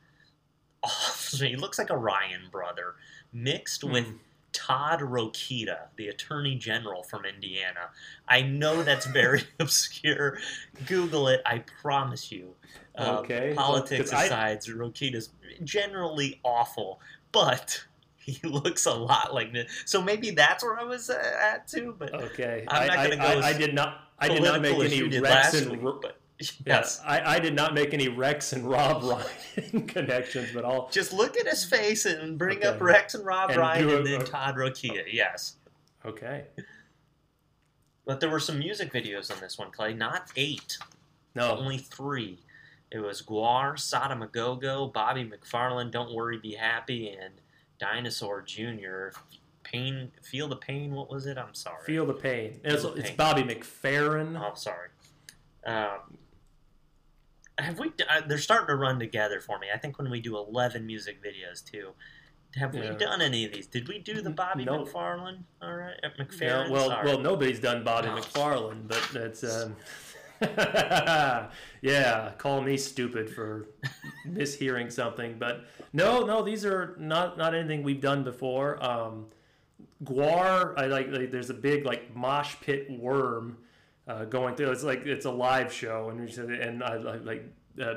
he 1.33 1.57
looks 1.57 1.79
like 1.79 1.91
a 1.91 1.97
Ryan 1.97 2.43
brother 2.51 2.95
mixed 3.33 3.85
with 3.85 4.07
Hmm. 4.07 4.17
Todd 4.53 5.01
Rokita, 5.01 5.89
the 5.97 6.09
Attorney 6.09 6.55
General 6.55 7.03
from 7.03 7.27
Indiana. 7.27 7.91
I 8.27 8.41
know 8.41 8.83
that's 8.83 9.05
very 9.05 9.43
obscure. 9.61 10.39
Google 10.87 11.29
it. 11.29 11.43
I 11.45 11.59
promise 11.83 12.33
you. 12.33 12.55
Um, 12.97 13.17
Okay, 13.17 13.53
Politics 13.55 14.13
well, 14.13 14.25
aside, 14.25 14.61
Rokita's 14.63 15.29
generally 15.63 16.41
awful, 16.43 17.01
but 17.33 17.85
he 18.17 18.39
looks 18.49 18.87
a 18.87 18.95
lot 18.95 19.35
like 19.35 19.53
this. 19.53 19.71
So 19.85 20.01
maybe 20.01 20.31
that's 20.31 20.65
where 20.65 20.79
I 20.81 20.85
was 20.85 21.11
uh, 21.11 21.23
at 21.53 21.69
too. 21.69 21.95
But 21.99 22.15
Okay, 22.15 22.65
I'm 22.69 22.87
not 22.87 22.99
I, 22.99 23.05
gonna 23.11 23.17
go 23.17 23.41
I, 23.41 23.49
I 23.49 23.53
did 23.53 23.75
not. 23.75 24.01
I 24.19 24.29
did 24.29 24.43
not 24.43 24.63
make 24.63 24.79
any 24.79 25.03
Rex 25.03 25.23
last 25.23 25.55
and 25.55 25.71
week, 25.73 25.83
but 26.01 26.19
Yes, 26.39 26.61
yes. 26.67 27.01
I, 27.05 27.37
I 27.37 27.39
did 27.39 27.55
not 27.55 27.73
make 27.73 27.95
any 27.95 28.09
Rex 28.09 28.53
and 28.53 28.69
Rob 28.69 29.03
Ryan 29.03 29.87
connections, 29.89 30.51
but 30.53 30.65
I'll. 30.67 30.89
Just 30.91 31.13
look 31.15 31.37
at 31.39 31.47
his 31.49 31.65
face 31.65 32.05
and 32.05 32.37
bring 32.37 32.59
Okay. 32.59 32.67
up 32.69 32.81
Rex 32.81 33.15
and 33.15 33.25
Rob 33.25 33.51
And 33.51 33.59
Ryan 33.59 33.87
do 33.89 33.97
and 33.97 34.07
then 34.07 34.25
Todd 34.25 34.57
Rokita. 34.57 35.05
Yes. 35.11 35.57
Okay. 36.05 36.45
But 38.05 38.21
there 38.21 38.29
were 38.31 38.39
some 38.41 38.59
music 38.59 38.93
videos 38.93 39.33
on 39.35 39.41
this 39.41 39.59
one, 39.59 39.71
Clay. 39.71 39.95
Not 39.95 40.31
eight. 40.37 40.79
No. 41.35 41.57
only 41.57 41.79
three. 41.79 42.39
It 42.91 42.99
was 43.01 43.21
GWAR, 43.23 43.79
Sodom 43.79 44.23
a 44.23 44.27
Go 44.27 44.55
Go, 44.57 44.87
Bobby 44.87 45.25
McFarland, 45.25 45.91
Don't 45.91 46.15
Worry, 46.15 46.39
Be 46.39 46.55
Happy, 46.55 47.09
and 47.11 47.35
Dinosaur 47.81 48.43
Jr. 48.43 49.09
Pain, 49.65 50.13
Feel 50.23 50.49
the 50.49 50.57
Pain. 50.57 50.93
What 50.93 51.11
was 51.11 51.27
it? 51.27 51.37
I'm 51.37 51.53
sorry. 51.55 51.83
Feel 51.85 52.07
the 52.07 52.13
pain. 52.15 52.61
It's, 52.63 52.83
Feel 52.83 52.93
the 52.95 53.01
it's 53.01 53.09
pain. 53.09 53.17
Bobby 53.17 53.43
McFerrin. 53.43 54.41
Oh, 54.41 54.55
sorry. 54.55 54.89
Um, 55.67 56.17
have 57.59 57.79
we? 57.79 57.89
Uh, 58.09 58.21
they're 58.27 58.39
starting 58.39 58.69
to 58.69 58.77
run 58.77 58.99
together 58.99 59.41
for 59.41 59.59
me. 59.59 59.69
I 59.75 59.79
think 59.79 59.99
when 59.99 60.11
we 60.11 60.21
do 60.21 60.37
11 60.37 60.85
music 60.87 61.23
videos 61.23 61.65
too. 61.65 61.91
Have 62.55 62.75
Yeah. 62.75 62.93
we 62.93 62.97
done 62.97 63.21
any 63.21 63.45
of 63.45 63.53
these? 63.53 63.67
Did 63.67 63.87
we 63.89 63.99
do 63.99 64.23
the 64.23 64.31
Bobby 64.31 64.65
No. 64.65 64.85
McFarland? 64.85 65.43
All 65.61 65.75
right, 65.75 65.95
uh, 66.03 66.09
Yeah, 66.17 66.25
McFarland. 66.25 66.71
well, 66.71 66.89
sorry. 66.89 67.07
well, 67.07 67.19
nobody's 67.19 67.61
done 67.61 67.85
Bobby 67.85 68.09
No. 68.09 68.17
McFarland, 68.17 68.89
but 68.89 69.09
that's 69.13 69.45
um, 69.65 69.77
yeah. 71.83 72.33
Call 72.39 72.61
me 72.63 72.77
stupid 72.77 73.29
for 73.31 73.69
mishearing 74.27 74.91
something, 74.91 75.39
but 75.39 75.65
no, 75.93 76.23
no, 76.25 76.43
these 76.43 76.65
are 76.65 76.95
not 76.99 77.37
not 77.39 77.55
anything 77.55 77.83
we've 77.83 78.01
done 78.01 78.23
before. 78.25 78.83
Um, 78.83 79.27
GWAR, 80.05 80.75
I 80.79 80.87
like, 80.87 81.09
like. 81.11 81.31
There's 81.31 81.51
a 81.51 81.55
big 81.55 81.85
like 81.85 82.15
mosh 82.15 82.57
pit 82.61 82.91
worm 82.91 83.59
uh, 84.07 84.25
going 84.25 84.55
through. 84.55 84.71
It's 84.71 84.83
like 84.83 85.07
it's 85.07 85.27
a 85.27 85.31
live 85.31 85.73
show, 85.73 86.11
and 86.11 86.21
we 86.21 86.31
said, 86.31 86.51
and 86.51 86.83
I 86.83 86.97
like 86.97 87.45
uh, 87.81 87.95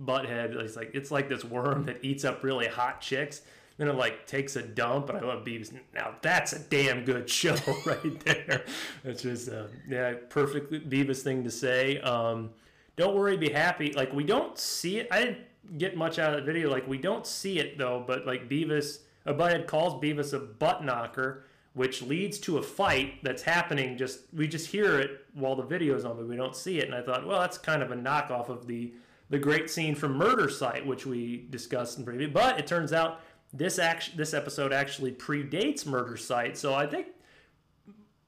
Butthead. 0.00 0.54
It's 0.56 0.76
like 0.76 0.90
it's 0.94 1.10
like 1.10 1.28
this 1.28 1.44
worm 1.44 1.86
that 1.86 2.04
eats 2.04 2.24
up 2.24 2.42
really 2.42 2.66
hot 2.66 3.00
chicks. 3.00 3.42
Then 3.78 3.88
it 3.88 3.94
like 3.94 4.26
takes 4.26 4.56
a 4.56 4.62
dump, 4.62 5.08
and 5.08 5.18
I 5.18 5.22
love 5.22 5.44
Beavis. 5.44 5.72
Now 5.94 6.14
that's 6.22 6.52
a 6.52 6.58
damn 6.58 7.04
good 7.04 7.28
show 7.28 7.56
right 7.86 8.20
there. 8.24 8.64
It's 9.04 9.22
just 9.22 9.48
uh, 9.48 9.66
yeah, 9.88 10.14
perfectly 10.28 10.80
Beavis 10.80 11.22
thing 11.22 11.44
to 11.44 11.50
say. 11.50 12.00
Um, 12.00 12.50
don't 12.96 13.16
worry, 13.16 13.36
be 13.36 13.50
happy. 13.50 13.92
Like 13.92 14.12
we 14.12 14.24
don't 14.24 14.58
see 14.58 14.98
it. 14.98 15.08
I 15.10 15.24
didn't 15.24 15.78
get 15.78 15.96
much 15.96 16.18
out 16.18 16.34
of 16.34 16.44
the 16.44 16.52
video. 16.52 16.70
Like 16.70 16.86
we 16.86 16.98
don't 16.98 17.26
see 17.26 17.58
it 17.58 17.78
though, 17.78 18.04
but 18.06 18.26
like 18.26 18.48
Beavis, 18.48 18.98
a 19.24 19.34
butthead 19.34 19.66
calls 19.66 19.94
Beavis 20.02 20.34
a 20.34 20.38
butt 20.38 20.84
knocker, 20.84 21.44
which 21.74 22.02
leads 22.02 22.38
to 22.40 22.58
a 22.58 22.62
fight 22.62 23.22
that's 23.22 23.42
happening. 23.42 23.96
Just 23.96 24.20
we 24.32 24.46
just 24.46 24.66
hear 24.68 24.98
it 25.00 25.24
while 25.34 25.56
the 25.56 25.62
video's 25.62 26.04
on, 26.04 26.16
but 26.16 26.28
we 26.28 26.36
don't 26.36 26.54
see 26.56 26.78
it. 26.78 26.86
And 26.86 26.94
I 26.94 27.02
thought, 27.02 27.26
well, 27.26 27.40
that's 27.40 27.58
kind 27.58 27.82
of 27.82 27.90
a 27.90 27.96
knockoff 27.96 28.48
of 28.48 28.66
the 28.66 28.92
the 29.30 29.38
great 29.38 29.70
scene 29.70 29.94
from 29.94 30.12
Murder 30.16 30.50
Site, 30.50 30.86
which 30.86 31.06
we 31.06 31.46
discussed 31.48 31.98
in 31.98 32.04
preview. 32.04 32.30
But 32.32 32.58
it 32.58 32.66
turns 32.66 32.92
out 32.92 33.20
this 33.52 33.78
act 33.78 34.16
this 34.16 34.34
episode 34.34 34.72
actually 34.72 35.12
predates 35.12 35.86
Murder 35.86 36.16
Site, 36.16 36.56
so 36.58 36.74
I 36.74 36.86
think 36.86 37.06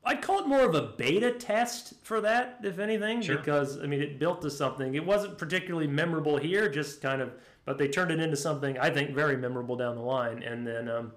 I'd 0.07 0.21
call 0.21 0.41
it 0.41 0.47
more 0.47 0.65
of 0.69 0.75
a 0.75 0.93
beta 0.99 1.33
test 1.33 1.95
for 2.03 2.21
that, 2.21 2.59
if 2.63 2.79
anything, 2.79 3.23
Sure. 3.23 3.39
because 3.39 3.81
I 3.81 3.87
mean 3.87 4.03
it 4.03 4.19
built 4.19 4.43
to 4.43 4.51
something. 4.51 4.95
It 4.95 5.05
wasn't 5.05 5.39
particularly 5.39 5.87
memorable 5.87 6.37
here, 6.37 6.69
just 6.69 7.01
kind 7.01 7.23
of, 7.23 7.33
but 7.65 7.79
they 7.79 7.89
turned 7.89 8.11
it 8.11 8.21
into 8.21 8.37
something 8.37 8.79
I 8.79 8.91
think 8.91 9.15
very 9.15 9.37
memorable 9.37 9.77
down 9.77 9.97
the 9.97 10.03
line. 10.03 10.43
And 10.43 10.67
then 10.67 10.89
um, 10.91 11.13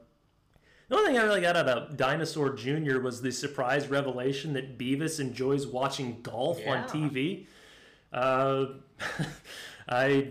the 0.90 0.96
only 0.96 1.12
thing 1.12 1.20
I 1.20 1.24
really 1.24 1.42
got 1.42 1.56
out 1.58 1.68
of 1.68 1.98
Dinosaur 1.98 2.54
Jr. 2.54 3.00
was 3.00 3.22
the 3.22 3.32
surprise 3.32 3.88
revelation 3.90 4.54
that 4.54 4.78
Beavis 4.78 5.20
enjoys 5.20 5.68
watching 5.68 6.22
golf 6.22 6.60
Yeah. 6.62 6.84
on 6.84 6.90
TV. 6.90 7.48
Uh, 8.14 8.66
I, 9.90 10.30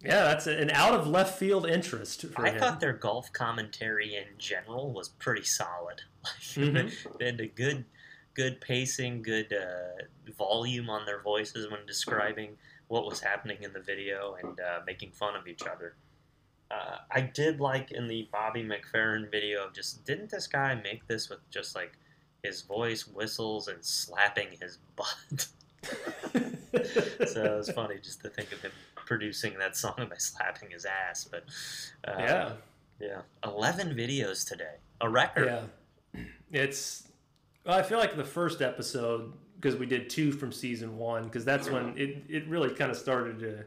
yeah, 0.00 0.22
that's 0.24 0.46
an 0.46 0.70
out 0.70 0.94
of 0.94 1.06
left 1.06 1.38
field 1.38 1.66
interest 1.66 2.22
for 2.26 2.46
I 2.46 2.50
him. 2.50 2.58
thought 2.60 2.80
their 2.80 2.92
golf 2.94 3.32
commentary 3.32 4.14
in 4.16 4.24
general 4.38 4.92
was 4.92 5.08
pretty 5.08 5.44
solid. 5.44 6.02
Mhm. 6.54 7.18
they 7.18 7.26
had 7.26 7.40
a 7.40 7.46
good, 7.46 7.84
good 8.32 8.60
pacing, 8.60 9.22
good 9.22 9.52
uh, 9.52 10.02
volume 10.38 10.88
on 10.88 11.04
their 11.04 11.20
voices 11.20 11.70
when 11.70 11.84
describing 11.86 12.56
what 12.88 13.04
was 13.06 13.20
happening 13.20 13.58
in 13.62 13.72
the 13.74 13.80
video 13.80 14.36
and 14.42 14.58
uh, 14.60 14.80
making 14.86 15.10
fun 15.12 15.36
of 15.36 15.46
each 15.46 15.62
other. 15.66 15.96
Uh, 16.70 16.96
I 17.10 17.20
did 17.20 17.60
like 17.60 17.92
in 17.92 18.08
the 18.08 18.28
Bobby 18.32 18.62
McFerrin 18.62 19.30
video 19.30 19.66
of 19.66 19.74
just 19.74 20.04
didn't 20.04 20.30
this 20.30 20.46
guy 20.46 20.74
make 20.74 21.06
this 21.06 21.28
with 21.28 21.38
just 21.50 21.74
like 21.74 21.92
his 22.42 22.62
voice, 22.62 23.06
whistles, 23.06 23.68
and 23.68 23.84
slapping 23.84 24.48
his 24.60 24.78
butt. 24.96 25.46
so 27.28 27.44
it 27.44 27.56
was 27.56 27.70
funny 27.70 27.96
just 28.02 28.22
to 28.22 28.28
think 28.28 28.52
of 28.52 28.60
him 28.62 28.72
producing 28.96 29.58
that 29.58 29.76
song 29.76 29.94
by 29.96 30.16
slapping 30.16 30.70
his 30.70 30.84
ass. 30.86 31.28
But 31.30 31.44
uh, 32.06 32.16
yeah, 32.18 32.52
yeah, 33.00 33.20
eleven 33.44 33.94
videos 33.94 34.48
today, 34.48 34.76
a 35.00 35.08
record. 35.08 35.46
yeah. 35.46 36.22
It's. 36.52 37.08
Well, 37.66 37.78
I 37.78 37.82
feel 37.82 37.98
like 37.98 38.16
the 38.16 38.24
first 38.24 38.62
episode 38.62 39.32
because 39.64 39.78
we 39.78 39.86
did 39.86 40.10
two 40.10 40.30
from 40.30 40.52
season 40.52 40.98
one 40.98 41.24
because 41.24 41.44
that's 41.44 41.70
when 41.70 41.96
it 41.96 42.24
it 42.28 42.46
really 42.48 42.70
kind 42.74 42.90
of 42.90 42.96
started 42.96 43.38
to 43.38 43.64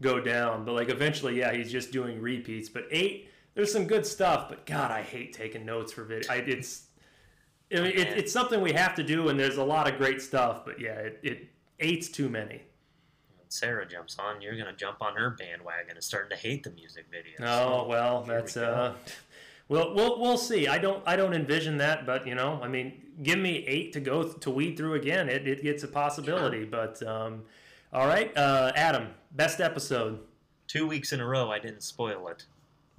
go 0.00 0.20
down. 0.20 0.64
But 0.64 0.72
like 0.74 0.88
eventually, 0.90 1.38
yeah, 1.38 1.52
he's 1.52 1.70
just 1.70 1.92
doing 1.92 2.20
repeats. 2.20 2.68
But 2.68 2.84
eight, 2.90 3.30
there's 3.54 3.72
some 3.72 3.86
good 3.86 4.06
stuff. 4.06 4.48
But 4.48 4.66
God, 4.66 4.90
I 4.90 5.02
hate 5.02 5.32
taking 5.32 5.64
notes 5.64 5.92
for 5.92 6.04
video. 6.04 6.30
I, 6.32 6.36
it's. 6.36 6.84
I 7.70 7.80
mean, 7.80 7.92
it, 7.92 8.08
it's 8.16 8.32
something 8.32 8.62
we 8.62 8.72
have 8.72 8.94
to 8.94 9.02
do, 9.02 9.28
and 9.28 9.38
there's 9.38 9.58
a 9.58 9.64
lot 9.64 9.90
of 9.90 9.98
great 9.98 10.22
stuff. 10.22 10.64
But 10.64 10.80
yeah, 10.80 10.92
it, 10.94 11.20
it 11.22 11.48
eight's 11.80 12.08
too 12.08 12.30
many. 12.30 12.62
When 13.36 13.50
Sarah 13.50 13.86
jumps 13.86 14.16
on, 14.18 14.40
you're 14.40 14.56
gonna 14.56 14.74
jump 14.74 15.02
on 15.02 15.14
her 15.16 15.30
bandwagon 15.30 15.94
and 15.96 16.02
start 16.02 16.30
to 16.30 16.36
hate 16.36 16.62
the 16.62 16.70
music 16.70 17.06
videos. 17.12 17.46
Oh 17.46 17.86
well, 17.86 18.24
Here 18.24 18.34
we 18.34 18.40
that's 18.40 18.54
go. 18.54 18.62
uh, 18.72 18.94
we'll 19.68 19.94
we'll 19.94 20.18
we'll 20.18 20.38
see. 20.38 20.66
I 20.66 20.78
don't 20.78 21.02
I 21.06 21.16
don't 21.16 21.34
envision 21.34 21.76
that, 21.78 22.06
but 22.06 22.26
you 22.26 22.34
know, 22.34 22.58
I 22.62 22.68
mean, 22.68 23.02
give 23.22 23.38
me 23.38 23.64
eight 23.66 23.92
to 23.92 24.00
go 24.00 24.24
to 24.24 24.50
weed 24.50 24.78
through 24.78 24.94
again. 24.94 25.28
It 25.28 25.46
it 25.46 25.62
gets 25.62 25.82
a 25.82 25.88
possibility, 25.88 26.64
but 26.64 27.02
um, 27.06 27.42
all 27.92 28.06
right, 28.06 28.36
uh, 28.36 28.72
Adam, 28.74 29.08
best 29.32 29.60
episode. 29.60 30.20
Two 30.66 30.86
weeks 30.86 31.12
in 31.12 31.20
a 31.20 31.26
row, 31.26 31.50
I 31.50 31.58
didn't 31.58 31.82
spoil 31.82 32.28
it. 32.28 32.44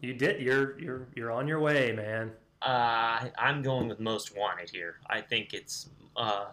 You 0.01 0.13
did. 0.13 0.41
You're 0.41 0.79
you're 0.79 1.07
you're 1.15 1.31
on 1.31 1.47
your 1.47 1.59
way, 1.59 1.91
man. 1.91 2.31
Uh, 2.61 3.27
I'm 3.37 3.61
going 3.61 3.87
with 3.87 3.99
most 3.99 4.35
wanted 4.35 4.69
here. 4.69 4.95
I 5.07 5.21
think 5.21 5.53
it's 5.53 5.89
uh, 6.17 6.45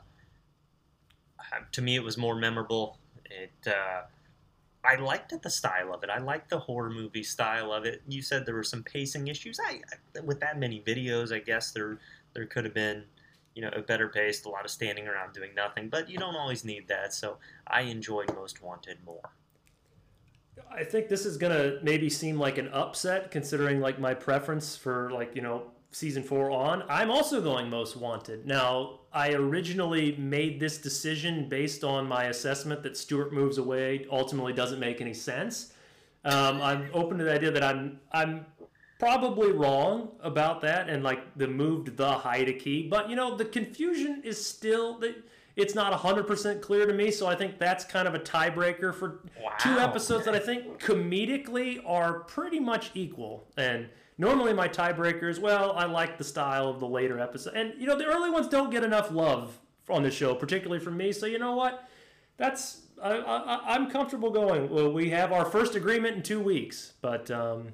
to 1.73 1.83
me 1.83 1.97
it 1.97 2.03
was 2.03 2.19
more 2.19 2.35
memorable. 2.35 2.99
It 3.25 3.53
uh, 3.67 4.03
I 4.85 4.97
liked 4.97 5.33
it, 5.33 5.43
the 5.43 5.51
style 5.51 5.95
of 5.95 6.03
it. 6.05 6.11
I 6.11 6.19
liked 6.19 6.51
the 6.51 6.59
horror 6.59 6.91
movie 6.91 7.23
style 7.23 7.73
of 7.73 7.85
it. 7.85 8.03
You 8.07 8.23
said 8.23 8.45
there 8.45 8.55
were 8.55 8.63
some 8.63 8.83
pacing 8.83 9.29
issues. 9.29 9.59
I, 9.65 9.81
I 10.17 10.21
with 10.21 10.41
that 10.41 10.59
many 10.59 10.81
videos, 10.81 11.33
I 11.33 11.39
guess 11.39 11.71
there 11.71 11.99
there 12.35 12.45
could 12.45 12.65
have 12.65 12.75
been 12.75 13.05
you 13.57 13.63
know 13.63 13.71
a 13.75 13.81
better 13.81 14.09
pace, 14.09 14.45
a 14.45 14.49
lot 14.49 14.65
of 14.65 14.71
standing 14.71 15.09
around 15.09 15.33
doing 15.33 15.55
nothing. 15.57 15.89
But 15.89 16.09
you 16.09 16.19
don't 16.19 16.37
always 16.37 16.65
need 16.65 16.87
that. 16.89 17.13
So 17.15 17.39
I 17.67 17.81
enjoyed 17.83 18.33
Most 18.35 18.63
Wanted 18.63 18.99
more. 19.05 19.31
I 20.71 20.85
think 20.85 21.09
this 21.09 21.27
is 21.27 21.37
gonna 21.37 21.79
maybe 21.83 22.11
seem 22.11 22.39
like 22.39 22.59
an 22.59 22.69
upset 22.69 23.31
considering 23.31 23.81
like 23.81 23.99
my 23.99 24.15
preference 24.15 24.77
for 24.77 25.11
like 25.11 25.35
you 25.35 25.43
know 25.43 25.71
season 25.91 26.23
four 26.23 26.51
on. 26.51 26.85
I'm 26.89 27.11
also 27.11 27.41
going 27.41 27.71
most 27.71 27.97
wanted. 27.97 28.47
Now 28.47 29.01
I 29.13 29.33
originally 29.33 30.15
made 30.17 30.61
this 30.61 30.77
decision 30.77 31.49
based 31.49 31.85
on 31.85 32.07
my 32.07 32.25
assessment 32.25 32.83
that 32.83 32.99
Stewart 32.99 33.33
moves 33.33 33.57
away 33.57 34.07
ultimately 34.11 34.53
doesn't 34.53 34.79
make 34.79 35.01
any 35.01 35.15
sense. 35.15 35.73
Um, 36.27 36.61
I'm 36.61 36.91
open 36.93 37.17
to 37.19 37.25
the 37.25 37.33
idea 37.33 37.51
that 37.51 37.63
I'm 37.63 38.01
I'm 38.13 38.45
probably 38.99 39.53
wrong 39.53 40.11
about 40.21 40.61
that 40.63 40.89
and 40.89 41.03
like 41.03 41.37
the 41.37 41.47
moved 41.47 41.97
the 41.97 42.13
hide-a-key, 42.13 42.89
but 42.89 43.11
you 43.11 43.17
know 43.17 43.37
the 43.37 43.45
confusion 43.45 44.23
is 44.25 44.45
still 44.45 44.99
that 44.99 45.17
it's 45.57 45.75
not 45.75 45.99
100% 45.99 46.61
clear 46.61 46.87
to 46.87 46.93
me, 46.93 47.11
so 47.11 47.27
I 47.27 47.35
think 47.35 47.59
that's 47.59 47.83
kind 47.83 48.07
of 48.07 48.15
a 48.15 48.19
tiebreaker 48.19 48.95
for 48.95 49.23
two 49.59 49.79
episodes 49.79 50.27
that 50.27 50.35
I 50.35 50.39
think 50.39 50.79
comedically 50.79 51.81
are 51.87 52.21
pretty 52.21 52.61
much 52.61 52.91
equal. 52.93 53.49
And 53.57 53.89
normally 54.19 54.53
my 54.53 54.69
tiebreaker 54.69 55.31
is, 55.31 55.41
well, 55.41 55.73
I 55.73 55.87
like 55.87 56.19
the 56.19 56.25
style 56.25 56.69
of 56.69 56.79
the 56.79 56.87
later 56.87 57.19
episode. 57.19 57.55
And, 57.55 57.73
you 57.79 57.87
know, 57.87 57.97
the 57.97 58.05
early 58.05 58.29
ones 58.29 58.49
don't 58.49 58.71
get 58.71 58.85
enough 58.85 59.11
love 59.11 59.59
on 59.89 60.03
the 60.03 60.11
show, 60.11 60.35
particularly 60.35 60.85
from 60.85 60.99
me. 60.99 61.11
So, 61.11 61.25
you 61.25 61.39
know 61.39 61.57
what? 61.57 61.89
That's, 62.37 62.83
I, 63.03 63.13
I, 63.13 63.75
I'm 63.75 63.91
comfortable 63.91 64.31
going. 64.31 64.69
Well, 64.69 64.93
we 64.93 65.09
have 65.09 65.33
our 65.33 65.47
first 65.47 65.75
agreement 65.75 66.17
in 66.17 66.23
two 66.23 66.41
weeks, 66.41 66.93
but 67.01 67.31
um, 67.31 67.69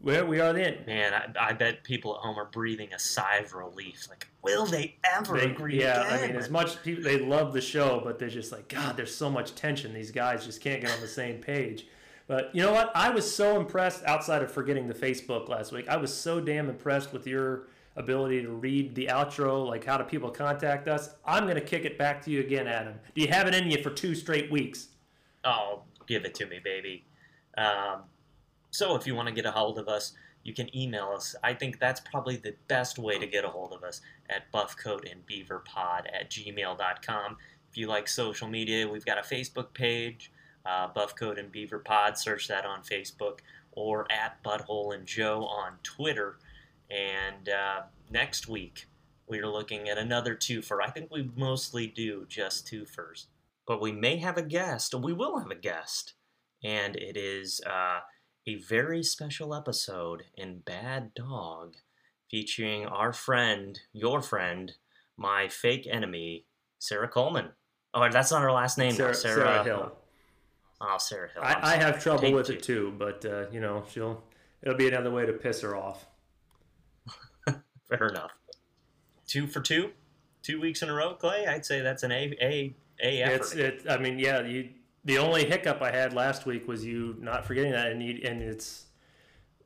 where 0.00 0.26
we 0.26 0.40
are 0.40 0.52
then. 0.52 0.78
Man, 0.86 1.12
I, 1.14 1.48
I 1.48 1.52
bet 1.52 1.84
people 1.84 2.14
at 2.14 2.20
home 2.20 2.38
are 2.38 2.46
breathing 2.46 2.92
a 2.92 2.98
sigh 2.98 3.36
of 3.36 3.52
relief. 3.54 4.06
Like, 4.08 4.26
will 4.42 4.66
they 4.66 4.96
ever 5.04 5.38
They- 5.38 5.50
agree 5.50 5.80
yeah, 5.80 6.06
again? 6.06 6.24
I 6.24 6.26
mean, 6.28 6.36
as 6.36 6.50
much 6.50 6.82
people 6.82 7.04
they 7.04 7.18
love 7.20 7.52
the 7.52 7.60
show, 7.60 8.00
but 8.02 8.18
they're 8.18 8.28
just 8.28 8.50
like, 8.52 8.68
God, 8.68 8.96
there's 8.96 9.14
so 9.14 9.30
much 9.30 9.54
tension. 9.54 9.94
These 9.94 10.10
guys 10.10 10.44
just 10.44 10.60
can't 10.60 10.80
get 10.80 10.90
on 10.90 11.00
the 11.00 11.08
same 11.08 11.40
page. 11.40 11.86
But 12.26 12.54
you 12.54 12.62
know 12.62 12.72
what? 12.72 12.90
I 12.94 13.10
was 13.10 13.32
so 13.32 13.60
impressed. 13.60 14.04
Outside 14.04 14.42
of 14.42 14.50
forgetting 14.50 14.88
the 14.88 14.94
Facebook 14.94 15.48
last 15.48 15.72
week, 15.72 15.88
I 15.88 15.96
was 15.96 16.12
so 16.14 16.40
damn 16.40 16.68
impressed 16.68 17.12
with 17.12 17.26
your 17.26 17.68
ability 17.96 18.42
to 18.42 18.48
read 18.50 18.94
the 18.94 19.06
outro. 19.06 19.66
Like, 19.66 19.84
how 19.84 19.98
do 19.98 20.04
people 20.04 20.30
contact 20.30 20.88
us? 20.88 21.10
I'm 21.26 21.46
gonna 21.46 21.60
kick 21.60 21.84
it 21.84 21.98
back 21.98 22.22
to 22.22 22.30
you 22.30 22.40
again, 22.40 22.66
Adam. 22.66 22.94
Do 23.14 23.20
you 23.20 23.28
have 23.28 23.46
it 23.48 23.54
in 23.54 23.70
you 23.70 23.82
for 23.82 23.90
two 23.90 24.14
straight 24.14 24.50
weeks? 24.50 24.88
Oh, 25.44 25.82
give 26.06 26.24
it 26.24 26.34
to 26.36 26.46
me, 26.46 26.58
baby. 26.62 27.04
Um, 27.58 28.04
so 28.72 28.96
if 28.96 29.06
you 29.06 29.14
want 29.14 29.28
to 29.28 29.34
get 29.34 29.46
a 29.46 29.50
hold 29.50 29.78
of 29.78 29.86
us, 29.86 30.14
you 30.42 30.54
can 30.54 30.74
email 30.76 31.12
us. 31.14 31.36
I 31.44 31.54
think 31.54 31.78
that's 31.78 32.00
probably 32.00 32.36
the 32.36 32.54
best 32.66 32.98
way 32.98 33.18
to 33.18 33.26
get 33.26 33.44
a 33.44 33.48
hold 33.48 33.72
of 33.72 33.84
us 33.84 34.00
at 34.28 34.50
buffcoatandbeaverpod 34.52 36.06
at 36.12 36.30
gmail.com. 36.30 37.36
If 37.70 37.76
you 37.76 37.86
like 37.86 38.08
social 38.08 38.48
media, 38.48 38.88
we've 38.88 39.04
got 39.04 39.18
a 39.18 39.22
Facebook 39.22 39.72
page, 39.72 40.32
uh, 40.66 40.88
Buffcoat 40.88 41.38
and 41.38 41.52
Beaver 41.52 41.78
Pod. 41.78 42.18
Search 42.18 42.48
that 42.48 42.64
on 42.64 42.82
Facebook 42.82 43.38
or 43.72 44.10
at 44.10 44.42
Butthole 44.42 44.94
and 44.94 45.06
Joe 45.06 45.44
on 45.44 45.74
Twitter. 45.82 46.38
And 46.90 47.48
uh, 47.48 47.82
next 48.10 48.48
week, 48.48 48.86
we're 49.26 49.46
looking 49.46 49.88
at 49.88 49.98
another 49.98 50.34
twofer. 50.34 50.78
I 50.82 50.90
think 50.90 51.10
we 51.10 51.30
mostly 51.36 51.86
do 51.86 52.26
just 52.28 52.66
twofers. 52.66 53.26
But 53.66 53.80
we 53.80 53.92
may 53.92 54.16
have 54.16 54.36
a 54.36 54.42
guest, 54.42 54.94
we 54.94 55.12
will 55.12 55.38
have 55.38 55.50
a 55.50 55.56
guest. 55.56 56.14
And 56.64 56.96
it 56.96 57.16
is 57.16 57.60
uh, 57.66 58.00
a 58.46 58.56
very 58.56 59.02
special 59.02 59.54
episode 59.54 60.24
in 60.36 60.60
Bad 60.60 61.14
Dog 61.14 61.76
featuring 62.30 62.86
our 62.86 63.12
friend, 63.12 63.78
your 63.92 64.20
friend, 64.20 64.72
my 65.16 65.48
fake 65.48 65.86
enemy, 65.90 66.46
Sarah 66.78 67.08
Coleman. 67.08 67.50
Oh, 67.94 68.08
that's 68.10 68.32
not 68.32 68.42
her 68.42 68.50
last 68.52 68.78
name. 68.78 68.90
now. 68.92 69.12
Sarah, 69.12 69.14
Sarah 69.14 69.64
Hill. 69.64 69.92
Oh, 70.80 70.96
Sarah 70.98 71.28
Hill. 71.32 71.42
I, 71.44 71.74
I 71.74 71.76
have 71.76 72.02
trouble 72.02 72.20
Take 72.22 72.34
with 72.34 72.46
two. 72.46 72.52
it 72.54 72.62
too, 72.62 72.94
but 72.98 73.24
uh, 73.24 73.44
you 73.50 73.60
know, 73.60 73.84
she'll. 73.90 74.22
It'll 74.62 74.76
be 74.78 74.88
another 74.88 75.10
way 75.10 75.26
to 75.26 75.32
piss 75.32 75.60
her 75.62 75.74
off. 75.76 76.06
Fair 77.88 78.06
enough. 78.08 78.30
Two 79.26 79.46
for 79.46 79.60
two, 79.60 79.90
two 80.42 80.60
weeks 80.60 80.82
in 80.82 80.88
a 80.88 80.92
row, 80.94 81.14
Clay. 81.14 81.46
I'd 81.46 81.66
say 81.66 81.80
that's 81.80 82.02
an 82.04 82.12
A 82.12 82.36
A 82.40 82.74
A 83.02 83.22
It's 83.34 83.52
effort. 83.52 83.60
it. 83.60 83.82
I 83.90 83.98
mean, 83.98 84.18
yeah. 84.18 84.40
You. 84.42 84.68
The 85.04 85.18
only 85.18 85.44
hiccup 85.44 85.82
I 85.82 85.90
had 85.90 86.12
last 86.12 86.46
week 86.46 86.68
was 86.68 86.84
you 86.84 87.16
not 87.20 87.44
forgetting 87.44 87.72
that, 87.72 87.88
and 87.88 88.02
you, 88.02 88.20
and 88.24 88.40
it's, 88.40 88.86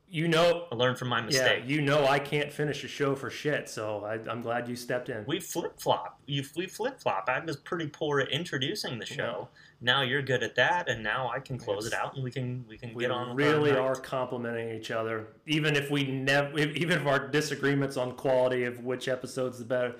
you 0.09 0.27
know, 0.27 0.65
I 0.71 0.75
learned 0.75 0.97
from 0.97 1.09
my 1.09 1.21
mistake. 1.21 1.63
yeah, 1.65 1.75
you 1.75 1.81
know, 1.81 2.07
I 2.07 2.17
can't 2.17 2.51
finish 2.51 2.83
a 2.83 2.87
show 2.87 3.13
for 3.15 3.29
shit. 3.29 3.69
So 3.69 4.03
I, 4.03 4.13
I'm 4.29 4.41
glad 4.41 4.67
you 4.67 4.75
stepped 4.75 5.09
in. 5.09 5.25
We 5.27 5.39
flip 5.39 5.79
flop. 5.79 6.19
You 6.25 6.43
we 6.55 6.65
flip 6.65 6.99
flop. 6.99 7.25
I 7.27 7.39
was 7.41 7.57
pretty 7.57 7.87
poor 7.87 8.19
at 8.19 8.29
introducing 8.31 8.97
the 8.97 9.05
show. 9.05 9.49
Now 9.79 10.01
you're 10.01 10.23
good 10.23 10.41
at 10.41 10.55
that, 10.55 10.89
and 10.89 11.03
now 11.03 11.29
I 11.29 11.39
can 11.39 11.59
close 11.59 11.85
it 11.85 11.93
out, 11.93 12.15
and 12.15 12.23
we 12.23 12.31
can 12.31 12.65
we 12.67 12.77
can 12.77 12.95
we 12.95 13.03
get 13.03 13.11
on. 13.11 13.35
with 13.35 13.45
really 13.45 13.71
are 13.71 13.95
complimenting 13.95 14.71
each 14.71 14.89
other, 14.89 15.27
even 15.45 15.75
if 15.75 15.91
we 15.91 16.03
never, 16.03 16.57
even 16.59 16.99
if 16.99 17.05
our 17.05 17.27
disagreements 17.27 17.95
on 17.95 18.15
quality 18.15 18.63
of 18.63 18.83
which 18.83 19.07
episode's 19.07 19.59
the 19.59 19.65
better. 19.65 19.95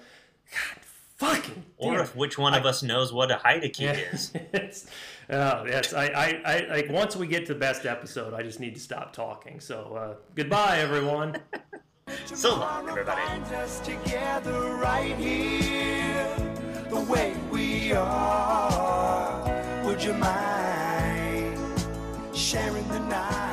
God, 0.51 0.81
fucking. 1.17 1.65
Or 1.77 1.93
damn. 1.93 2.01
if 2.03 2.15
which 2.15 2.37
one 2.37 2.53
of 2.53 2.65
us 2.65 2.81
knows 2.83 3.11
what 3.13 3.29
a 3.31 3.35
hide-a-key 3.37 3.83
Yeah, 3.83 3.91
is. 4.11 4.31
it's, 4.53 4.87
uh, 5.29 5.63
yes, 5.67 5.93
I, 5.93 6.05
I, 6.07 6.41
I, 6.45 6.67
like 6.69 6.89
once 6.89 7.15
we 7.15 7.27
get 7.27 7.45
to 7.47 7.53
the 7.53 7.59
best 7.59 7.85
episode, 7.85 8.33
I 8.33 8.41
just 8.43 8.59
need 8.59 8.73
to 8.75 8.79
stop 8.81 9.13
talking. 9.13 9.59
So, 9.59 9.95
uh, 9.95 10.15
goodbye, 10.35 10.79
everyone. 10.79 11.37
So 12.33 12.55
long, 12.55 12.87
everybody. 12.87 13.21
Finds 13.21 13.51
us 13.51 13.79
together 13.81 14.75
right 14.75 15.13
here, 15.17 16.25
the 16.89 17.01
way 17.01 17.35
we 17.51 17.91
are. 17.91 19.83
Would 19.85 20.01
you 20.01 20.13
mind 20.13 21.57
sharing 22.33 22.87
the 22.87 22.99
night? 22.99 23.46